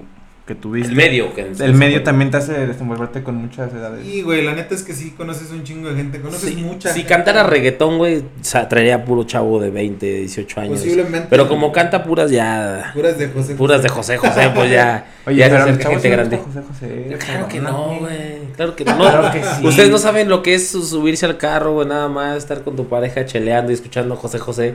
que 0.46 0.55
tuviste. 0.57 0.88
El 0.90 0.96
medio. 0.96 1.33
Que 1.35 1.52
El 1.61 1.74
medio 1.74 2.02
también 2.02 2.31
te 2.33 2.37
hace 2.38 2.66
desenvolverte 2.66 3.22
con 3.22 3.37
muchas 3.37 3.72
edades. 3.72 4.05
Y, 4.07 4.22
güey, 4.22 4.42
la 4.44 4.55
neta 4.55 4.74
es 4.74 4.83
que 4.83 4.92
sí 4.92 5.12
conoces 5.12 5.50
un 5.52 5.62
chingo 5.62 5.88
de 5.88 5.94
gente, 5.96 6.20
conoces 6.20 6.50
Si, 6.50 6.57
mucha 6.57 6.88
si 6.90 7.00
gente. 7.00 7.09
cantara 7.14 7.44
reggaetón, 7.44 7.98
güey, 7.98 8.24
sa- 8.40 8.68
traería 8.68 9.05
puro 9.05 9.22
chavo 9.24 9.61
de 9.61 9.70
20, 9.70 10.05
18 10.05 10.61
años. 10.61 10.81
Posiblemente. 10.81 11.28
Pero 11.31 11.48
como 11.48 11.70
canta 11.70 12.02
puras 12.02 12.31
ya. 12.31 12.90
Puras 12.92 13.16
de 13.18 13.28
José. 13.28 13.55
Puras 13.55 13.83
de 13.85 13.88
José 13.88 14.18
José, 14.18 14.50
pues 14.55 14.70
ya. 14.70 15.07
Oye, 15.26 15.37
ya 15.37 15.44
se 15.44 15.50
pero 15.52 15.62
el 15.64 15.70
acerca 15.70 15.83
chavo 15.85 15.94
gente 15.94 16.09
sí 16.09 16.12
grande. 16.12 16.37
José 16.38 16.61
José, 16.68 17.16
Claro 17.24 17.48
que 17.48 17.61
no, 17.61 17.96
güey. 18.00 18.52
Claro 18.57 18.74
que 18.76 18.85
no. 18.85 18.96
Claro 18.96 19.31
que 19.33 19.42
sí. 19.44 19.66
Ustedes 19.66 19.90
no 19.90 19.98
saben 19.98 20.28
lo 20.28 20.42
que 20.42 20.55
es 20.55 20.68
su- 20.68 20.83
subirse 20.85 21.24
al 21.24 21.37
carro, 21.38 21.74
güey, 21.74 21.87
nada 21.87 22.09
más 22.09 22.37
estar 22.38 22.62
con 22.62 22.74
tu 22.74 22.88
pareja 22.88 23.24
cheleando 23.24 23.70
y 23.70 23.74
escuchando 23.74 24.16
José 24.16 24.38
José. 24.40 24.74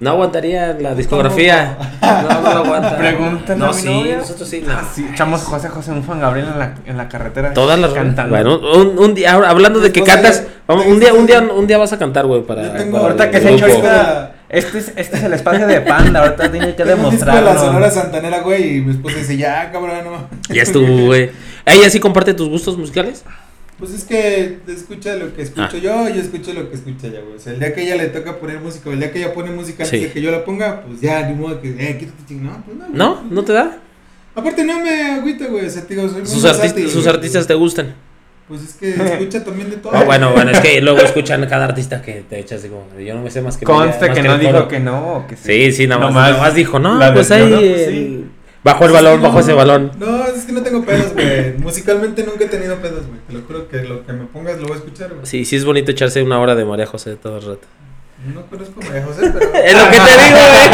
No 0.00 0.10
aguantaría 0.10 0.76
la 0.80 0.94
discografía. 0.94 1.76
No, 2.02 2.40
no 2.42 2.54
lo 2.54 2.64
aguanta. 2.64 2.96
Pregúntale 2.96 3.58
No, 3.58 3.66
a 3.66 3.72
mi 3.72 3.74
sí, 3.80 3.88
novia. 3.88 4.16
nosotros 4.18 4.48
sí, 4.48 4.62
no. 4.66 4.74
Sí, 4.92 5.06
echamos 5.12 5.42
José 5.42 5.68
José, 5.68 5.92
un 5.92 6.02
Juan 6.04 6.20
Gabriel 6.20 6.48
en 6.52 6.58
la, 6.58 6.74
en 6.84 6.96
la 6.96 7.08
carretera. 7.08 7.54
Todas 7.54 7.78
las 7.78 7.92
cantando. 7.92 8.34
Bueno, 8.34 8.58
un, 8.58 8.98
un 8.98 9.14
día, 9.14 9.32
ahora, 9.32 9.48
hablando 9.50 9.78
de 9.80 9.92
que 9.92 10.02
cantas, 10.02 10.44
vamos, 10.66 10.86
un 10.86 10.98
día, 11.00 11.14
un 11.14 11.26
día, 11.26 11.40
un 11.40 11.66
día 11.66 11.78
vas 11.78 11.92
a 11.92 11.98
cantar, 11.98 12.26
güey, 12.26 12.42
para. 12.42 12.64
Yo 12.64 12.72
tengo- 12.72 12.92
para 12.98 13.04
Ahorita 13.04 13.24
el 13.24 13.30
que 13.30 13.40
se 13.40 13.48
grupo. 13.48 13.64
ahorita- 13.72 14.32
Este 14.48 14.78
es, 14.78 14.92
este 14.96 15.16
es 15.16 15.22
el 15.22 15.32
espacio 15.32 15.66
de 15.66 15.80
Panda, 15.80 16.20
ahorita 16.20 16.50
tiene 16.50 16.74
que 16.74 16.84
disco 16.84 16.84
de 16.84 16.90
la 16.90 16.96
demostrarlo. 16.96 17.58
Sonora 17.58 17.90
Santanera, 17.90 18.40
güey, 18.40 18.78
y 18.78 18.80
mi 18.82 18.90
esposa 18.92 19.16
dice, 19.16 19.36
ya, 19.38 19.70
cabrón, 19.72 20.04
no 20.04 20.10
mames". 20.10 20.26
Ya 20.50 20.62
estuvo, 20.62 21.06
güey. 21.06 21.30
¿Ella 21.64 21.88
sí 21.88 22.00
comparte 22.00 22.34
tus 22.34 22.48
gustos 22.48 22.76
musicales? 22.76 23.24
Pues 23.78 23.92
es 23.92 24.04
que 24.04 24.58
escucha 24.68 25.16
lo 25.16 25.34
que 25.34 25.42
escucho 25.42 25.76
Ah. 25.76 25.80
yo, 25.82 26.08
yo 26.08 26.20
escucho 26.20 26.52
lo 26.52 26.68
que 26.68 26.76
escucha 26.76 27.08
ella, 27.08 27.20
güey. 27.22 27.36
O 27.36 27.38
sea, 27.40 27.52
el 27.52 27.58
día 27.58 27.74
que 27.74 27.82
ella 27.82 27.96
le 27.96 28.06
toca 28.08 28.38
poner 28.38 28.60
música, 28.60 28.90
o 28.90 28.92
el 28.92 29.00
día 29.00 29.10
que 29.10 29.18
ella 29.18 29.34
pone 29.34 29.50
música 29.50 29.82
antes 29.84 29.98
Sí. 29.98 30.06
de 30.06 30.12
que 30.12 30.22
yo 30.22 30.30
la 30.30 30.44
ponga, 30.44 30.82
pues 30.86 31.00
ya, 31.00 31.26
ni 31.28 31.34
modo 31.34 31.60
que, 31.60 31.70
eh, 31.70 31.96
quítate 31.98 32.22
ching, 32.28 32.44
no, 32.44 32.62
pues 32.64 32.76
no. 32.76 32.84
güey. 32.86 32.96
¿No? 32.96 33.22
¿No 33.30 33.42
te 33.44 33.52
da? 33.52 33.78
Aparte 34.34 34.64
no 34.64 34.80
me 34.80 35.02
agüita, 35.12 35.46
güey, 35.46 35.66
o 35.66 35.70
sea, 35.70 35.82
te 35.82 35.94
digo, 35.94 36.08
soy 36.08 36.18
muy 36.20 36.26
Sus, 36.26 36.44
artistas, 36.44 36.82
sus 36.90 37.02
güey. 37.04 37.14
artistas 37.16 37.46
te 37.46 37.54
gustan. 37.54 37.94
Pues 38.48 38.62
es 38.62 38.74
que 38.74 38.90
escucha 38.90 39.42
también 39.44 39.70
de 39.70 39.76
todo. 39.76 39.92
Ah, 39.94 40.04
bueno, 40.04 40.32
bueno, 40.32 40.50
es 40.50 40.60
que 40.60 40.80
luego 40.80 40.98
escuchan 41.00 41.42
a 41.42 41.48
cada 41.48 41.64
artista 41.64 42.02
que 42.02 42.24
te 42.28 42.38
echas 42.38 42.60
como, 42.62 42.86
yo 43.00 43.14
no 43.14 43.22
me 43.22 43.30
sé 43.30 43.40
más 43.40 43.56
que 43.56 43.64
Conste 43.64 44.08
más 44.08 44.16
que 44.16 44.22
no 44.22 44.38
dijo 44.38 44.68
que 44.68 44.78
no, 44.80 45.24
que 45.28 45.36
sí. 45.36 45.42
Sí, 45.70 45.72
sí, 45.72 45.86
nada 45.86 46.00
más, 46.02 46.10
Nomás 46.12 46.30
nada 46.32 46.42
más 46.42 46.54
dijo, 46.54 46.78
no, 46.78 46.98
la 46.98 47.14
pues 47.14 47.30
ahí 47.30 47.48
¿no? 47.50 47.56
Pues 47.58 47.80
el- 47.80 47.86
sí. 47.94 48.24
Bajo 48.64 48.84
el 48.86 48.92
balón, 48.92 49.22
bajo 49.22 49.40
ese 49.40 49.52
balón. 49.52 49.92
No, 49.98 50.24
es 50.26 50.44
que 50.44 50.52
no 50.52 50.62
tengo 50.62 50.84
pedos, 50.84 51.12
güey. 51.14 51.54
Musicalmente 51.58 52.24
nunca 52.24 52.44
he 52.44 52.48
tenido 52.48 52.76
pedos, 52.76 53.06
güey. 53.06 53.20
Te 53.26 53.32
lo 53.34 53.42
juro 53.42 53.68
que 53.68 53.82
lo 53.82 54.04
que 54.06 54.12
me 54.12 54.24
pongas 54.26 54.56
lo 54.58 54.64
voy 54.68 54.72
a 54.74 54.76
escuchar, 54.76 55.08
güey. 55.10 55.24
Sí, 55.26 55.44
sí 55.44 55.56
es 55.56 55.64
bonito 55.64 55.90
echarse 55.90 56.22
una 56.22 56.38
hora 56.40 56.54
de 56.54 56.64
María 56.64 56.86
José 56.86 57.16
todo 57.16 57.36
el 57.38 57.42
rato. 57.44 57.66
No 58.34 58.46
conozco 58.46 58.80
a 58.80 58.84
María 58.86 59.04
José, 59.04 59.30
pero. 59.32 59.52
Es 59.64 59.74
lo 59.74 59.90
que 59.90 59.96
te 59.98 60.24
digo, 60.24 60.38
güey. 60.52 60.68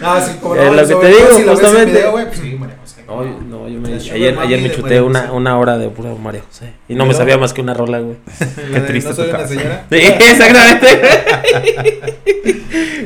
No, 0.00 0.20
sí, 0.26 0.32
como 0.40 0.54
Es 0.56 0.90
lo 0.90 1.00
que 1.00 1.06
te 1.06 1.12
digo, 1.14 1.28
si 1.36 1.42
justamente. 1.44 1.92
video, 1.92 2.10
güey, 2.10 2.26
pues 2.26 2.38
sí, 2.38 2.56
María 2.58 2.76
José. 2.80 3.04
No, 3.06 3.22
yo- 3.22 3.38
no, 3.48 3.68
yo 3.68 3.80
me, 3.80 3.94
ayer, 3.94 4.38
ayer 4.38 4.60
me 4.62 4.72
chuté 4.72 5.00
una, 5.00 5.30
una 5.32 5.58
hora 5.58 5.76
de 5.78 5.88
pura 5.90 6.10
María 6.14 6.42
José. 6.48 6.72
Y 6.88 6.94
no 6.94 7.04
me 7.06 7.14
sabía 7.14 7.36
más 7.38 7.52
que 7.52 7.60
una 7.60 7.74
rola, 7.74 8.00
güey. 8.00 8.16
De 8.72 8.80
triste 8.80 9.10
No 9.10 9.16
soy 9.16 9.30
una 9.30 9.46
señora. 9.46 9.84
Sí, 9.90 9.96
exactamente. 9.98 11.00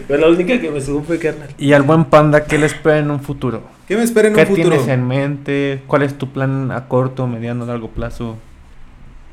Fue 0.06 0.18
la 0.18 0.28
única 0.28 0.60
que 0.60 0.70
me 0.70 0.80
supe, 0.80 1.18
carnal. 1.18 1.48
Y 1.58 1.72
al 1.72 1.82
buen 1.82 2.04
Panda, 2.06 2.44
¿qué 2.44 2.58
le 2.58 2.66
espera 2.66 2.98
en 2.98 3.10
un 3.10 3.20
futuro? 3.20 3.62
¿Qué 3.86 3.96
me 3.96 4.02
espera 4.02 4.28
en 4.28 4.34
¿Qué 4.34 4.40
un 4.42 4.46
futuro? 4.48 4.68
tienes 4.70 4.88
en 4.88 5.06
mente? 5.06 5.82
¿Cuál 5.86 6.02
es 6.02 6.16
tu 6.16 6.30
plan 6.30 6.70
a 6.70 6.88
corto, 6.88 7.26
mediano, 7.26 7.64
largo 7.66 7.88
plazo? 7.88 8.36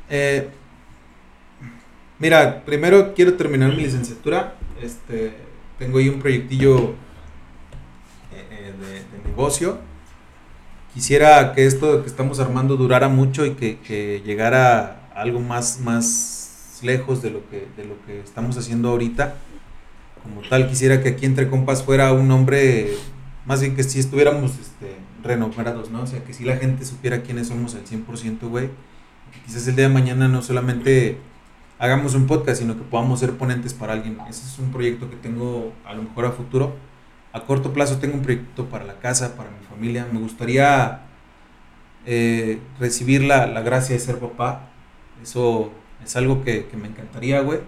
Eh, 0.08 0.48
mira, 2.18 2.62
primero 2.64 3.14
quiero 3.14 3.34
terminar 3.34 3.70
mi 3.70 3.82
licenciatura. 3.82 4.54
Este, 4.82 5.32
tengo 5.78 5.98
ahí 5.98 6.08
un 6.08 6.20
proyectillo 6.20 6.90
eh, 8.32 8.46
eh, 8.50 8.72
de, 8.80 9.18
de 9.18 9.28
negocio. 9.28 9.78
Quisiera 10.94 11.52
que 11.52 11.66
esto 11.66 12.02
que 12.02 12.08
estamos 12.08 12.40
armando 12.40 12.76
durara 12.76 13.08
mucho 13.08 13.44
y 13.44 13.50
que, 13.50 13.78
que 13.78 14.22
llegara 14.24 15.08
a 15.14 15.20
algo 15.20 15.40
más, 15.40 15.80
más 15.80 16.80
lejos 16.82 17.20
de 17.22 17.30
lo, 17.30 17.48
que, 17.50 17.66
de 17.76 17.84
lo 17.84 17.94
que 18.06 18.20
estamos 18.20 18.56
haciendo 18.56 18.88
ahorita. 18.88 19.34
Como 20.26 20.42
tal, 20.48 20.68
quisiera 20.68 21.02
que 21.02 21.10
aquí 21.10 21.24
entre 21.24 21.48
compas 21.48 21.84
fuera 21.84 22.12
un 22.12 22.28
hombre, 22.32 22.90
más 23.44 23.60
bien 23.60 23.76
que 23.76 23.84
si 23.84 24.00
estuviéramos 24.00 24.58
este, 24.58 24.96
renombrados, 25.22 25.90
¿no? 25.90 26.02
O 26.02 26.06
sea, 26.06 26.24
que 26.24 26.34
si 26.34 26.44
la 26.44 26.56
gente 26.56 26.84
supiera 26.84 27.22
quiénes 27.22 27.46
somos 27.46 27.76
al 27.76 27.84
100%, 27.84 28.48
güey. 28.48 28.70
Quizás 29.44 29.68
el 29.68 29.76
día 29.76 29.86
de 29.86 29.94
mañana 29.94 30.26
no 30.26 30.42
solamente 30.42 31.18
hagamos 31.78 32.14
un 32.14 32.26
podcast, 32.26 32.60
sino 32.60 32.76
que 32.76 32.82
podamos 32.82 33.20
ser 33.20 33.34
ponentes 33.34 33.72
para 33.72 33.92
alguien. 33.92 34.18
Ese 34.28 34.46
es 34.46 34.58
un 34.58 34.72
proyecto 34.72 35.08
que 35.08 35.16
tengo 35.16 35.72
a 35.84 35.94
lo 35.94 36.02
mejor 36.02 36.24
a 36.24 36.32
futuro. 36.32 36.74
A 37.32 37.42
corto 37.44 37.72
plazo 37.72 37.98
tengo 37.98 38.14
un 38.14 38.22
proyecto 38.22 38.66
para 38.66 38.84
la 38.84 38.98
casa, 38.98 39.36
para 39.36 39.50
mi 39.50 39.64
familia. 39.64 40.08
Me 40.12 40.18
gustaría 40.18 41.02
eh, 42.04 42.58
recibir 42.80 43.22
la, 43.22 43.46
la 43.46 43.60
gracia 43.60 43.94
de 43.94 44.00
ser 44.00 44.18
papá. 44.18 44.70
Eso 45.22 45.70
es 46.04 46.16
algo 46.16 46.42
que, 46.42 46.66
que 46.66 46.76
me 46.76 46.88
encantaría, 46.88 47.40
güey. 47.42 47.60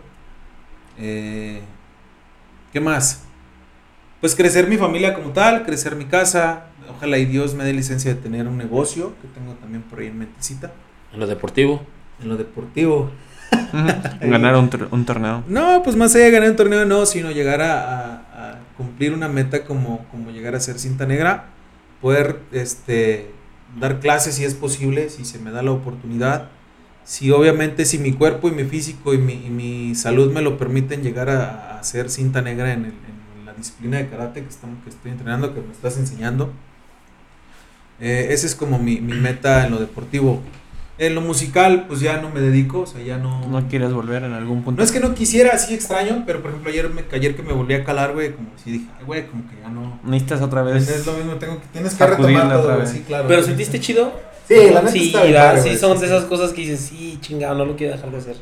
Eh, 0.99 1.61
¿Qué 2.72 2.81
más? 2.81 3.22
Pues 4.20 4.35
crecer 4.35 4.68
mi 4.68 4.76
familia 4.76 5.14
como 5.14 5.31
tal, 5.31 5.64
crecer 5.64 5.96
mi 5.96 6.04
casa. 6.07 6.64
Ojalá 6.90 7.18
y 7.18 7.26
Dios 7.26 7.54
me 7.54 7.64
dé 7.64 7.72
licencia 7.72 8.14
de 8.14 8.20
tener 8.20 8.46
un 8.48 8.57
negocio, 8.59 9.14
que 9.22 9.28
tengo 9.28 9.52
también 9.54 9.83
por 9.83 10.00
ahí 10.00 10.07
en 10.09 10.18
mentecita. 10.18 10.72
En 11.12 11.20
lo 11.20 11.26
deportivo. 11.26 11.83
En 12.20 12.28
lo 12.28 12.37
deportivo. 12.37 13.11
Ganar 14.20 14.57
un, 14.57 14.68
tor- 14.70 14.88
un 14.90 15.04
torneo. 15.04 15.44
No, 15.46 15.83
pues 15.83 15.96
más 15.96 16.14
allá 16.14 16.24
de 16.26 16.31
ganar 16.33 16.50
un 16.50 16.57
torneo, 16.57 16.85
no, 16.85 17.07
sino 17.07 17.31
llegar 17.31 17.61
a, 17.62 17.83
a- 17.83 18.50
a 18.50 18.59
cumplir 18.76 19.12
una 19.14 19.28
meta 19.28 19.64
como, 19.64 20.04
como 20.11 20.31
llegar 20.31 20.54
a 20.54 20.61
ser 20.61 20.78
cinta 20.78 21.07
negra, 21.07 21.46
poder 22.02 22.40
este, 22.52 23.31
dar 23.78 24.00
clases 24.00 24.35
si 24.35 24.44
es 24.44 24.54
posible, 24.54 25.09
si 25.11 25.24
se 25.24 25.38
me 25.38 25.50
da 25.50 25.62
la 25.62 25.70
oportunidad, 25.72 26.48
si 27.11 27.31
obviamente 27.31 27.87
si 27.87 27.97
mi 27.97 28.12
cuerpo 28.12 28.49
y 28.49 28.51
mi 28.53 28.64
físico 28.64 29.14
y 29.14 29.18
mi, 29.18 29.33
y 29.47 29.49
mi 29.49 29.94
salud 29.94 30.31
me 30.31 30.42
lo 30.42 30.59
permiten 30.59 31.03
llegar 31.03 31.31
a, 31.31 31.79
a 31.79 31.83
ser 31.83 32.11
cinta 32.11 32.42
negra 32.42 32.71
en, 32.75 32.85
el- 32.85 32.90
en 33.38 33.47
la 33.47 33.55
disciplina 33.55 33.97
de 33.97 34.09
karate 34.09 34.42
que, 34.42 34.49
estamos, 34.51 34.77
que 34.85 34.90
estoy 34.90 35.12
entrenando, 35.12 35.55
que 35.55 35.62
me 35.62 35.73
estás 35.73 35.97
enseñando. 35.97 36.53
Eh, 38.01 38.29
ese 38.31 38.47
es 38.47 38.55
como 38.55 38.79
mi, 38.79 39.01
mi 39.01 39.14
meta 39.14 39.64
en 39.64 39.73
lo 39.73 39.79
deportivo. 39.79 40.42
En 40.99 41.14
lo 41.14 41.21
musical, 41.21 41.87
pues 41.87 42.01
ya 42.01 42.21
no 42.21 42.29
me 42.31 42.40
dedico, 42.40 42.81
o 42.81 42.87
sea, 42.87 43.01
ya 43.01 43.16
¿No 43.18 43.40
quieres 43.71 43.92
volver 43.92 44.25
en 44.25 44.33
algún 44.33 44.64
punto? 44.64 44.81
no 44.81 44.85
es 44.85 44.90
que 44.90 44.99
no 44.99 45.14
quisiera, 45.14 45.53
así 45.55 45.73
extraño, 45.73 46.25
pero 46.27 46.42
por 46.42 46.51
ejemplo 46.51 46.71
ayer, 46.73 46.90
me, 46.90 47.05
ayer 47.12 47.37
que 47.37 47.42
me 47.44 47.53
volví 47.53 47.73
a 47.75 47.85
calar, 47.85 48.14
güey, 48.14 48.33
como 48.35 48.49
si 48.62 48.73
dije, 48.73 48.87
ay, 48.99 49.05
güey, 49.07 49.27
como 49.29 49.49
que 49.49 49.57
ya 49.62 49.68
no... 49.68 49.99
Necesitas 50.05 50.42
otra 50.42 50.62
vez. 50.62 50.88
Es 50.88 51.07
lo 51.07 51.12
mismo, 51.12 51.35
tengo 51.37 51.61
que, 51.61 51.66
tienes 51.73 51.94
que 51.94 52.05
retomar 52.05 52.49
todo, 52.51 52.61
otra 52.62 52.77
vez. 52.79 52.90
sí, 52.90 53.05
claro. 53.07 53.29
¿Pero 53.29 53.42
Sí. 53.42 53.47
sentiste 53.49 53.79
chido? 53.81 54.12
Sí, 54.49 54.55
la 54.73 54.81
neta 54.81 54.89
Sí, 54.93 55.07
está 55.09 55.21
bien 55.23 55.33
¿verdad? 55.35 55.49
padre, 55.51 55.63
sí, 55.63 55.69
güey, 55.69 55.79
son 55.79 55.95
sí, 55.97 56.01
de 56.01 56.07
esas 56.07 56.25
cosas 56.25 56.53
que 56.53 56.61
dices, 56.63 56.81
sí, 56.81 57.19
chingado, 57.21 57.55
no 57.57 57.65
lo 57.67 57.77
quiero 57.77 57.95
dejar 57.95 58.11
de 58.11 58.17
hacer. 58.19 58.37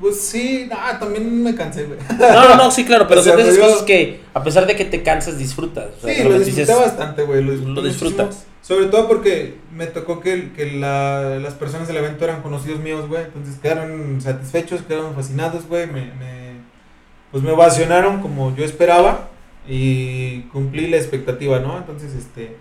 Pues 0.00 0.18
sí, 0.18 0.66
nah, 0.70 0.98
también 0.98 1.42
me 1.42 1.54
cansé, 1.54 1.84
güey. 1.84 1.98
No, 2.18 2.48
no, 2.48 2.56
no, 2.56 2.70
sí, 2.70 2.84
claro, 2.86 3.06
pero 3.06 3.20
O 3.20 3.22
sea, 3.24 3.34
son 3.34 3.42
de 3.44 3.50
esas 3.50 3.62
cosas 3.62 3.82
que, 3.82 4.20
a 4.32 4.42
pesar 4.42 4.66
de 4.66 4.74
que 4.74 4.86
te 4.86 5.02
cansas, 5.02 5.38
disfrutas. 5.38 5.88
O 6.02 6.06
sea, 6.06 6.14
Sí, 6.14 6.22
lo 6.24 6.38
disfruté 6.38 6.60
dices, 6.62 6.76
bastante, 6.78 7.22
güey. 7.24 7.42
Lo, 7.44 7.52
disfruté 7.52 7.80
lo 7.82 7.86
disfrutas. 7.86 8.26
muchísimo. 8.26 8.50
Sobre 8.62 8.86
todo 8.86 9.08
porque 9.08 9.56
me 9.74 9.86
tocó 9.86 10.20
que, 10.20 10.52
que 10.52 10.72
la- 10.72 11.38
las 11.38 11.54
personas 11.54 11.86
del 11.88 11.98
evento 11.98 12.24
eran 12.24 12.40
conocidos 12.40 12.80
míos, 12.80 13.08
güey. 13.08 13.24
Entonces 13.24 13.56
quedaron 13.60 14.20
satisfechos, 14.22 14.80
quedaron 14.82 15.14
fascinados, 15.14 15.66
güey. 15.66 15.86
Me, 15.86 16.06
me- 16.14 16.60
pues 17.30 17.42
me 17.42 17.50
ovacionaron 17.52 18.20
como 18.22 18.56
yo 18.56 18.64
esperaba 18.64 19.28
y 19.68 20.40
cumplí 20.52 20.86
la 20.88 20.96
expectativa, 20.96 21.58
¿no? 21.60 21.76
Entonces, 21.76 22.14
este, 22.14 22.56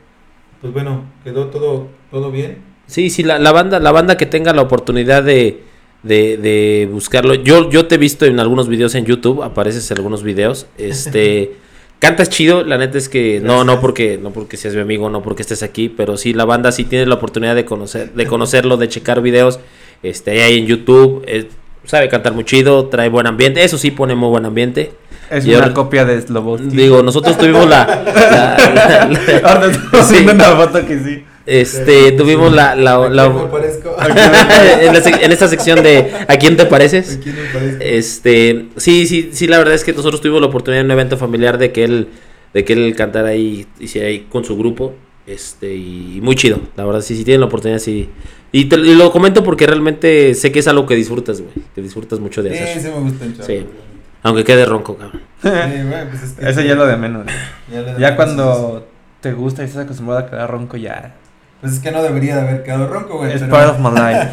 pues 0.62 0.74
bueno, 0.74 1.06
quedó 1.24 1.48
todo, 1.48 1.88
todo 2.12 2.32
bien. 2.32 2.68
Sí, 2.90 3.10
sí, 3.12 3.22
la, 3.24 3.38
la 3.38 3.52
banda, 3.52 3.80
la 3.80 3.92
banda 3.92 4.18
que 4.18 4.26
tenga 4.26 4.52
la 4.54 4.64
oportunidad 4.64 5.22
de, 5.24 5.62
de, 6.04 6.38
de 6.38 6.90
buscarlo. 6.92 7.36
Yo, 7.36 7.70
yo 7.70 7.86
te 7.86 7.96
he 7.96 7.98
visto 8.00 8.26
en 8.26 8.40
algunos 8.40 8.68
videos 8.68 8.96
en 8.96 9.06
YouTube, 9.06 9.44
apareces 9.44 9.90
en 9.92 9.98
algunos 9.98 10.24
videos. 10.24 10.66
Este 10.78 11.52
cantas 12.00 12.30
chido, 12.30 12.64
la 12.64 12.78
neta 12.80 12.98
es 12.98 13.08
que 13.08 13.42
no, 13.44 13.64
no 13.64 13.80
porque, 13.80 14.18
no 14.22 14.32
porque 14.32 14.58
seas 14.58 14.74
mi 14.74 14.82
amigo, 14.82 15.10
no 15.10 15.22
porque 15.22 15.44
estés 15.44 15.62
aquí, 15.64 15.88
pero 15.90 16.18
sí 16.18 16.34
la 16.34 16.46
banda 16.46 16.72
sí 16.72 16.84
tiene 16.86 17.06
la 17.06 17.16
oportunidad 17.16 17.54
de 17.56 17.66
conocer, 17.66 18.14
de 18.14 18.26
conocerlo, 18.26 18.78
de 18.78 18.88
checar 18.90 19.22
videos, 19.22 19.60
este, 20.02 20.42
ahí 20.42 20.58
en 20.60 20.66
YouTube, 20.66 21.24
eh, 21.28 21.48
sabe 21.86 22.08
cantar 22.10 22.34
muy 22.34 22.44
chido, 22.46 22.88
trae 22.88 23.10
buen 23.10 23.28
ambiente, 23.28 23.64
eso 23.64 23.78
sí 23.78 23.92
pone 23.92 24.16
muy 24.16 24.30
buen 24.30 24.46
ambiente. 24.46 24.94
Es 25.30 25.46
Y 25.46 25.50
una 25.50 25.60
ahora- 25.66 25.74
copia 25.76 26.06
de 26.06 26.20
Slobodsky. 26.22 26.70
Digo, 26.76 27.04
nosotros 27.04 27.38
tuvimos 27.38 27.68
la, 27.70 27.86
la- 27.86 28.74
la- 28.74 29.08
la- 29.08 29.74
Sí. 30.04 30.26
una 30.28 30.44
foto 30.56 30.86
que 30.88 30.98
sí. 31.00 31.24
Este, 31.50 32.12
tuvimos 32.14 32.54
la, 32.54 32.76
la, 32.76 32.96
¿A 32.96 33.10
la- 33.10 33.24
quién 33.32 33.44
me 33.44 33.50
parezco? 33.50 33.96
en, 34.82 34.94
la 34.94 35.02
sec- 35.04 35.20
en 35.24 35.32
esta 35.32 35.48
sección 35.48 35.82
de 35.84 36.12
¿A 36.28 36.38
quién 36.38 36.56
te 36.58 36.64
¿A 36.64 36.70
pareces? 36.70 37.20
quién 37.22 37.36
me 37.36 37.44
parezco? 37.54 37.78
Este, 37.84 38.68
sí, 38.78 39.08
sí, 39.08 39.30
sí, 39.34 39.48
la 39.48 39.58
verdad 39.58 39.74
es 39.74 39.84
que 39.84 39.94
nosotros 39.94 40.22
tuvimos 40.22 40.42
la 40.42 40.48
oportunidad 40.48 40.82
en 40.82 40.86
un 40.88 40.92
evento 40.92 41.18
familiar 41.18 41.58
de 41.58 41.72
que 41.72 41.84
él, 41.84 42.08
de 42.54 42.64
que 42.64 42.74
él 42.74 42.96
cantara 42.96 43.30
ahí, 43.30 43.66
hiciera 43.80 44.08
ahí 44.08 44.28
con 44.30 44.44
su 44.46 44.58
grupo, 44.58 44.94
este, 45.28 45.76
y 45.76 46.20
muy 46.22 46.36
chido, 46.36 46.60
la 46.76 46.86
verdad, 46.86 47.02
sí, 47.02 47.16
sí 47.16 47.24
tienen 47.24 47.42
la 47.42 47.48
oportunidad, 47.48 47.80
sí. 47.80 48.10
Y, 48.52 48.66
te, 48.66 48.78
y 48.78 48.96
lo 48.96 49.12
comento 49.12 49.44
porque 49.44 49.68
realmente 49.68 50.34
sé 50.34 50.52
que 50.52 50.60
es 50.60 50.68
algo 50.68 50.86
que 50.88 50.96
disfrutas, 50.96 51.40
güey, 51.42 51.54
que 51.76 51.82
disfrutas 51.82 52.20
mucho 52.20 52.42
de 52.42 52.56
Sí, 52.56 52.64
hacer. 52.64 52.82
sí 52.82 52.88
me 52.88 53.00
gusta 53.02 53.26
el 53.26 53.34
chavo. 53.34 53.46
Sí. 53.48 53.54
güey. 53.54 53.90
Aunque 54.24 54.44
quede 54.44 54.66
ronco, 54.66 54.98
cabrón. 54.98 55.22
Sí, 55.42 55.50
güey, 55.50 56.10
pues 56.10 56.24
es 56.24 56.32
que- 56.34 56.50
Eso 56.50 56.62
ya 56.62 56.72
es 56.72 56.78
lo 56.78 56.86
de 56.88 56.98
menos. 56.98 57.26
Ya, 57.72 57.98
Ya 57.98 58.16
cuando 58.16 58.88
te 59.22 59.32
gusta 59.34 59.62
y 59.62 59.66
estás 59.66 59.84
acostumbrado 59.86 60.22
a 60.26 60.30
quedar 60.30 60.50
ronco, 60.50 60.76
ya. 60.78 61.16
Pues 61.62 61.74
es 61.74 61.80
que 61.80 61.92
no 61.92 62.02
debería 62.02 62.36
de 62.36 62.42
haber 62.42 62.64
quedado 62.64 62.88
ronco, 62.88 63.18
güey. 63.18 63.34
Es 63.34 63.44
part 63.44 63.70
of 63.72 63.80
my 63.80 63.92
life. 63.92 64.32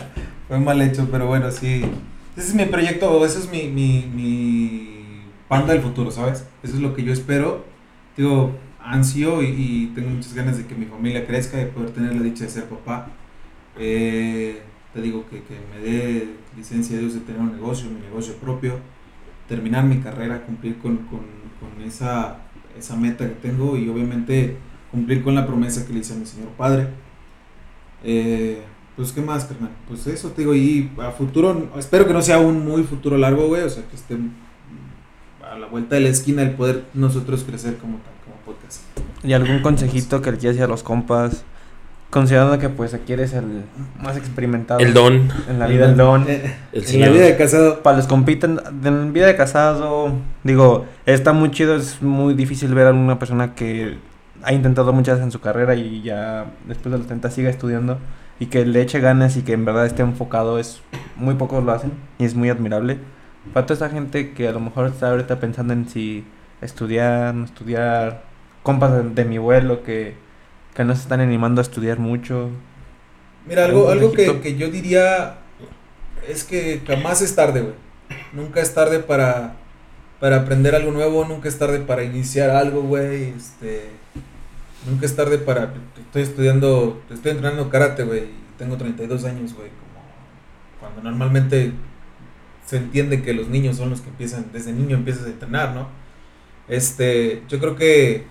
Fue 0.48 0.58
mal 0.58 0.80
hecho, 0.80 1.08
pero 1.10 1.26
bueno, 1.26 1.50
sí. 1.50 1.84
Ese 2.36 2.48
es 2.48 2.54
mi 2.54 2.66
proyecto, 2.66 3.24
ese 3.24 3.38
es 3.40 3.50
mi, 3.50 3.68
mi, 3.68 4.08
mi 4.14 5.22
panda 5.48 5.72
del 5.72 5.82
futuro, 5.82 6.10
¿sabes? 6.10 6.44
Eso 6.62 6.74
es 6.74 6.80
lo 6.80 6.94
que 6.94 7.02
yo 7.02 7.12
espero. 7.12 7.64
Digo, 8.16 8.52
ansio 8.78 9.42
y, 9.42 9.46
y 9.46 9.92
tengo 9.94 10.10
muchas 10.10 10.34
ganas 10.34 10.56
de 10.56 10.66
que 10.66 10.74
mi 10.74 10.86
familia 10.86 11.26
crezca, 11.26 11.56
de 11.56 11.66
poder 11.66 11.90
tener 11.90 12.14
la 12.14 12.22
dicha 12.22 12.44
de 12.44 12.50
ser 12.50 12.64
papá. 12.64 13.08
Eh, 13.78 14.62
te 14.94 15.02
digo 15.02 15.24
que, 15.28 15.42
que 15.42 15.54
me 15.72 15.84
dé 15.84 16.28
licencia 16.56 16.96
de 16.96 17.02
Dios 17.02 17.14
de 17.14 17.20
tener 17.20 17.40
un 17.40 17.52
negocio, 17.52 17.90
mi 17.90 18.00
negocio 18.00 18.34
propio, 18.36 18.78
terminar 19.48 19.84
mi 19.84 19.98
carrera, 19.98 20.42
cumplir 20.42 20.78
con, 20.78 20.96
con, 20.98 21.20
con 21.60 21.82
esa, 21.84 22.38
esa 22.78 22.96
meta 22.96 23.26
que 23.26 23.34
tengo 23.34 23.76
y 23.76 23.88
obviamente 23.88 24.56
cumplir 24.90 25.22
con 25.22 25.34
la 25.34 25.46
promesa 25.46 25.86
que 25.86 25.92
le 25.92 26.00
hice 26.00 26.14
a 26.14 26.16
mi 26.16 26.26
señor 26.26 26.48
padre. 26.50 26.88
Eh, 28.04 28.62
pues, 28.96 29.12
¿qué 29.12 29.20
más, 29.20 29.44
carnal? 29.44 29.70
Pues 29.88 30.06
eso, 30.06 30.30
te 30.30 30.42
digo, 30.42 30.54
y 30.54 30.90
a 30.98 31.10
futuro, 31.10 31.70
espero 31.78 32.06
que 32.06 32.12
no 32.12 32.22
sea 32.22 32.38
un 32.38 32.64
muy 32.64 32.82
futuro 32.82 33.18
largo, 33.18 33.46
güey, 33.48 33.62
o 33.62 33.68
sea, 33.68 33.82
que 33.88 33.96
esté 33.96 34.16
a 35.42 35.58
la 35.58 35.66
vuelta 35.66 35.96
de 35.96 36.00
la 36.02 36.08
esquina 36.08 36.42
el 36.42 36.52
poder 36.52 36.84
nosotros 36.94 37.44
crecer 37.44 37.76
como 37.76 37.98
tal, 37.98 38.12
como 38.24 38.56
podcast. 38.56 38.82
¿Y 39.22 39.32
algún 39.32 39.60
consejito 39.60 40.22
que 40.22 40.32
le 40.32 40.38
quieras 40.38 40.60
a 40.60 40.66
los 40.66 40.82
compas? 40.82 41.44
Considerando 42.08 42.58
que 42.58 42.68
pues 42.68 42.94
aquí 42.94 43.12
eres 43.12 43.32
el 43.32 43.64
más 44.00 44.16
experimentado. 44.16 44.80
El 44.80 44.94
don, 44.94 45.28
En 45.48 45.58
la 45.58 45.66
vida 45.66 45.86
el 45.86 45.96
don. 45.96 46.24
Eh, 46.28 46.54
el 46.72 46.86
en 46.88 47.00
la 47.00 47.08
vida 47.08 47.24
de 47.24 47.36
casado. 47.36 47.82
Para 47.82 47.96
los 47.96 48.06
compiten 48.06 48.60
en 48.84 49.12
vida 49.12 49.26
de 49.26 49.36
casado, 49.36 50.12
digo, 50.44 50.86
está 51.04 51.32
muy 51.32 51.50
chido, 51.50 51.74
es 51.74 52.00
muy 52.00 52.34
difícil 52.34 52.72
ver 52.74 52.86
a 52.86 52.92
una 52.92 53.18
persona 53.18 53.54
que 53.54 53.98
ha 54.42 54.52
intentado 54.52 54.92
muchas 54.92 55.20
en 55.20 55.30
su 55.30 55.40
carrera 55.40 55.74
y 55.74 56.02
ya 56.02 56.46
después 56.66 56.92
de 56.92 56.98
los 56.98 57.06
30 57.06 57.30
siga 57.30 57.50
estudiando 57.50 57.98
y 58.38 58.46
que 58.46 58.64
le 58.64 58.82
eche 58.82 59.00
ganas 59.00 59.36
y 59.36 59.42
que 59.42 59.52
en 59.52 59.64
verdad 59.64 59.86
esté 59.86 60.02
enfocado, 60.02 60.58
es 60.58 60.80
muy 61.16 61.34
pocos 61.34 61.64
lo 61.64 61.72
hacen 61.72 61.92
y 62.18 62.24
es 62.24 62.34
muy 62.34 62.50
admirable. 62.50 62.98
Para 63.52 63.66
toda 63.66 63.86
esa 63.86 63.94
gente 63.94 64.32
que 64.32 64.48
a 64.48 64.52
lo 64.52 64.60
mejor 64.60 64.86
está 64.88 65.10
ahorita 65.10 65.40
pensando 65.40 65.72
en 65.72 65.88
si 65.88 66.24
estudiar, 66.60 67.34
no 67.34 67.44
estudiar, 67.44 68.24
compas 68.62 69.14
de, 69.14 69.24
mi 69.24 69.38
vuelo 69.38 69.82
que, 69.82 70.14
que 70.74 70.84
no 70.84 70.94
se 70.94 71.02
están 71.02 71.20
animando 71.20 71.60
a 71.60 71.62
estudiar 71.62 71.98
mucho. 71.98 72.50
Mira, 73.46 73.64
algo, 73.64 73.88
¿Algún 73.88 74.10
algo 74.10 74.12
que, 74.12 74.40
que 74.40 74.56
yo 74.56 74.70
diría 74.70 75.38
es 76.28 76.44
que 76.44 76.82
jamás 76.86 77.22
es 77.22 77.34
tarde, 77.34 77.60
güey. 77.60 77.74
Nunca 78.32 78.60
es 78.60 78.74
tarde 78.74 78.98
para, 78.98 79.56
para 80.20 80.36
aprender 80.36 80.74
algo 80.74 80.90
nuevo, 80.92 81.24
nunca 81.24 81.48
es 81.48 81.58
tarde 81.58 81.80
para 81.80 82.02
iniciar 82.04 82.50
algo, 82.50 82.82
güey. 82.82 83.30
Este, 83.36 83.90
nunca 84.88 85.06
es 85.06 85.14
tarde 85.16 85.38
para... 85.38 85.74
Estoy 86.06 86.22
estudiando, 86.22 87.02
estoy 87.10 87.32
entrenando 87.32 87.68
karate, 87.68 88.04
güey. 88.04 88.20
y 88.24 88.34
Tengo 88.58 88.76
32 88.76 89.24
años, 89.24 89.54
güey. 89.54 89.68
Como 89.68 90.00
cuando 90.80 91.02
normalmente 91.02 91.72
se 92.66 92.78
entiende 92.78 93.22
que 93.22 93.32
los 93.34 93.48
niños 93.48 93.76
son 93.76 93.90
los 93.90 94.00
que 94.00 94.08
empiezan, 94.08 94.46
desde 94.52 94.72
niño 94.72 94.96
empiezas 94.96 95.26
a 95.26 95.28
entrenar, 95.30 95.74
¿no? 95.74 95.88
Este, 96.68 97.42
yo 97.48 97.60
creo 97.60 97.76
que 97.76 98.24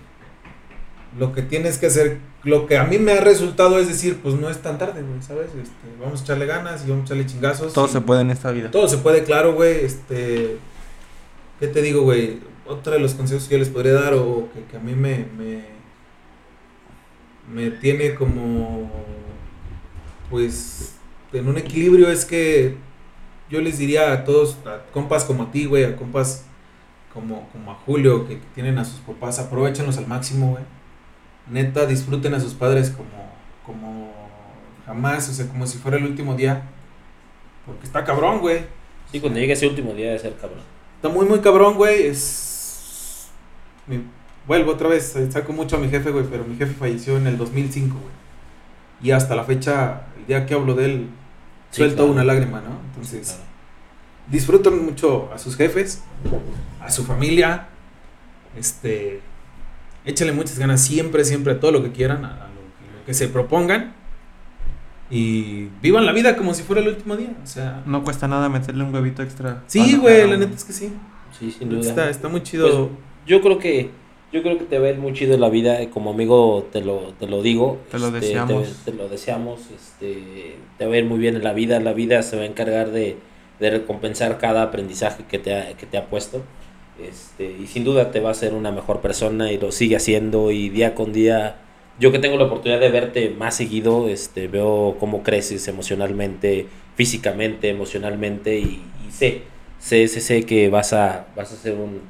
lo 1.18 1.32
que 1.32 1.40
tienes 1.42 1.78
que 1.78 1.86
hacer, 1.86 2.18
lo 2.42 2.66
que 2.66 2.76
a 2.76 2.84
mí 2.84 2.98
me 2.98 3.12
ha 3.12 3.20
resultado 3.22 3.78
es 3.78 3.88
decir, 3.88 4.18
pues 4.22 4.34
no 4.34 4.50
es 4.50 4.58
tan 4.58 4.76
tarde, 4.76 5.00
güey, 5.02 5.22
¿sabes? 5.22 5.46
Este, 5.48 5.86
vamos 6.00 6.20
a 6.20 6.24
echarle 6.24 6.44
ganas 6.44 6.84
y 6.86 6.90
vamos 6.90 7.04
a 7.04 7.06
echarle 7.06 7.26
chingazos. 7.26 7.72
Todo 7.72 7.86
y- 7.86 7.90
se 7.90 8.00
puede 8.02 8.20
en 8.20 8.30
esta 8.30 8.50
vida. 8.52 8.70
Todo 8.70 8.88
se 8.88 8.98
puede, 8.98 9.24
claro, 9.24 9.54
güey. 9.54 9.84
Este, 9.84 10.58
¿qué 11.60 11.68
te 11.68 11.82
digo, 11.82 12.02
güey? 12.02 12.40
otro 12.68 12.92
de 12.92 12.98
los 12.98 13.14
consejos 13.14 13.44
que 13.44 13.54
yo 13.54 13.58
les 13.58 13.68
podría 13.68 13.92
dar 13.92 14.14
o 14.14 14.48
que, 14.52 14.76
a 14.76 14.80
mí 14.80 14.94
me, 14.94 15.26
me, 15.36 15.64
me 17.52 17.70
tiene 17.70 18.14
como, 18.14 18.90
pues, 20.30 20.96
en 21.32 21.48
un 21.48 21.58
equilibrio 21.58 22.08
es 22.08 22.24
que 22.24 22.76
yo 23.48 23.60
les 23.60 23.78
diría 23.78 24.12
a 24.12 24.24
todos, 24.24 24.58
a 24.66 24.82
compas 24.92 25.24
como 25.24 25.44
a 25.44 25.50
ti, 25.50 25.66
güey, 25.66 25.84
a 25.84 25.96
compas 25.96 26.44
como, 27.12 27.48
como 27.50 27.70
a 27.70 27.74
Julio, 27.74 28.26
que, 28.26 28.38
que 28.38 28.46
tienen 28.54 28.78
a 28.78 28.84
sus 28.84 29.00
papás, 29.00 29.38
aprovechenlos 29.38 29.98
al 29.98 30.06
máximo, 30.06 30.52
güey. 30.52 30.64
Neta, 31.48 31.86
disfruten 31.86 32.34
a 32.34 32.40
sus 32.40 32.54
padres 32.54 32.90
como, 32.90 33.32
como 33.64 34.12
jamás, 34.84 35.28
o 35.28 35.32
sea, 35.32 35.46
como 35.46 35.66
si 35.66 35.78
fuera 35.78 35.96
el 35.96 36.04
último 36.04 36.34
día. 36.34 36.62
Porque 37.64 37.86
está 37.86 38.04
cabrón, 38.04 38.40
güey. 38.40 38.62
Sí, 39.10 39.20
cuando 39.20 39.38
llegue 39.38 39.52
ese 39.52 39.68
último 39.68 39.92
día 39.94 40.10
de 40.10 40.18
ser 40.18 40.34
cabrón. 40.34 40.75
Está 40.96 41.08
muy, 41.08 41.26
muy 41.26 41.40
cabrón, 41.40 41.74
güey. 41.74 42.06
Es. 42.06 43.28
Vuelvo 44.46 44.72
otra 44.72 44.88
vez, 44.88 45.14
eh, 45.16 45.30
saco 45.30 45.52
mucho 45.52 45.76
a 45.76 45.78
mi 45.80 45.88
jefe, 45.88 46.10
güey, 46.10 46.24
pero 46.30 46.44
mi 46.44 46.56
jefe 46.56 46.72
falleció 46.74 47.16
en 47.16 47.26
el 47.26 47.36
2005, 47.36 47.96
güey. 47.98 48.14
Y 49.02 49.10
hasta 49.10 49.34
la 49.34 49.44
fecha, 49.44 50.02
el 50.18 50.26
día 50.26 50.46
que 50.46 50.54
hablo 50.54 50.74
de 50.74 50.84
él, 50.86 51.08
Sí, 51.70 51.78
suelto 51.78 51.96
claro. 51.96 52.12
una 52.12 52.24
lágrima, 52.24 52.60
¿no? 52.60 52.78
Entonces, 52.90 53.26
Claro. 53.28 53.42
disfruten 54.28 54.84
mucho 54.84 55.30
a 55.32 55.38
sus 55.38 55.56
jefes, 55.56 56.02
a 56.80 56.90
su 56.90 57.04
familia. 57.04 57.68
Este. 58.56 59.20
Échale 60.04 60.30
muchas 60.32 60.58
ganas 60.60 60.80
siempre, 60.80 61.24
siempre 61.24 61.54
a 61.54 61.60
todo 61.60 61.72
lo 61.72 61.82
que 61.82 61.90
quieran, 61.90 62.24
a, 62.24 62.28
a 62.28 62.48
lo, 62.48 62.60
que, 62.60 62.98
lo 63.00 63.04
que 63.04 63.14
se 63.14 63.26
propongan. 63.28 63.94
Y 65.10 65.68
vivan 65.82 66.04
la 66.04 66.12
vida 66.12 66.36
como 66.36 66.52
si 66.54 66.62
fuera 66.62 66.82
el 66.82 66.88
último 66.88 67.16
día. 67.16 67.34
O 67.42 67.46
sea. 67.46 67.82
No 67.86 68.02
cuesta 68.02 68.26
nada 68.26 68.48
meterle 68.48 68.84
un 68.84 68.94
huevito 68.94 69.22
extra. 69.22 69.62
Sí, 69.66 69.96
güey, 69.96 70.28
la 70.28 70.36
neta 70.36 70.54
es 70.54 70.64
que 70.64 70.72
sí. 70.72 70.92
Sí, 71.38 71.50
sin 71.50 71.68
duda. 71.68 71.80
Está, 71.80 72.10
está 72.10 72.28
muy 72.28 72.42
chido. 72.42 72.90
Yo 73.26 73.40
creo 73.40 73.58
que 73.58 73.90
yo 74.32 74.42
creo 74.42 74.58
que 74.58 74.64
te 74.64 74.78
va 74.78 74.88
a 74.88 74.90
ir 74.90 74.98
muy 74.98 75.12
chido 75.12 75.34
en 75.34 75.40
la 75.40 75.48
vida, 75.48 75.80
eh, 75.80 75.88
como 75.88 76.10
amigo 76.10 76.68
te 76.72 76.82
lo, 76.82 77.14
te 77.18 77.26
lo 77.26 77.42
digo. 77.42 77.78
Te 77.90 77.98
lo 77.98 78.06
este, 78.08 78.20
deseamos. 78.20 78.68
Te, 78.84 78.90
te 78.90 78.96
lo 78.96 79.08
deseamos, 79.08 79.60
este, 79.74 80.56
te 80.78 80.86
va 80.86 80.94
a 80.94 80.98
ir 80.98 81.04
muy 81.04 81.18
bien 81.18 81.36
en 81.36 81.44
la 81.44 81.52
vida, 81.52 81.78
la 81.80 81.92
vida 81.92 82.22
se 82.22 82.36
va 82.36 82.42
a 82.42 82.46
encargar 82.46 82.90
de, 82.90 83.16
de 83.60 83.70
recompensar 83.70 84.38
cada 84.38 84.62
aprendizaje 84.62 85.24
que 85.28 85.38
te 85.38 85.54
ha, 85.54 85.76
que 85.76 85.86
te 85.86 85.96
ha 85.96 86.06
puesto. 86.06 86.42
Este, 87.00 87.50
y 87.50 87.66
sin 87.66 87.84
duda 87.84 88.10
te 88.10 88.20
va 88.20 88.30
a 88.30 88.32
hacer 88.32 88.54
una 88.54 88.72
mejor 88.72 89.00
persona 89.00 89.52
y 89.52 89.58
lo 89.58 89.70
sigue 89.70 89.96
haciendo 89.96 90.50
y 90.50 90.70
día 90.70 90.94
con 90.94 91.12
día 91.12 91.56
yo 91.98 92.12
que 92.12 92.18
tengo 92.18 92.36
la 92.36 92.44
oportunidad 92.44 92.80
de 92.80 92.90
verte 92.90 93.30
más 93.30 93.56
seguido, 93.56 94.08
este, 94.08 94.48
veo 94.48 94.96
cómo 95.00 95.22
creces 95.22 95.66
emocionalmente, 95.68 96.66
físicamente, 96.94 97.68
emocionalmente 97.70 98.58
y, 98.58 98.82
y 99.06 99.12
sé, 99.12 99.42
sé, 99.78 100.06
sé, 100.08 100.20
sé 100.20 100.44
que 100.44 100.68
vas 100.68 100.92
a, 100.92 101.26
vas 101.36 101.52
a 101.52 101.56
ser 101.56 101.74
un, 101.74 102.00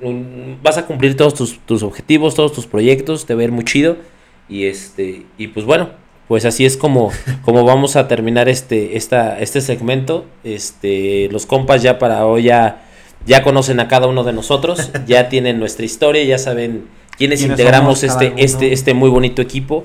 un- 0.00 0.58
vas 0.62 0.78
a 0.78 0.86
cumplir 0.86 1.16
todos 1.16 1.34
tus, 1.34 1.58
tus 1.60 1.82
objetivos, 1.82 2.34
todos 2.34 2.52
tus 2.52 2.66
proyectos, 2.66 3.26
te 3.26 3.34
va 3.34 3.40
a 3.42 3.44
ir 3.44 3.52
muy 3.52 3.64
chido 3.64 3.96
y 4.48 4.64
este, 4.66 5.26
y 5.38 5.48
pues 5.48 5.64
bueno, 5.66 5.90
pues 6.28 6.44
así 6.44 6.64
es 6.64 6.76
como, 6.76 7.10
como 7.44 7.64
vamos 7.64 7.96
a 7.96 8.08
terminar 8.08 8.48
este, 8.48 8.96
esta, 8.96 9.38
este 9.40 9.60
segmento, 9.60 10.24
este, 10.44 11.28
los 11.30 11.46
compas 11.46 11.82
ya 11.82 11.98
para 11.98 12.26
hoy 12.26 12.44
ya, 12.44 12.84
ya 13.26 13.42
conocen 13.42 13.80
a 13.80 13.88
cada 13.88 14.06
uno 14.06 14.24
de 14.24 14.32
nosotros, 14.32 14.90
ya 15.06 15.28
tienen 15.28 15.58
nuestra 15.58 15.84
historia, 15.84 16.24
ya 16.24 16.38
saben 16.38 16.86
quiénes 17.16 17.40
Quiénes 17.40 17.42
integramos 17.42 18.02
este, 18.02 18.32
este, 18.36 18.72
este 18.72 18.94
muy 18.94 19.10
bonito 19.10 19.42
equipo. 19.42 19.84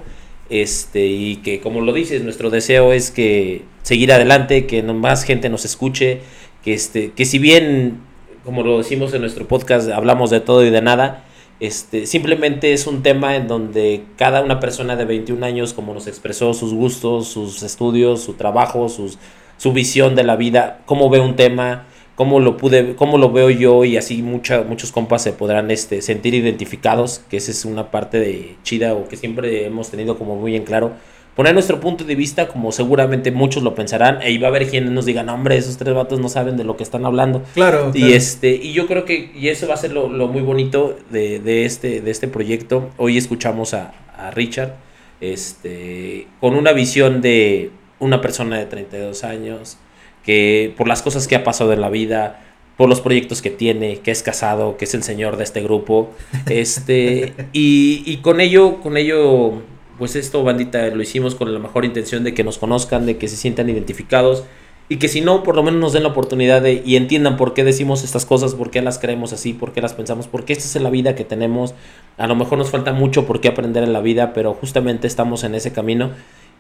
Este, 0.49 1.07
y 1.07 1.37
que 1.37 1.59
como 1.59 1.81
lo 1.81 1.91
dices, 1.91 2.23
nuestro 2.23 2.49
deseo 2.51 2.93
es 2.93 3.09
que 3.09 3.63
seguir 3.81 4.13
adelante, 4.13 4.67
que 4.67 4.83
más 4.83 5.23
gente 5.23 5.49
nos 5.49 5.65
escuche, 5.65 6.21
que 6.63 6.73
este, 6.73 7.11
que 7.13 7.25
si 7.25 7.39
bien, 7.39 8.01
como 8.43 8.63
lo 8.63 8.77
decimos 8.77 9.13
en 9.13 9.21
nuestro 9.21 9.47
podcast, 9.47 9.89
hablamos 9.89 10.29
de 10.29 10.41
todo 10.41 10.63
y 10.63 10.69
de 10.69 10.81
nada, 10.81 11.25
este, 11.59 12.05
simplemente 12.05 12.73
es 12.73 12.85
un 12.85 13.01
tema 13.01 13.35
en 13.35 13.47
donde 13.47 14.03
cada 14.17 14.41
una 14.41 14.59
persona 14.59 14.95
de 14.95 15.05
21 15.05 15.45
años, 15.45 15.73
como 15.73 15.93
nos 15.93 16.05
expresó 16.05 16.53
sus 16.53 16.73
gustos, 16.73 17.27
sus 17.27 17.63
estudios, 17.63 18.21
su 18.21 18.33
trabajo, 18.33 18.89
sus, 18.89 19.17
su 19.57 19.71
visión 19.71 20.15
de 20.15 20.23
la 20.23 20.35
vida, 20.35 20.81
cómo 20.85 21.09
ve 21.09 21.19
un 21.19 21.35
tema, 21.35 21.87
cómo 22.15 22.39
lo 22.39 22.57
pude, 22.57 22.95
cómo 22.95 23.17
lo 23.17 23.31
veo 23.31 23.49
yo 23.49 23.83
y 23.83 23.97
así 23.97 24.21
mucha, 24.21 24.63
muchos 24.63 24.91
compas 24.91 25.21
se 25.21 25.33
podrán 25.33 25.69
este, 25.71 26.01
sentir 26.01 26.33
identificados, 26.33 27.21
que 27.29 27.37
esa 27.37 27.51
es 27.51 27.65
una 27.65 27.91
parte 27.91 28.19
de 28.19 28.55
chida 28.63 28.93
o 28.93 29.07
que 29.07 29.17
siempre 29.17 29.65
hemos 29.65 29.91
tenido 29.91 30.17
como 30.17 30.35
muy 30.35 30.55
en 30.55 30.63
claro. 30.63 30.93
Poner 31.35 31.53
nuestro 31.53 31.81
punto 31.81 32.05
de 32.05 32.15
vista, 32.15 32.47
como 32.47 32.71
seguramente 32.71 33.29
muchos 33.29 33.61
lo 33.61 33.75
pensarán, 33.75 34.21
e 34.21 34.37
va 34.39 34.47
a 34.47 34.49
haber 34.51 34.69
quienes 34.69 34.91
nos 34.91 35.05
digan, 35.05 35.27
hombre, 35.27 35.57
esos 35.57 35.75
tres 35.75 35.93
vatos 35.93 36.21
no 36.21 36.29
saben 36.29 36.55
de 36.55 36.63
lo 36.63 36.77
que 36.77 36.83
están 36.83 37.05
hablando. 37.05 37.43
Claro. 37.53 37.91
Y 37.93 37.99
claro. 37.99 38.13
este, 38.13 38.51
y 38.55 38.71
yo 38.71 38.87
creo 38.87 39.03
que, 39.03 39.31
y 39.35 39.49
eso 39.49 39.67
va 39.67 39.73
a 39.73 39.77
ser 39.77 39.91
lo, 39.91 40.07
lo 40.07 40.29
muy 40.29 40.41
bonito 40.41 40.97
de, 41.09 41.41
de 41.41 41.65
este, 41.65 41.99
de 41.99 42.09
este 42.09 42.29
proyecto. 42.29 42.89
Hoy 42.95 43.17
escuchamos 43.17 43.73
a, 43.73 43.93
a 44.17 44.31
Richard, 44.31 44.75
este, 45.19 46.27
con 46.39 46.55
una 46.55 46.71
visión 46.71 47.19
de 47.19 47.69
una 47.99 48.21
persona 48.21 48.57
de 48.57 48.65
32 48.67 49.25
años, 49.25 49.77
que 50.25 50.73
por 50.77 50.87
las 50.87 51.01
cosas 51.01 51.27
que 51.27 51.35
ha 51.35 51.43
pasado 51.43 51.71
en 51.73 51.81
la 51.81 51.89
vida, 51.89 52.41
por 52.77 52.89
los 52.89 52.99
proyectos 52.99 53.41
que 53.41 53.51
tiene, 53.51 53.99
que 53.99 54.11
es 54.11 54.23
casado, 54.23 54.75
que 54.77 54.85
es 54.85 54.93
el 54.93 55.03
señor 55.03 55.37
de 55.37 55.43
este 55.43 55.61
grupo, 55.61 56.09
este, 56.49 57.33
y, 57.53 58.03
y 58.05 58.17
con 58.17 58.41
ello, 58.41 58.81
con 58.81 58.97
ello, 58.97 59.61
pues 59.97 60.15
esto, 60.15 60.43
bandita, 60.43 60.87
lo 60.87 61.01
hicimos 61.01 61.35
con 61.35 61.53
la 61.53 61.59
mejor 61.59 61.85
intención 61.85 62.23
de 62.23 62.33
que 62.33 62.43
nos 62.43 62.57
conozcan, 62.57 63.05
de 63.05 63.17
que 63.17 63.27
se 63.27 63.37
sientan 63.37 63.69
identificados, 63.69 64.43
y 64.87 64.97
que 64.97 65.07
si 65.07 65.21
no, 65.21 65.41
por 65.41 65.55
lo 65.55 65.63
menos 65.63 65.79
nos 65.79 65.93
den 65.93 66.03
la 66.03 66.09
oportunidad 66.09 66.61
de 66.61 66.83
y 66.85 66.95
entiendan 66.95 67.37
por 67.37 67.55
qué 67.55 67.63
decimos 67.63 68.03
estas 68.03 68.23
cosas, 68.25 68.53
por 68.53 68.69
qué 68.69 68.83
las 68.83 68.99
creemos 68.99 69.33
así, 69.33 69.53
por 69.53 69.73
qué 69.73 69.81
las 69.81 69.93
pensamos, 69.93 70.27
porque 70.27 70.53
esta 70.53 70.65
es 70.65 70.83
la 70.83 70.91
vida 70.91 71.15
que 71.15 71.25
tenemos. 71.25 71.73
A 72.17 72.27
lo 72.27 72.35
mejor 72.35 72.59
nos 72.59 72.69
falta 72.69 72.93
mucho 72.93 73.25
por 73.25 73.41
qué 73.41 73.47
aprender 73.47 73.83
en 73.83 73.93
la 73.93 74.01
vida, 74.01 74.33
pero 74.33 74.53
justamente 74.53 75.07
estamos 75.07 75.43
en 75.43 75.55
ese 75.55 75.73
camino 75.73 76.11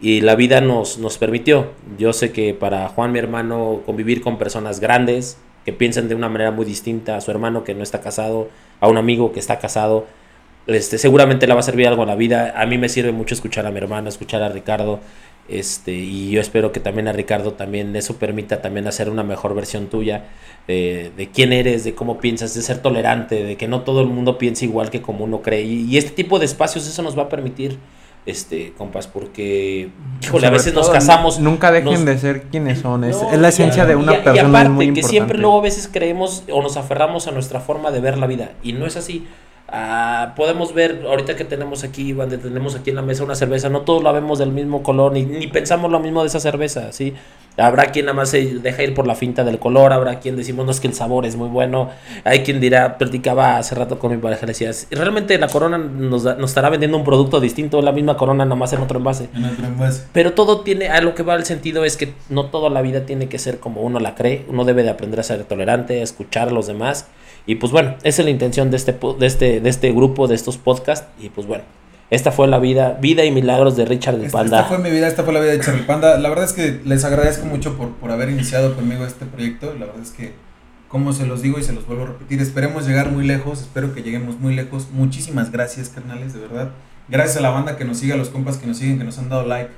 y 0.01 0.21
la 0.21 0.35
vida 0.35 0.61
nos, 0.61 0.97
nos 0.97 1.17
permitió. 1.17 1.71
Yo 1.97 2.13
sé 2.13 2.31
que 2.31 2.53
para 2.53 2.87
Juan, 2.89 3.11
mi 3.11 3.19
hermano, 3.19 3.81
convivir 3.85 4.21
con 4.21 4.37
personas 4.37 4.79
grandes 4.79 5.37
que 5.65 5.73
piensan 5.73 6.07
de 6.07 6.15
una 6.15 6.29
manera 6.29 6.51
muy 6.51 6.65
distinta 6.65 7.17
a 7.17 7.21
su 7.21 7.31
hermano 7.31 7.63
que 7.63 7.73
no 7.73 7.81
está 7.81 8.01
casado, 8.01 8.49
a 8.79 8.87
un 8.87 8.97
amigo 8.97 9.31
que 9.31 9.39
está 9.39 9.57
casado, 9.57 10.05
este, 10.67 10.97
seguramente 10.97 11.47
le 11.47 11.53
va 11.53 11.59
a 11.59 11.63
servir 11.63 11.87
algo 11.87 12.03
en 12.03 12.09
la 12.09 12.15
vida. 12.15 12.53
A 12.55 12.65
mí 12.65 12.77
me 12.77 12.89
sirve 12.89 13.11
mucho 13.11 13.35
escuchar 13.35 13.65
a 13.65 13.71
mi 13.71 13.77
hermano, 13.77 14.09
escuchar 14.09 14.41
a 14.43 14.49
Ricardo. 14.49 14.99
Este, 15.47 15.91
y 15.91 16.31
yo 16.31 16.41
espero 16.41 16.71
que 16.71 16.79
también 16.79 17.07
a 17.07 17.13
Ricardo 17.13 17.53
también 17.53 17.95
eso 17.95 18.17
permita 18.17 18.63
también 18.63 18.87
hacer 18.87 19.11
una 19.11 19.23
mejor 19.23 19.53
versión 19.53 19.87
tuya 19.87 20.25
de, 20.67 21.11
de 21.15 21.29
quién 21.29 21.53
eres, 21.53 21.83
de 21.83 21.93
cómo 21.93 22.17
piensas, 22.17 22.55
de 22.55 22.63
ser 22.63 22.79
tolerante, 22.79 23.43
de 23.43 23.55
que 23.55 23.67
no 23.67 23.81
todo 23.81 24.01
el 24.01 24.07
mundo 24.07 24.39
piensa 24.39 24.65
igual 24.65 24.89
que 24.89 25.03
como 25.03 25.23
uno 25.23 25.43
cree. 25.43 25.61
Y 25.61 25.97
este 25.97 26.11
tipo 26.11 26.39
de 26.39 26.45
espacios 26.45 26.87
eso 26.87 27.03
nos 27.03 27.17
va 27.17 27.23
a 27.23 27.29
permitir, 27.29 27.77
este, 28.25 28.73
compas, 28.77 29.07
porque, 29.07 29.89
híjole, 30.23 30.47
a 30.47 30.49
veces 30.49 30.73
nos 30.73 30.89
casamos. 30.89 31.39
Nunca 31.39 31.71
dejen 31.71 31.93
nos- 31.93 32.05
de 32.05 32.17
ser 32.17 32.43
quienes 32.43 32.79
son. 32.79 33.03
Es, 33.03 33.21
No, 33.21 33.31
es 33.31 33.39
la 33.39 33.49
esencia 33.49 33.83
y- 33.83 33.87
de 33.87 33.95
una 33.95 34.13
y- 34.13 34.15
y 34.15 34.19
persona. 34.19 34.49
aparte, 34.49 34.65
es 34.67 34.71
muy 34.73 34.85
que 34.85 34.89
importante. 34.89 35.09
siempre 35.11 35.37
luego 35.37 35.59
a 35.59 35.61
veces 35.61 35.89
creemos 35.91 36.43
o 36.51 36.61
nos 36.61 36.75
aferramos 36.77 37.27
a 37.27 37.31
nuestra 37.31 37.59
forma 37.59 37.91
de 37.91 37.99
ver 37.99 38.17
la 38.17 38.25
vida. 38.27 38.51
Y 38.63 38.73
no 38.73 38.85
es 38.87 38.97
así. 38.97 39.27
Ah, 39.77 40.31
podemos 40.37 40.73
ver, 40.73 41.03
ahorita 41.05 41.35
que 41.35 41.43
tenemos 41.43 41.83
aquí, 41.83 42.13
donde 42.13 42.37
tenemos 42.37 42.75
aquí 42.75 42.91
en 42.91 42.95
la 42.95 43.01
mesa 43.01 43.25
una 43.25 43.35
cerveza, 43.35 43.67
no 43.67 43.81
todos 43.81 44.01
la 44.01 44.13
vemos 44.13 44.39
del 44.39 44.51
mismo 44.53 44.81
color, 44.83 45.11
ni, 45.11 45.23
ni 45.25 45.47
pensamos 45.47 45.91
lo 45.91 45.99
mismo 45.99 46.21
de 46.21 46.27
esa 46.27 46.39
cerveza, 46.39 46.93
¿sí? 46.93 47.13
Habrá 47.57 47.87
quien 47.87 48.05
nada 48.05 48.15
más 48.15 48.29
se 48.29 48.41
deja 48.59 48.83
ir 48.83 48.93
por 48.93 49.05
la 49.05 49.15
finta 49.15 49.43
del 49.43 49.59
color, 49.59 49.91
habrá 49.91 50.19
quien 50.19 50.37
decimos, 50.37 50.65
no 50.65 50.71
es 50.71 50.79
que 50.79 50.87
el 50.87 50.93
sabor 50.93 51.25
es 51.25 51.35
muy 51.35 51.49
bueno, 51.49 51.89
hay 52.23 52.39
quien 52.43 52.61
dirá, 52.61 52.97
platicaba 52.97 53.57
hace 53.57 53.75
rato 53.75 53.99
con 53.99 54.11
mi 54.11 54.17
pareja, 54.17 54.45
le 54.45 54.53
decía, 54.53 54.71
realmente 54.91 55.37
la 55.37 55.49
corona 55.49 55.77
nos, 55.77 56.23
da- 56.23 56.35
nos 56.35 56.51
estará 56.51 56.69
vendiendo 56.69 56.97
un 56.97 57.03
producto 57.03 57.41
distinto, 57.41 57.81
la 57.81 57.91
misma 57.91 58.15
corona, 58.15 58.45
nada 58.45 58.55
más 58.55 58.71
en 58.71 58.79
otro 58.81 58.97
envase. 58.99 59.27
En 59.35 59.43
otro 59.43 59.65
envase. 59.65 60.05
Pero 60.13 60.31
todo 60.31 60.61
tiene, 60.61 60.87
a 60.87 61.01
lo 61.01 61.15
que 61.15 61.23
va 61.23 61.35
el 61.35 61.43
sentido 61.43 61.83
es 61.83 61.97
que 61.97 62.13
no 62.29 62.45
toda 62.45 62.69
la 62.69 62.81
vida 62.81 63.05
tiene 63.05 63.27
que 63.27 63.39
ser 63.39 63.59
como 63.59 63.81
uno 63.81 63.99
la 63.99 64.15
cree, 64.15 64.45
uno 64.47 64.63
debe 64.63 64.83
de 64.83 64.89
aprender 64.89 65.19
a 65.19 65.23
ser 65.23 65.43
tolerante, 65.43 65.99
a 65.99 66.03
escuchar 66.03 66.47
a 66.47 66.51
los 66.51 66.67
demás. 66.67 67.07
Y 67.45 67.55
pues 67.55 67.71
bueno, 67.71 67.95
esa 68.03 68.21
es 68.21 68.25
la 68.25 68.31
intención 68.31 68.71
de 68.71 68.77
este, 68.77 68.93
po- 68.93 69.13
de 69.13 69.27
este, 69.27 69.59
de 69.59 69.69
este 69.69 69.91
grupo, 69.91 70.27
de 70.27 70.35
estos 70.35 70.57
podcasts. 70.57 71.07
Y 71.19 71.29
pues 71.29 71.45
bueno, 71.45 71.63
esta 72.09 72.31
fue 72.31 72.47
la 72.47 72.57
vida, 72.59 72.97
vida 72.99 73.23
y 73.23 73.31
milagros 73.31 73.75
de 73.77 73.85
Richard 73.85 74.15
el 74.15 74.25
Esta, 74.25 74.37
Panda. 74.39 74.57
esta 74.61 74.69
fue 74.69 74.79
mi 74.79 74.89
vida, 74.89 75.07
esta 75.07 75.23
fue 75.23 75.33
la 75.33 75.39
vida 75.39 75.51
de 75.51 75.59
Charlie 75.59 75.83
Panda. 75.83 76.17
La 76.17 76.29
verdad 76.29 76.45
es 76.45 76.53
que 76.53 76.81
les 76.85 77.03
agradezco 77.05 77.45
mucho 77.45 77.77
por, 77.77 77.89
por 77.95 78.11
haber 78.11 78.29
iniciado 78.29 78.75
conmigo 78.75 79.05
este 79.05 79.25
proyecto. 79.25 79.73
La 79.79 79.85
verdad 79.85 80.01
es 80.01 80.11
que, 80.11 80.33
como 80.87 81.13
se 81.13 81.25
los 81.27 81.41
digo 81.41 81.59
y 81.59 81.63
se 81.63 81.73
los 81.73 81.85
vuelvo 81.85 82.03
a 82.03 82.07
repetir, 82.07 82.41
esperemos 82.41 82.87
llegar 82.87 83.11
muy 83.11 83.25
lejos. 83.27 83.61
Espero 83.61 83.93
que 83.93 84.01
lleguemos 84.01 84.39
muy 84.39 84.55
lejos. 84.55 84.87
Muchísimas 84.91 85.51
gracias, 85.51 85.89
carnales, 85.89 86.33
de 86.33 86.39
verdad. 86.39 86.69
Gracias 87.09 87.37
a 87.37 87.41
la 87.41 87.49
banda 87.51 87.77
que 87.77 87.85
nos 87.85 87.97
sigue, 87.99 88.13
a 88.13 88.17
los 88.17 88.29
compas 88.29 88.57
que 88.57 88.65
nos 88.65 88.77
siguen, 88.77 88.97
que 88.97 89.03
nos 89.03 89.19
han 89.19 89.29
dado 89.29 89.45
like. 89.45 89.69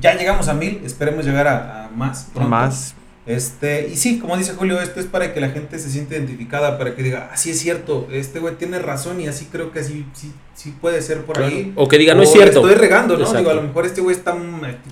Ya 0.00 0.14
llegamos 0.14 0.48
a 0.48 0.54
mil, 0.54 0.82
esperemos 0.84 1.24
llegar 1.24 1.48
a, 1.48 1.86
a 1.86 1.88
más. 1.88 2.28
pronto. 2.34 2.50
Más. 2.50 2.94
Este, 3.28 3.90
y 3.92 3.96
sí, 3.96 4.18
como 4.18 4.38
dice 4.38 4.54
Julio, 4.54 4.80
esto 4.80 5.00
es 5.00 5.06
para 5.06 5.34
que 5.34 5.40
la 5.40 5.50
gente 5.50 5.78
se 5.78 5.90
siente 5.90 6.16
identificada, 6.16 6.78
para 6.78 6.96
que 6.96 7.02
diga, 7.02 7.28
así 7.30 7.50
es 7.50 7.58
cierto, 7.58 8.08
este 8.10 8.38
güey 8.40 8.54
tiene 8.54 8.78
razón 8.78 9.20
y 9.20 9.28
así 9.28 9.46
creo 9.52 9.70
que 9.70 9.80
así 9.80 10.06
sí, 10.14 10.32
sí 10.54 10.72
puede 10.80 11.02
ser 11.02 11.26
por 11.26 11.36
Claro. 11.36 11.54
ahí. 11.54 11.72
O 11.76 11.86
que 11.88 11.98
diga, 11.98 12.14
no 12.14 12.20
O 12.20 12.22
es 12.24 12.32
cierto. 12.32 12.60
Estoy 12.60 12.74
regando, 12.74 13.18
¿no? 13.18 13.30
Digo, 13.30 13.50
a 13.50 13.54
lo 13.54 13.62
mejor 13.62 13.84
este 13.84 14.00
güey 14.00 14.16
está, 14.16 14.34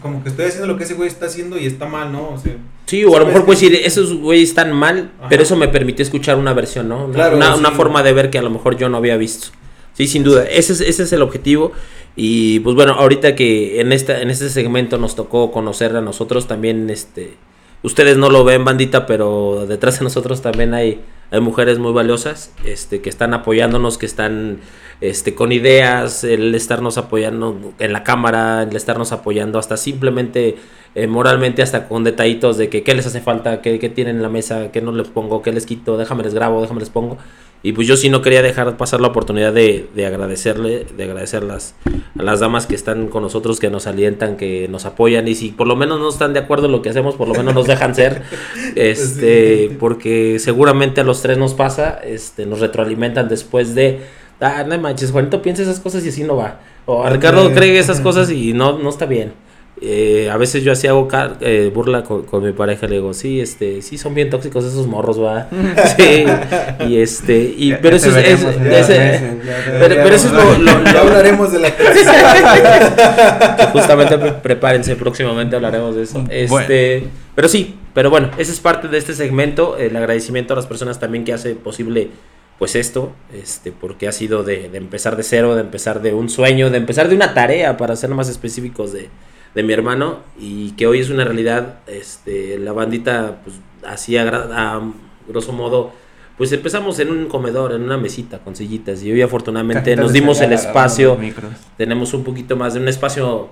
como 0.03 0.22
que 0.22 0.28
estoy 0.28 0.45
haciendo 0.45 0.66
lo 0.66 0.76
que 0.76 0.84
ese 0.84 0.93
güey 0.93 1.09
está 1.09 1.26
haciendo 1.26 1.59
y 1.59 1.64
está 1.64 1.87
mal, 1.87 2.12
¿no? 2.12 2.34
O 2.34 2.39
sea, 2.39 2.55
Sí, 2.84 3.05
o 3.05 3.09
a 3.09 3.11
lo 3.11 3.14
¿Sabes 3.14 3.26
mejor 3.28 3.41
qué? 3.41 3.47
puedes 3.47 3.61
decir, 3.62 3.80
esos 3.87 4.14
güeyes 4.18 4.51
están 4.51 4.70
mal, 4.72 5.12
Ajá. 5.18 5.28
pero 5.30 5.43
eso 5.43 5.57
me 5.57 5.68
permitió 5.68 6.03
escuchar 6.05 6.37
una 6.37 6.53
versión, 6.53 6.89
¿no? 6.91 7.07
Una, 7.07 7.14
Claro, 7.14 7.37
una, 7.39 7.55
sí. 7.55 7.59
una 7.59 7.70
forma 7.72 8.03
de 8.03 8.12
ver 8.12 8.28
que 8.30 8.37
a 8.39 8.43
lo 8.43 8.51
mejor 8.51 8.76
yo 8.76 8.91
no 8.91 8.99
había 8.99 9.16
visto. 9.16 9.49
Sí, 9.95 10.07
sin 10.07 10.22
duda. 10.24 10.45
Ese 10.45 10.74
es, 10.74 10.82
ese 10.82 11.05
es 11.05 11.12
el 11.14 11.22
objetivo. 11.22 11.72
Y 12.16 12.61
pues 12.61 12.76
bueno, 12.76 12.93
ahorita 12.93 13.34
que 13.34 13.80
en 13.80 13.93
esta, 13.93 14.20
en 14.20 14.28
este 14.30 14.51
segmento 14.51 14.99
nos 14.99 15.16
tocó 15.16 15.51
conocer 15.51 15.97
a 15.97 16.03
nosotros 16.03 16.47
también, 16.47 16.91
este, 16.91 17.34
ustedes 17.82 18.16
no 18.16 18.30
lo 18.30 18.44
ven, 18.44 18.64
bandita, 18.64 19.06
pero 19.06 19.66
detrás 19.66 19.98
de 19.98 20.04
nosotros 20.04 20.42
también 20.42 20.74
hay, 20.74 21.02
hay 21.30 21.40
mujeres 21.40 21.78
muy 21.78 21.92
valiosas, 21.92 22.52
este, 22.64 23.00
que 23.00 23.08
están 23.08 23.34
apoyándonos, 23.34 23.98
que 23.98 24.06
están, 24.06 24.58
este, 25.00 25.34
con 25.34 25.52
ideas, 25.52 26.24
el 26.24 26.54
estarnos 26.54 26.98
apoyando 26.98 27.74
en 27.78 27.92
la 27.92 28.04
cámara, 28.04 28.62
el 28.62 28.74
estarnos 28.76 29.12
apoyando 29.12 29.58
hasta 29.58 29.76
simplemente 29.76 30.56
eh, 30.94 31.06
moralmente 31.06 31.62
hasta 31.62 31.88
con 31.88 32.04
detallitos 32.04 32.56
de 32.56 32.70
que 32.70 32.82
qué 32.82 32.94
les 32.94 33.06
hace 33.06 33.20
falta, 33.20 33.60
qué, 33.60 33.78
qué 33.78 33.90
tienen 33.90 34.16
en 34.16 34.22
la 34.22 34.30
mesa, 34.30 34.72
qué 34.72 34.80
no 34.80 34.92
les 34.92 35.08
pongo, 35.08 35.42
qué 35.42 35.52
les 35.52 35.66
quito, 35.66 35.98
déjame 35.98 36.22
les 36.22 36.32
grabo, 36.32 36.62
déjame 36.62 36.80
les 36.80 36.90
pongo. 36.90 37.18
Y 37.66 37.72
pues 37.72 37.88
yo 37.88 37.96
sí 37.96 38.10
no 38.10 38.22
quería 38.22 38.42
dejar 38.42 38.76
pasar 38.76 39.00
la 39.00 39.08
oportunidad 39.08 39.52
de, 39.52 39.88
de 39.92 40.06
agradecerle, 40.06 40.86
de 40.96 41.02
agradecerlas 41.02 41.74
a 42.16 42.22
las 42.22 42.38
damas 42.38 42.64
que 42.66 42.76
están 42.76 43.08
con 43.08 43.24
nosotros, 43.24 43.58
que 43.58 43.70
nos 43.70 43.88
alientan, 43.88 44.36
que 44.36 44.68
nos 44.68 44.84
apoyan. 44.84 45.26
Y 45.26 45.34
si 45.34 45.48
por 45.48 45.66
lo 45.66 45.74
menos 45.74 45.98
no 45.98 46.08
están 46.08 46.32
de 46.32 46.38
acuerdo 46.38 46.66
en 46.66 46.72
lo 46.72 46.80
que 46.80 46.90
hacemos, 46.90 47.16
por 47.16 47.26
lo 47.26 47.34
menos 47.34 47.54
nos 47.56 47.66
dejan 47.66 47.92
ser, 47.96 48.22
este, 48.76 49.66
Sí. 49.68 49.76
porque 49.80 50.38
seguramente 50.38 51.00
a 51.00 51.04
los 51.04 51.22
tres 51.22 51.38
nos 51.38 51.54
pasa, 51.54 51.98
este, 52.04 52.46
nos 52.46 52.60
retroalimentan 52.60 53.28
después 53.28 53.74
de, 53.74 53.98
ah, 54.40 54.62
no 54.64 54.78
manches, 54.78 55.10
Juanito 55.10 55.42
piensa 55.42 55.62
esas 55.64 55.80
cosas 55.80 56.04
y 56.04 56.10
así 56.10 56.22
no 56.22 56.36
va, 56.36 56.60
o 56.84 57.04
Ricardo 57.08 57.52
cree 57.52 57.76
esas 57.80 58.00
cosas 58.00 58.30
y 58.30 58.52
no, 58.52 58.78
no 58.78 58.90
está 58.90 59.06
bien. 59.06 59.32
Eh, 59.78 60.30
a 60.32 60.38
veces 60.38 60.64
yo 60.64 60.72
así 60.72 60.86
hago 60.86 61.06
car- 61.06 61.36
eh, 61.40 61.70
burla 61.74 62.02
con, 62.02 62.22
con 62.22 62.42
mi 62.42 62.52
pareja, 62.52 62.86
le 62.86 62.94
digo, 62.96 63.12
sí, 63.12 63.42
este, 63.42 63.82
sí 63.82 63.98
son 63.98 64.14
bien 64.14 64.30
tóxicos 64.30 64.64
esos 64.64 64.86
morros, 64.86 65.22
va. 65.22 65.48
sí, 65.98 66.24
y 66.88 66.96
este, 66.96 67.54
y, 67.58 67.68
Ya- 67.70 67.80
pero 67.82 67.98
ya 67.98 68.08
eso 68.08 68.18
es, 68.18 68.24
veremos 68.40 68.54
pero- 69.78 69.94
pero 70.02 70.14
eso 70.14 70.26
es 70.28 70.32
lo- 70.32 70.58
lo- 70.58 70.98
hablaremos 70.98 71.52
de 71.52 71.58
la 71.58 71.70
justamente 73.72 74.18
pre- 74.18 74.32
prepárense, 74.32 74.96
próximamente 74.96 75.56
hablaremos 75.56 75.94
de 75.96 76.02
eso. 76.04 76.24
Este, 76.30 77.04
pero 77.34 77.48
sí, 77.48 77.76
pero 77.94 78.10
bueno, 78.10 78.30
esa 78.38 78.52
es 78.52 78.60
parte 78.60 78.88
de 78.88 78.98
este 78.98 79.14
segmento, 79.14 79.76
el 79.76 79.96
agradecimiento 79.96 80.54
a 80.54 80.56
las 80.56 80.66
personas 80.66 80.98
también 80.98 81.24
que 81.24 81.32
hace 81.32 81.54
posible 81.54 82.08
pues 82.58 82.74
esto, 82.74 83.12
este, 83.34 83.70
porque 83.72 84.08
ha 84.08 84.12
sido 84.12 84.42
de, 84.42 84.70
de 84.70 84.78
empezar 84.78 85.16
de 85.16 85.22
cero, 85.22 85.54
de 85.54 85.60
empezar 85.60 86.00
de 86.00 86.14
un 86.14 86.30
sueño, 86.30 86.70
de 86.70 86.78
empezar 86.78 87.08
de 87.10 87.14
una 87.14 87.34
tarea, 87.34 87.76
para 87.76 87.96
ser 87.96 88.08
más 88.10 88.30
específicos 88.30 88.94
de, 88.94 89.08
de 89.57 89.62
mi 89.62 89.72
hermano, 89.72 90.18
y 90.38 90.72
que 90.72 90.86
hoy 90.86 91.00
es 91.00 91.09
una 91.09 91.24
realidad, 91.24 91.78
este, 91.86 92.59
la 92.59 92.72
bandita, 92.72 93.38
pues, 93.42 93.57
así 93.86 94.14
a, 94.18 94.82
grosso 95.26 95.52
modo, 95.54 95.92
pues 96.36 96.52
empezamos 96.52 96.98
en 96.98 97.11
un 97.11 97.26
comedor, 97.26 97.72
en 97.72 97.82
una 97.82 97.96
mesita 97.96 98.40
con 98.40 98.54
sillitas, 98.54 99.02
y 99.02 99.11
hoy 99.11 99.22
afortunadamente 99.22 99.96
nos 99.96 100.12
dimos 100.12 100.42
el 100.42 100.52
espacio, 100.52 101.18
tenemos 101.78 102.12
un 102.12 102.22
poquito 102.22 102.54
más 102.54 102.74
de 102.74 102.80
un 102.80 102.88
espacio, 102.88 103.48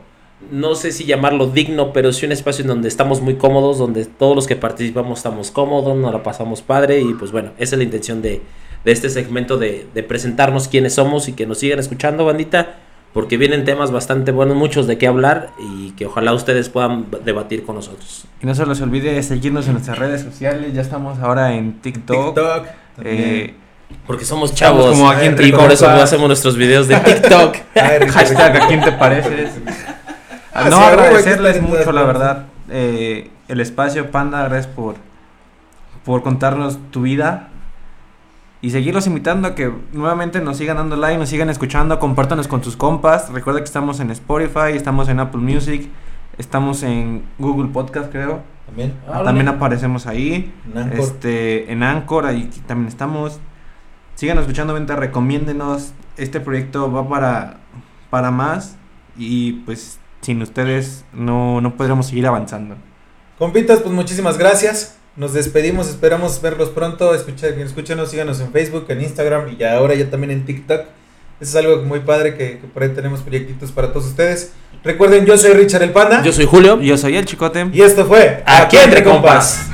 no 0.50 0.74
sé 0.74 0.92
si 0.92 1.06
llamarlo 1.06 1.46
digno, 1.46 1.94
pero 1.94 2.12
sí 2.12 2.26
un 2.26 2.32
espacio 2.32 2.64
en 2.64 2.68
donde 2.68 2.88
estamos 2.88 3.22
muy 3.22 3.36
cómodos, 3.36 3.78
donde 3.78 4.04
todos 4.04 4.36
los 4.36 4.46
que 4.46 4.56
participamos 4.56 5.20
estamos 5.20 5.50
cómodos, 5.50 5.96
nos 5.96 6.12
la 6.12 6.22
pasamos 6.22 6.60
padre 6.60 7.00
y 7.00 7.14
pues 7.14 7.32
bueno, 7.32 7.52
esa 7.56 7.76
es 7.76 7.78
la 7.78 7.84
intención 7.84 8.20
de, 8.20 8.42
de 8.84 8.92
este 8.92 9.08
segmento 9.08 9.56
de, 9.56 9.86
de 9.94 10.02
presentarnos 10.02 10.68
quiénes 10.68 10.92
somos 10.92 11.28
y 11.28 11.32
que 11.32 11.46
nos 11.46 11.56
sigan 11.56 11.78
escuchando, 11.78 12.26
bandita, 12.26 12.76
porque 13.14 13.36
vienen 13.38 13.64
temas 13.64 13.90
bastante 13.92 14.30
buenos, 14.32 14.56
muchos 14.56 14.86
de 14.86 14.98
qué 14.98 15.06
hablar 15.06 15.50
y 15.58 15.92
que 15.92 16.04
ojalá 16.06 16.32
ustedes 16.34 16.68
puedan 16.68 17.06
debatir 17.24 17.64
con 17.64 17.76
nosotros. 17.76 18.26
Y 18.42 18.46
no 18.46 18.54
se 18.54 18.66
les 18.66 18.80
olvide 18.82 19.22
seguirnos 19.22 19.66
en 19.68 19.74
nuestras 19.74 19.98
redes 19.98 20.20
sociales. 20.22 20.74
Ya 20.74 20.82
estamos 20.82 21.18
ahora 21.20 21.54
en 21.54 21.80
TikTok. 21.80 22.34
TikTok. 22.34 22.66
eh, 23.04 23.54
Porque 24.06 24.24
somos 24.24 24.52
chavos 24.54 24.90
como 24.90 25.08
aquí 25.10 25.26
entre 25.26 25.46
y 25.46 25.52
por 25.52 25.70
eso 25.70 25.88
hacemos 25.88 26.26
nuestros 26.26 26.56
videos 26.56 26.88
de 26.88 26.96
TikTok. 27.00 27.56
Ay. 27.76 28.06
Hashtag 28.08 28.62
a 28.62 28.66
quién 28.66 28.80
te 28.82 28.92
pareces. 28.92 29.52
Ah, 30.52 30.64
no, 30.70 30.76
sí, 30.78 30.82
agradecerles 30.84 31.62
mucho, 31.62 31.92
la 31.92 32.02
verdad. 32.02 32.44
eh, 32.68 33.30
el 33.46 33.60
espacio, 33.60 34.10
Panda, 34.10 34.42
gracias 34.48 34.66
por, 34.66 34.96
por 36.04 36.22
contarnos 36.22 36.78
tu 36.90 37.02
vida. 37.02 37.50
Y 38.64 38.70
seguirlos 38.70 39.06
invitando 39.06 39.46
a 39.46 39.54
que 39.54 39.70
nuevamente 39.92 40.40
nos 40.40 40.56
sigan 40.56 40.78
dando 40.78 40.96
like, 40.96 41.18
nos 41.18 41.28
sigan 41.28 41.50
escuchando, 41.50 41.98
compártanos 41.98 42.48
con 42.48 42.62
tus 42.62 42.78
compas. 42.78 43.28
Recuerda 43.30 43.60
que 43.60 43.66
estamos 43.66 44.00
en 44.00 44.10
Spotify, 44.10 44.72
estamos 44.72 45.10
en 45.10 45.20
Apple 45.20 45.42
Music, 45.42 45.90
estamos 46.38 46.82
en 46.82 47.26
Google 47.38 47.68
Podcast, 47.68 48.10
creo. 48.10 48.40
También. 48.64 48.94
Ah, 49.06 49.20
También 49.22 49.48
aparecemos 49.48 50.06
ahí. 50.06 50.50
En 50.72 50.78
Anchor. 50.78 50.98
Este, 50.98 51.70
en 51.70 51.82
Anchor, 51.82 52.24
ahí 52.24 52.48
también 52.66 52.88
estamos. 52.88 53.38
Sigan 54.14 54.38
escuchando, 54.38 54.72
venta, 54.72 54.96
recomiéndenos. 54.96 55.92
Este 56.16 56.40
proyecto 56.40 56.90
va 56.90 57.06
para, 57.06 57.58
para 58.08 58.30
más. 58.30 58.78
Y 59.18 59.52
pues 59.66 60.00
sin 60.22 60.40
ustedes 60.40 61.04
no, 61.12 61.60
no 61.60 61.76
podremos 61.76 62.06
seguir 62.06 62.26
avanzando. 62.26 62.76
Compitas, 63.38 63.80
pues 63.80 63.94
muchísimas 63.94 64.38
gracias. 64.38 64.96
Nos 65.16 65.32
despedimos, 65.32 65.88
esperamos 65.88 66.40
verlos 66.42 66.70
pronto. 66.70 67.14
Escucha, 67.14 67.48
escúchenos, 67.48 68.10
síganos 68.10 68.40
en 68.40 68.50
Facebook, 68.50 68.86
en 68.88 69.02
Instagram 69.02 69.48
y 69.52 69.56
ya 69.56 69.76
ahora 69.76 69.94
ya 69.94 70.10
también 70.10 70.32
en 70.32 70.44
TikTok. 70.44 70.80
Eso 71.40 71.50
es 71.58 71.64
algo 71.64 71.82
muy 71.82 72.00
padre 72.00 72.36
que, 72.36 72.58
que 72.58 72.66
por 72.66 72.82
ahí 72.82 72.90
tenemos 72.90 73.20
proyectitos 73.20 73.70
para 73.70 73.92
todos 73.92 74.06
ustedes. 74.06 74.52
Recuerden, 74.82 75.24
yo 75.24 75.38
soy 75.38 75.52
Richard 75.54 75.82
el 75.82 75.90
Panda. 75.90 76.22
Yo 76.22 76.32
soy 76.32 76.46
Julio. 76.46 76.80
Yo 76.80 76.98
soy 76.98 77.16
el 77.16 77.24
Chicote. 77.24 77.66
Y 77.72 77.80
esto 77.80 78.04
fue 78.04 78.42
Aquí 78.44 78.76
entre 78.76 79.02
compas. 79.02 79.68